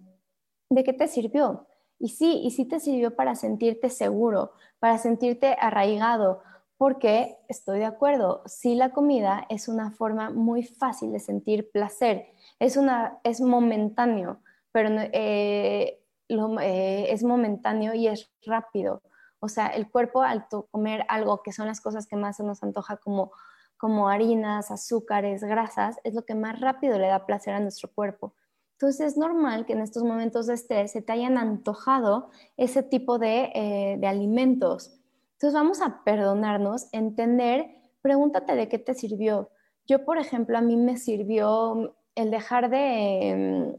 ¿De 0.71 0.85
qué 0.85 0.93
te 0.93 1.09
sirvió? 1.09 1.67
Y 1.99 2.11
sí, 2.11 2.41
y 2.43 2.51
sí 2.51 2.65
te 2.65 2.81
sirvió 2.81 3.15
para 3.15 3.35
sentirte 3.35 3.91
seguro, 3.91 4.53
para 4.79 4.99
sentirte 4.99 5.57
arraigado, 5.61 6.43
porque 6.77 7.39
estoy 7.49 7.79
de 7.79 7.85
acuerdo, 7.85 8.43
sí 8.47 8.75
la 8.75 8.91
comida 8.91 9.47
es 9.49 9.69
una 9.69 9.93
forma 9.93 10.31
muy 10.31 10.65
fácil 10.65 11.13
de 11.13 11.21
sentir 11.21 11.71
placer, 11.71 12.27
es, 12.59 12.77
una, 12.77 13.21
es 13.23 13.41
momentáneo, 13.41 14.41
pero 14.73 14.89
eh, 15.13 16.01
eh, 16.29 17.07
es 17.09 17.23
momentáneo 17.23 17.95
y 17.95 18.09
es 18.09 18.33
rápido. 18.45 19.03
O 19.39 19.49
sea, 19.49 19.69
el 19.69 19.91
cuerpo 19.91 20.23
al 20.23 20.47
comer 20.71 21.05
algo 21.09 21.43
que 21.43 21.53
son 21.53 21.67
las 21.67 21.81
cosas 21.81 22.07
que 22.07 22.17
más 22.17 22.37
se 22.37 22.45
nos 22.45 22.63
antoja 22.63 22.97
como 22.97 23.33
como 23.83 24.09
harinas, 24.09 24.71
azúcares, 24.71 25.43
grasas, 25.43 25.99
es 26.05 26.15
lo 26.15 26.25
que 26.25 26.37
más 26.37 26.61
rápido 26.61 27.01
le 27.01 27.09
da 27.09 27.27
placer 27.27 27.53
a 27.53 27.59
nuestro 27.59 27.93
cuerpo. 27.93 28.33
Entonces 28.75 29.09
es 29.09 29.17
normal 29.17 29.67
que 29.67 29.73
en 29.73 29.81
estos 29.81 30.05
momentos 30.05 30.47
de 30.47 30.55
estrés 30.55 30.93
se 30.93 31.03
te 31.03 31.11
hayan 31.11 31.37
antojado 31.37 32.31
ese 32.57 32.85
tipo 32.85 33.19
de, 33.19 33.51
eh, 33.53 34.01
alimentos. 34.07 34.93
Entonces 35.33 35.55
vamos 35.55 35.83
a 35.83 36.05
perdonarnos, 36.05 36.91
entender, 36.93 37.75
pregúntate 38.03 38.55
de 38.55 38.69
qué 38.69 38.79
te 38.79 38.95
sirvió. 38.95 39.51
Yo, 39.89 40.05
por 40.05 40.17
ejemplo, 40.17 40.57
a 40.57 40.61
mí 40.61 40.77
me 40.77 40.97
sirvió 40.97 41.97
el 42.15 42.31
dejar 42.31 42.71
de, 42.71 43.75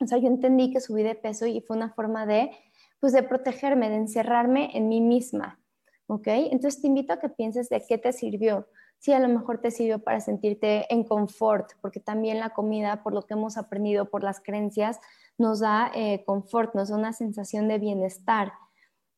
mm, 0.00 0.04
o 0.04 0.06
sea, 0.06 0.16
yo 0.16 0.28
entendí 0.28 0.72
que 0.72 0.80
subí 0.80 1.02
de 1.02 1.14
peso 1.14 1.44
y 1.44 1.60
fue 1.60 1.76
una 1.76 1.90
forma 1.90 2.24
de 2.24 2.50
Pues 2.98 3.12
de 3.12 3.22
protegerme, 3.22 3.90
de 3.90 3.96
encerrarme 3.96 4.70
en 4.74 4.88
mí 4.88 5.02
misma, 5.02 5.60
¿ok? 6.06 6.28
Entonces 6.50 6.80
te 6.80 6.86
invito 6.88 7.12
a 7.12 7.18
que 7.20 7.28
pienses 7.28 7.68
de 7.68 7.84
qué 7.86 7.98
te 7.98 8.12
sirvió. 8.12 8.66
Si 8.98 9.12
a 9.12 9.20
lo 9.20 9.28
mejor 9.28 9.58
te 9.58 9.70
sirvió 9.70 10.00
para 10.00 10.20
sentirte 10.20 10.92
en 10.92 11.04
confort, 11.04 11.72
porque 11.80 12.00
también 12.00 12.40
la 12.40 12.50
comida, 12.50 13.02
por 13.02 13.14
lo 13.14 13.22
que 13.22 13.34
hemos 13.34 13.56
aprendido, 13.56 14.10
por 14.10 14.22
las 14.22 14.40
creencias, 14.40 15.00
nos 15.38 15.60
da 15.60 15.90
eh, 15.94 16.24
confort, 16.24 16.74
nos 16.74 16.88
da 16.88 16.96
una 16.96 17.12
sensación 17.12 17.68
de 17.68 17.78
bienestar. 17.78 18.52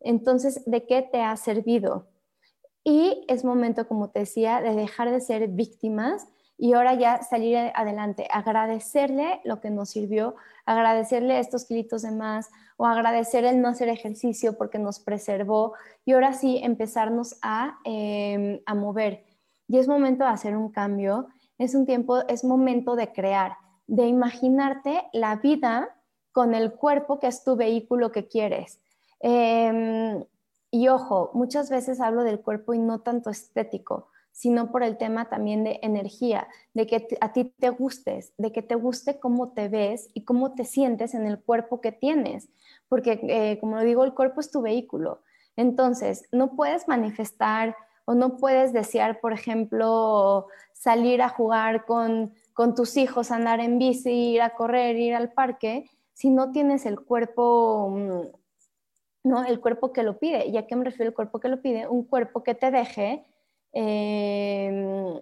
Entonces, 0.01 0.63
¿de 0.67 0.87
qué 0.87 1.03
te 1.03 1.23
ha 1.23 1.37
servido? 1.37 2.09
Y 2.85 3.25
es 3.29 3.45
momento, 3.45 3.87
como 3.87 4.11
te 4.11 4.21
decía, 4.21 4.61
de 4.61 4.75
dejar 4.75 5.11
de 5.11 5.21
ser 5.21 5.49
víctimas 5.49 6.27
y 6.57 6.75
ahora 6.75 6.95
ya 6.95 7.23
salir 7.23 7.57
adelante, 7.75 8.29
agradecerle 8.31 9.41
lo 9.45 9.61
que 9.61 9.71
nos 9.71 9.91
sirvió, 9.91 10.35
agradecerle 10.67 11.39
estos 11.39 11.65
kilitos 11.65 12.03
de 12.03 12.11
más 12.11 12.51
o 12.77 12.87
agradecer 12.87 13.47
el 13.47 13.63
no 13.63 13.69
hacer 13.69 13.89
ejercicio 13.89 14.59
porque 14.59 14.79
nos 14.79 15.01
preservó 15.01 15.73
y 16.05 16.13
ahora 16.13 16.35
sí 16.35 16.61
empezarnos 16.63 17.39
a, 17.41 17.79
em, 17.85 18.61
a 18.67 18.75
mover. 18.75 19.25
Y 19.71 19.79
es 19.79 19.87
momento 19.87 20.25
de 20.25 20.31
hacer 20.31 20.57
un 20.57 20.73
cambio, 20.73 21.29
es 21.57 21.77
un 21.77 21.87
tiempo, 21.87 22.27
es 22.27 22.43
momento 22.43 22.97
de 22.97 23.13
crear, 23.13 23.53
de 23.87 24.09
imaginarte 24.09 25.05
la 25.13 25.37
vida 25.37 25.97
con 26.33 26.55
el 26.55 26.73
cuerpo 26.73 27.21
que 27.21 27.29
es 27.29 27.45
tu 27.45 27.55
vehículo 27.55 28.11
que 28.11 28.27
quieres. 28.27 28.81
Em, 29.21 30.25
y 30.73 30.89
ojo, 30.89 31.31
muchas 31.35 31.71
veces 31.71 32.01
hablo 32.01 32.25
del 32.25 32.41
cuerpo 32.41 32.75
y 32.75 32.81
no 32.81 33.03
tanto 33.03 33.31
estético, 33.31 34.09
sino 34.33 34.73
por 34.73 34.83
el 34.83 34.97
tema 34.97 35.29
también 35.29 35.63
de 35.63 35.79
energía, 35.83 36.49
de 36.75 36.89
que 36.89 37.07
a 37.21 37.33
ti 37.33 37.55
te 37.57 37.71
gustes, 37.71 38.33
de 38.39 38.51
que 38.51 38.63
te 38.63 38.75
guste 38.75 39.21
cómo 39.21 39.53
te 39.53 39.69
ves 39.69 40.09
y 40.15 40.25
cómo 40.25 40.55
te 40.55 40.65
sientes 40.65 41.15
en 41.15 41.27
el 41.27 41.39
cuerpo 41.39 41.81
que 41.81 41.93
tienes, 41.93 42.49
porque 42.89 43.21
eh, 43.23 43.61
como 43.61 43.77
lo 43.77 43.83
digo, 43.83 44.03
el 44.03 44.15
cuerpo 44.15 44.41
es 44.41 44.51
tu 44.51 44.63
vehículo. 44.63 45.23
Entonces, 45.55 46.25
no 46.33 46.57
puedes 46.57 46.89
manifestar 46.89 47.77
o 48.11 48.15
no 48.17 48.39
puedes 48.39 48.73
desear, 48.73 49.21
por 49.21 49.33
ejemplo, 49.33 50.49
salir 50.73 51.23
a 51.23 51.29
jugar 51.29 51.85
con, 51.85 52.35
con 52.55 52.75
tus 52.75 52.97
hijos, 52.97 53.31
andar 53.31 53.61
en 53.61 53.79
bici, 53.79 54.33
ir 54.33 54.43
a 54.43 54.57
correr, 54.57 54.97
ir 54.97 55.15
al 55.15 55.31
parque, 55.31 55.89
si 56.13 56.29
no 56.29 56.51
tienes 56.51 56.87
el 56.87 56.99
cuerpo, 56.99 57.89
mm, 57.89 59.29
¿no? 59.29 59.45
El 59.45 59.61
cuerpo 59.61 59.93
que 59.93 60.03
lo 60.03 60.19
pide. 60.19 60.49
¿Y 60.49 60.57
a 60.57 60.67
qué 60.67 60.75
me 60.75 60.85
refiero 60.87 61.11
el 61.11 61.15
cuerpo 61.15 61.39
que 61.39 61.47
lo 61.47 61.63
pide? 61.63 61.87
Un 61.87 62.03
cuerpo 62.03 62.43
que 62.43 62.57
te 62.57 62.73
deje, 62.73 63.25
em, 63.73 65.21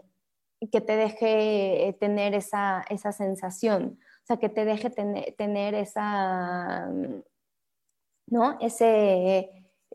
que 0.72 0.80
te 0.80 0.96
deje 0.96 1.94
tener 2.00 2.32
esa, 2.34 2.86
sensación, 3.12 3.98
o 4.22 4.26
sea, 4.26 4.38
que 4.38 4.48
te 4.48 4.64
deje 4.64 4.88
tener 5.36 5.74
esa, 5.74 6.88
mm, 6.90 7.22
¿no? 8.28 8.56
Ese, 8.62 9.50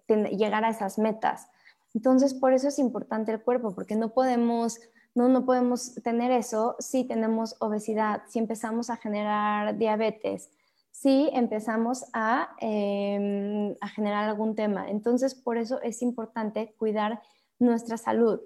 llegar 0.08 0.64
a 0.64 0.70
esas 0.70 1.00
metas. 1.00 1.50
Entonces, 1.94 2.34
por 2.34 2.54
eso 2.54 2.68
es 2.68 2.80
importante 2.80 3.32
el 3.32 3.42
cuerpo, 3.42 3.74
porque 3.76 3.96
no 3.96 4.14
podemos 4.14 4.80
no, 5.16 5.30
no 5.30 5.46
podemos 5.46 5.94
tener 6.04 6.32
eso 6.32 6.76
si 6.80 7.04
tenemos 7.04 7.56
obesidad, 7.60 8.24
si 8.28 8.40
empezamos 8.40 8.90
a 8.90 8.98
generar 8.98 9.78
diabetes, 9.78 10.50
si 10.92 11.30
empezamos 11.34 12.04
em, 12.60 13.76
a, 13.80 13.88
generar 13.90 14.30
algún 14.30 14.56
tema. 14.56 14.90
Entonces, 14.90 15.36
por 15.36 15.58
eso 15.58 15.82
es 15.82 16.02
importante 16.02 16.74
cuidar 16.78 17.22
nuestra 17.60 17.98
salud. 17.98 18.40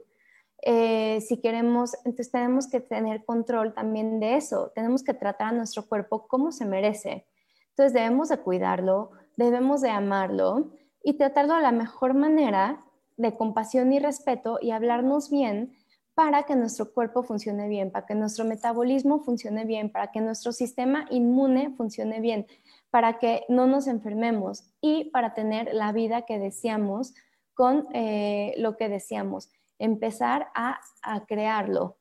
Eh, 0.61 1.21
si 1.21 1.39
queremos, 1.39 1.93
entonces 2.03 2.31
tenemos 2.31 2.67
que 2.67 2.81
tener 2.81 3.23
control 3.23 3.73
también 3.73 4.19
de 4.19 4.35
eso, 4.35 4.71
tenemos 4.75 5.03
que 5.03 5.13
tratar 5.13 5.49
a 5.49 5.57
nuestro 5.57 5.87
cuerpo 5.87 6.27
como 6.27 6.51
se 6.51 6.65
merece. 6.65 7.27
Entonces 7.69 7.93
debemos 7.93 8.29
de 8.29 8.39
cuidarlo, 8.39 9.11
debemos 9.37 9.81
de 9.81 9.91
amarlo 9.91 10.71
y 11.03 11.13
tratarlo 11.13 11.55
de 11.55 11.61
la 11.61 11.71
mejor 11.71 12.15
manera, 12.15 12.83
de 13.17 13.35
compasión 13.35 13.91
y 13.91 13.99
respeto 13.99 14.59
y 14.61 14.71
hablarnos 14.71 15.29
bien 15.29 15.73
para 16.17 16.43
que 16.43 16.55
nuestro 16.55 16.91
cuerpo 16.93 17.21
funcione 17.21 17.67
bien, 17.67 17.91
para 17.91 18.07
que 18.07 18.15
nuestro 18.15 18.43
metabolismo 18.43 19.19
funcione 19.19 19.65
bien, 19.65 19.91
para 19.91 20.11
que 20.11 20.19
nuestro 20.19 20.51
sistema 20.51 21.05
inmune 21.11 21.69
funcione 21.75 22.21
bien, 22.21 22.47
para 22.89 23.19
que 23.19 23.45
no 23.49 23.67
nos 23.67 23.85
enfermemos 23.85 24.63
y 24.81 25.11
para 25.11 25.35
tener 25.35 25.75
la 25.75 25.91
vida 25.91 26.23
que 26.23 26.39
deseamos 26.39 27.13
con 27.53 27.87
eh, 27.93 28.55
lo 28.57 28.77
que 28.77 28.89
deseamos, 28.89 29.51
empezar 29.77 30.47
a, 30.55 30.79
crearlo. 31.27 31.97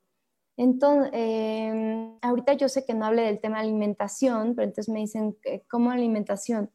Entonces, 0.56 1.10
em, 1.12 2.16
ahorita 2.22 2.54
yo 2.54 2.70
sé 2.70 2.86
que 2.86 2.94
no 2.94 3.04
hable 3.04 3.20
del 3.20 3.40
tema 3.40 3.58
alimentación, 3.58 4.54
pero 4.54 4.68
entonces 4.68 4.90
me 4.90 5.00
dicen, 5.00 5.36
¿cómo 5.68 5.90
alimentación? 5.90 6.70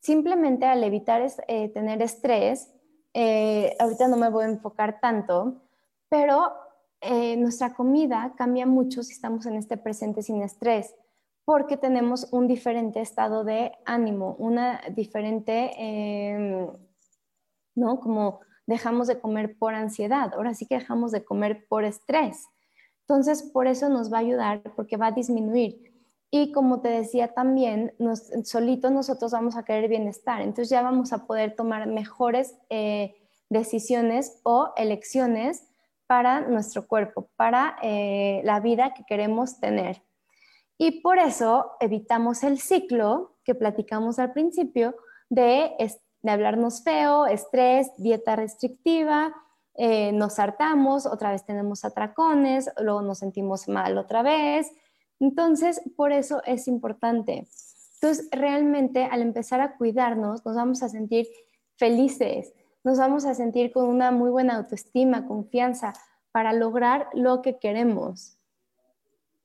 Simplemente 0.00 0.64
al 0.64 0.82
evitar 0.82 1.26
eh, 1.48 1.68
tener 1.68 2.00
estrés, 2.00 2.72
eh, 3.20 3.76
ahorita 3.80 4.06
no 4.06 4.16
me 4.16 4.30
voy 4.30 4.44
a 4.44 4.48
enfocar 4.48 5.00
tanto, 5.00 5.60
pero 6.08 6.52
eh, 7.00 7.36
nuestra 7.36 7.74
comida 7.74 8.32
cambia 8.36 8.64
mucho 8.64 9.02
si 9.02 9.12
estamos 9.12 9.44
en 9.46 9.56
este 9.56 9.76
presente 9.76 10.22
sin 10.22 10.40
estrés, 10.40 10.94
porque 11.44 11.76
tenemos 11.76 12.28
un 12.30 12.46
diferente 12.46 13.00
estado 13.00 13.42
de 13.42 13.72
ánimo, 13.84 14.36
una 14.38 14.80
diferente, 14.94 15.72
em, 15.78 16.68
¿no? 17.74 17.98
Como 17.98 18.38
dejamos 18.68 19.08
de 19.08 19.18
comer 19.18 19.58
por 19.58 19.74
ansiedad, 19.74 20.32
ahora 20.34 20.54
sí 20.54 20.66
que 20.66 20.76
dejamos 20.78 21.10
de 21.10 21.24
comer 21.24 21.66
por 21.68 21.82
estrés. 21.82 22.46
Entonces, 23.00 23.42
por 23.42 23.66
eso 23.66 23.88
nos 23.88 24.12
va 24.12 24.18
a 24.18 24.20
ayudar, 24.20 24.62
porque 24.76 24.96
va 24.96 25.06
a 25.06 25.12
disminuir. 25.12 25.87
Y 26.30 26.52
como 26.52 26.80
te 26.80 26.88
decía 26.88 27.32
también, 27.34 27.94
nos, 27.98 28.30
solito 28.44 28.90
nosotros 28.90 29.32
vamos 29.32 29.56
a 29.56 29.64
querer 29.64 29.88
bienestar, 29.88 30.42
entonces 30.42 30.68
ya 30.68 30.82
vamos 30.82 31.12
a 31.12 31.26
poder 31.26 31.54
tomar 31.54 31.86
mejores 31.86 32.54
eh, 32.68 33.16
decisiones 33.48 34.40
o 34.42 34.72
elecciones 34.76 35.64
para 36.06 36.40
nuestro 36.40 36.86
cuerpo, 36.86 37.28
para 37.36 37.76
eh, 37.82 38.40
la 38.44 38.60
vida 38.60 38.94
que 38.94 39.04
queremos 39.04 39.60
tener. 39.60 40.02
Y 40.78 41.00
por 41.00 41.18
eso 41.18 41.72
evitamos 41.80 42.44
el 42.44 42.60
ciclo 42.60 43.36
que 43.44 43.54
platicamos 43.54 44.18
al 44.18 44.32
principio 44.32 44.94
de, 45.28 45.72
hablarnos 46.24 46.82
feo, 46.82 47.26
estrés, 47.26 47.90
dieta 47.96 48.36
restrictiva, 48.36 49.34
eh, 49.74 50.12
nos 50.12 50.38
hartamos, 50.38 51.06
otra 51.06 51.32
vez 51.32 51.44
tenemos 51.44 51.84
atracones, 51.84 52.70
luego 52.80 53.02
nos 53.02 53.18
sentimos 53.18 53.68
mal 53.68 53.96
otra 53.98 54.22
vez. 54.22 54.70
Entonces, 55.20 55.80
por 55.96 56.12
eso 56.12 56.42
es 56.44 56.68
importante. 56.68 57.48
Entonces, 57.94 58.28
realmente 58.30 59.04
al 59.04 59.22
empezar 59.22 59.60
a 59.60 59.76
cuidarnos, 59.76 60.44
nos 60.44 60.54
vamos 60.54 60.82
a 60.82 60.88
sentir 60.88 61.26
felices, 61.76 62.52
nos 62.84 62.98
vamos 62.98 63.24
a 63.24 63.34
sentir 63.34 63.72
con 63.72 63.86
una 63.86 64.10
muy 64.12 64.30
buena 64.30 64.56
autoestima, 64.56 65.26
confianza 65.26 65.92
para 66.30 66.52
lograr 66.52 67.08
lo 67.12 67.42
que 67.42 67.58
queremos. 67.58 68.38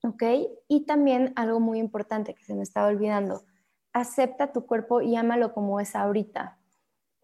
¿Ok? 0.02 0.22
Y 0.68 0.84
también 0.84 1.32
algo 1.34 1.60
muy 1.60 1.78
importante 1.78 2.34
que 2.34 2.44
se 2.44 2.54
me 2.54 2.62
estaba 2.62 2.88
olvidando, 2.88 3.44
acepta 3.92 4.52
tu 4.52 4.66
cuerpo 4.66 5.00
y 5.00 5.16
ámalo 5.16 5.52
como 5.52 5.80
es 5.80 5.96
ahorita. 5.96 6.58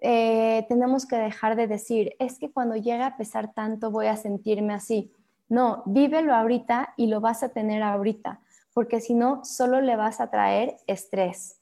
Eh, 0.01 0.64
tenemos 0.68 1.07
que 1.07 1.16
dejar 1.16 1.57
de 1.57 1.66
decir, 1.66 2.14
es 2.18 2.38
que 2.38 2.51
cuando 2.51 2.74
llega 2.76 3.07
a 3.07 3.16
pesar 3.16 3.53
tanto 3.53 3.90
voy 3.90 4.07
a 4.07 4.16
sentirme 4.16 4.72
así. 4.72 5.12
No, 5.51 5.82
vívelo 5.84 6.32
ahorita 6.32 6.94
y 6.96 7.09
lo 7.09 7.20
vas 7.20 7.42
a 7.42 7.48
tener 7.48 7.82
ahorita, 7.82 8.40
porque 8.72 9.01
si 9.01 9.14
no, 9.14 9.44
solo 9.44 9.80
le 9.80 9.96
vas 9.96 10.20
a 10.20 10.30
traer 10.30 10.76
estrés. 10.86 11.61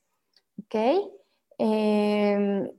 ¿Ok? 0.63 0.75
Eh, 1.59 2.71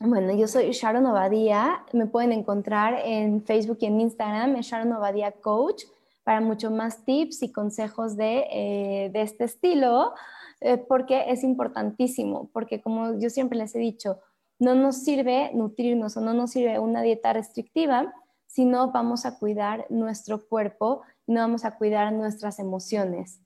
bueno, 0.00 0.34
yo 0.34 0.48
soy 0.48 0.72
Sharon 0.72 1.06
Obadía. 1.06 1.84
Me 1.92 2.06
pueden 2.06 2.32
encontrar 2.32 3.00
en 3.04 3.44
Facebook 3.44 3.78
y 3.80 3.86
en 3.86 4.00
Instagram, 4.00 4.56
Sharon 4.56 4.92
Obadía 4.92 5.30
Coach, 5.30 5.84
para 6.24 6.40
mucho 6.40 6.72
más 6.72 7.04
tips 7.04 7.44
y 7.44 7.52
consejos 7.52 8.16
de, 8.16 8.44
eh, 8.50 9.12
este 9.14 9.44
estilo, 9.44 10.14
eh, 10.60 10.78
porque 10.78 11.26
es 11.28 11.44
importantísimo, 11.44 12.50
porque 12.52 12.80
como 12.80 13.18
yo 13.20 13.30
siempre 13.30 13.56
les 13.56 13.74
he 13.76 13.78
dicho, 13.78 14.18
no 14.58 14.74
nos 14.74 14.96
sirve 14.96 15.52
nutrirnos 15.54 16.16
o 16.16 16.20
no 16.20 16.34
nos 16.34 16.50
sirve 16.50 16.80
una 16.80 17.02
dieta 17.02 17.32
restrictiva 17.32 18.12
si 18.50 18.64
no 18.64 18.90
vamos 18.90 19.26
a 19.26 19.38
cuidar 19.38 19.86
nuestro 19.90 20.48
cuerpo 20.48 21.02
no 21.30 21.40
vamos 21.40 21.64
a 21.64 21.76
cuidar 21.76 22.12
nuestras 22.12 22.58
emociones. 22.58 23.40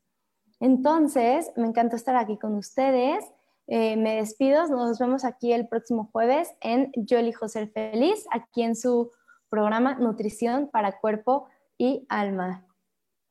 Entonces, 0.59 1.53
me 1.57 1.67
encanta 1.67 1.97
estar 1.97 2.17
aquí 2.17 2.39
con 2.39 2.55
ustedes. 2.55 3.23
Eh, 3.67 3.97
me 3.97 4.17
despido, 4.17 4.67
nos 4.69 4.99
vemos 4.99 5.25
aquí 5.25 5.53
el 5.53 5.69
próximo 5.69 6.09
jueves 6.11 6.55
en 6.63 6.91
Yo 6.97 7.19
elijo 7.19 7.49
ser 7.49 7.69
feliz, 7.71 8.27
aquí 8.31 8.63
en 8.63 8.75
su 8.75 9.13
programa 9.51 9.97
Nutrición 9.97 10.71
para 10.73 10.99
Cuerpo 10.99 11.49
y 11.77 12.07
Alma. 12.09 12.67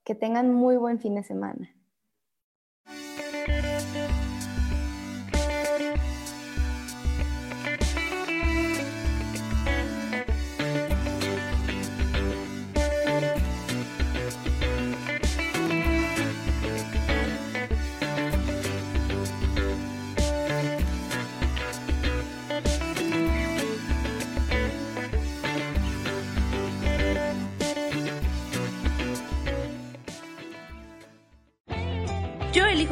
Que 0.03 0.13
tengan 0.13 0.53
muy 0.53 0.77
buen 0.77 0.99
fin 0.99 1.15
de 1.15 1.23
semana. 1.23 1.75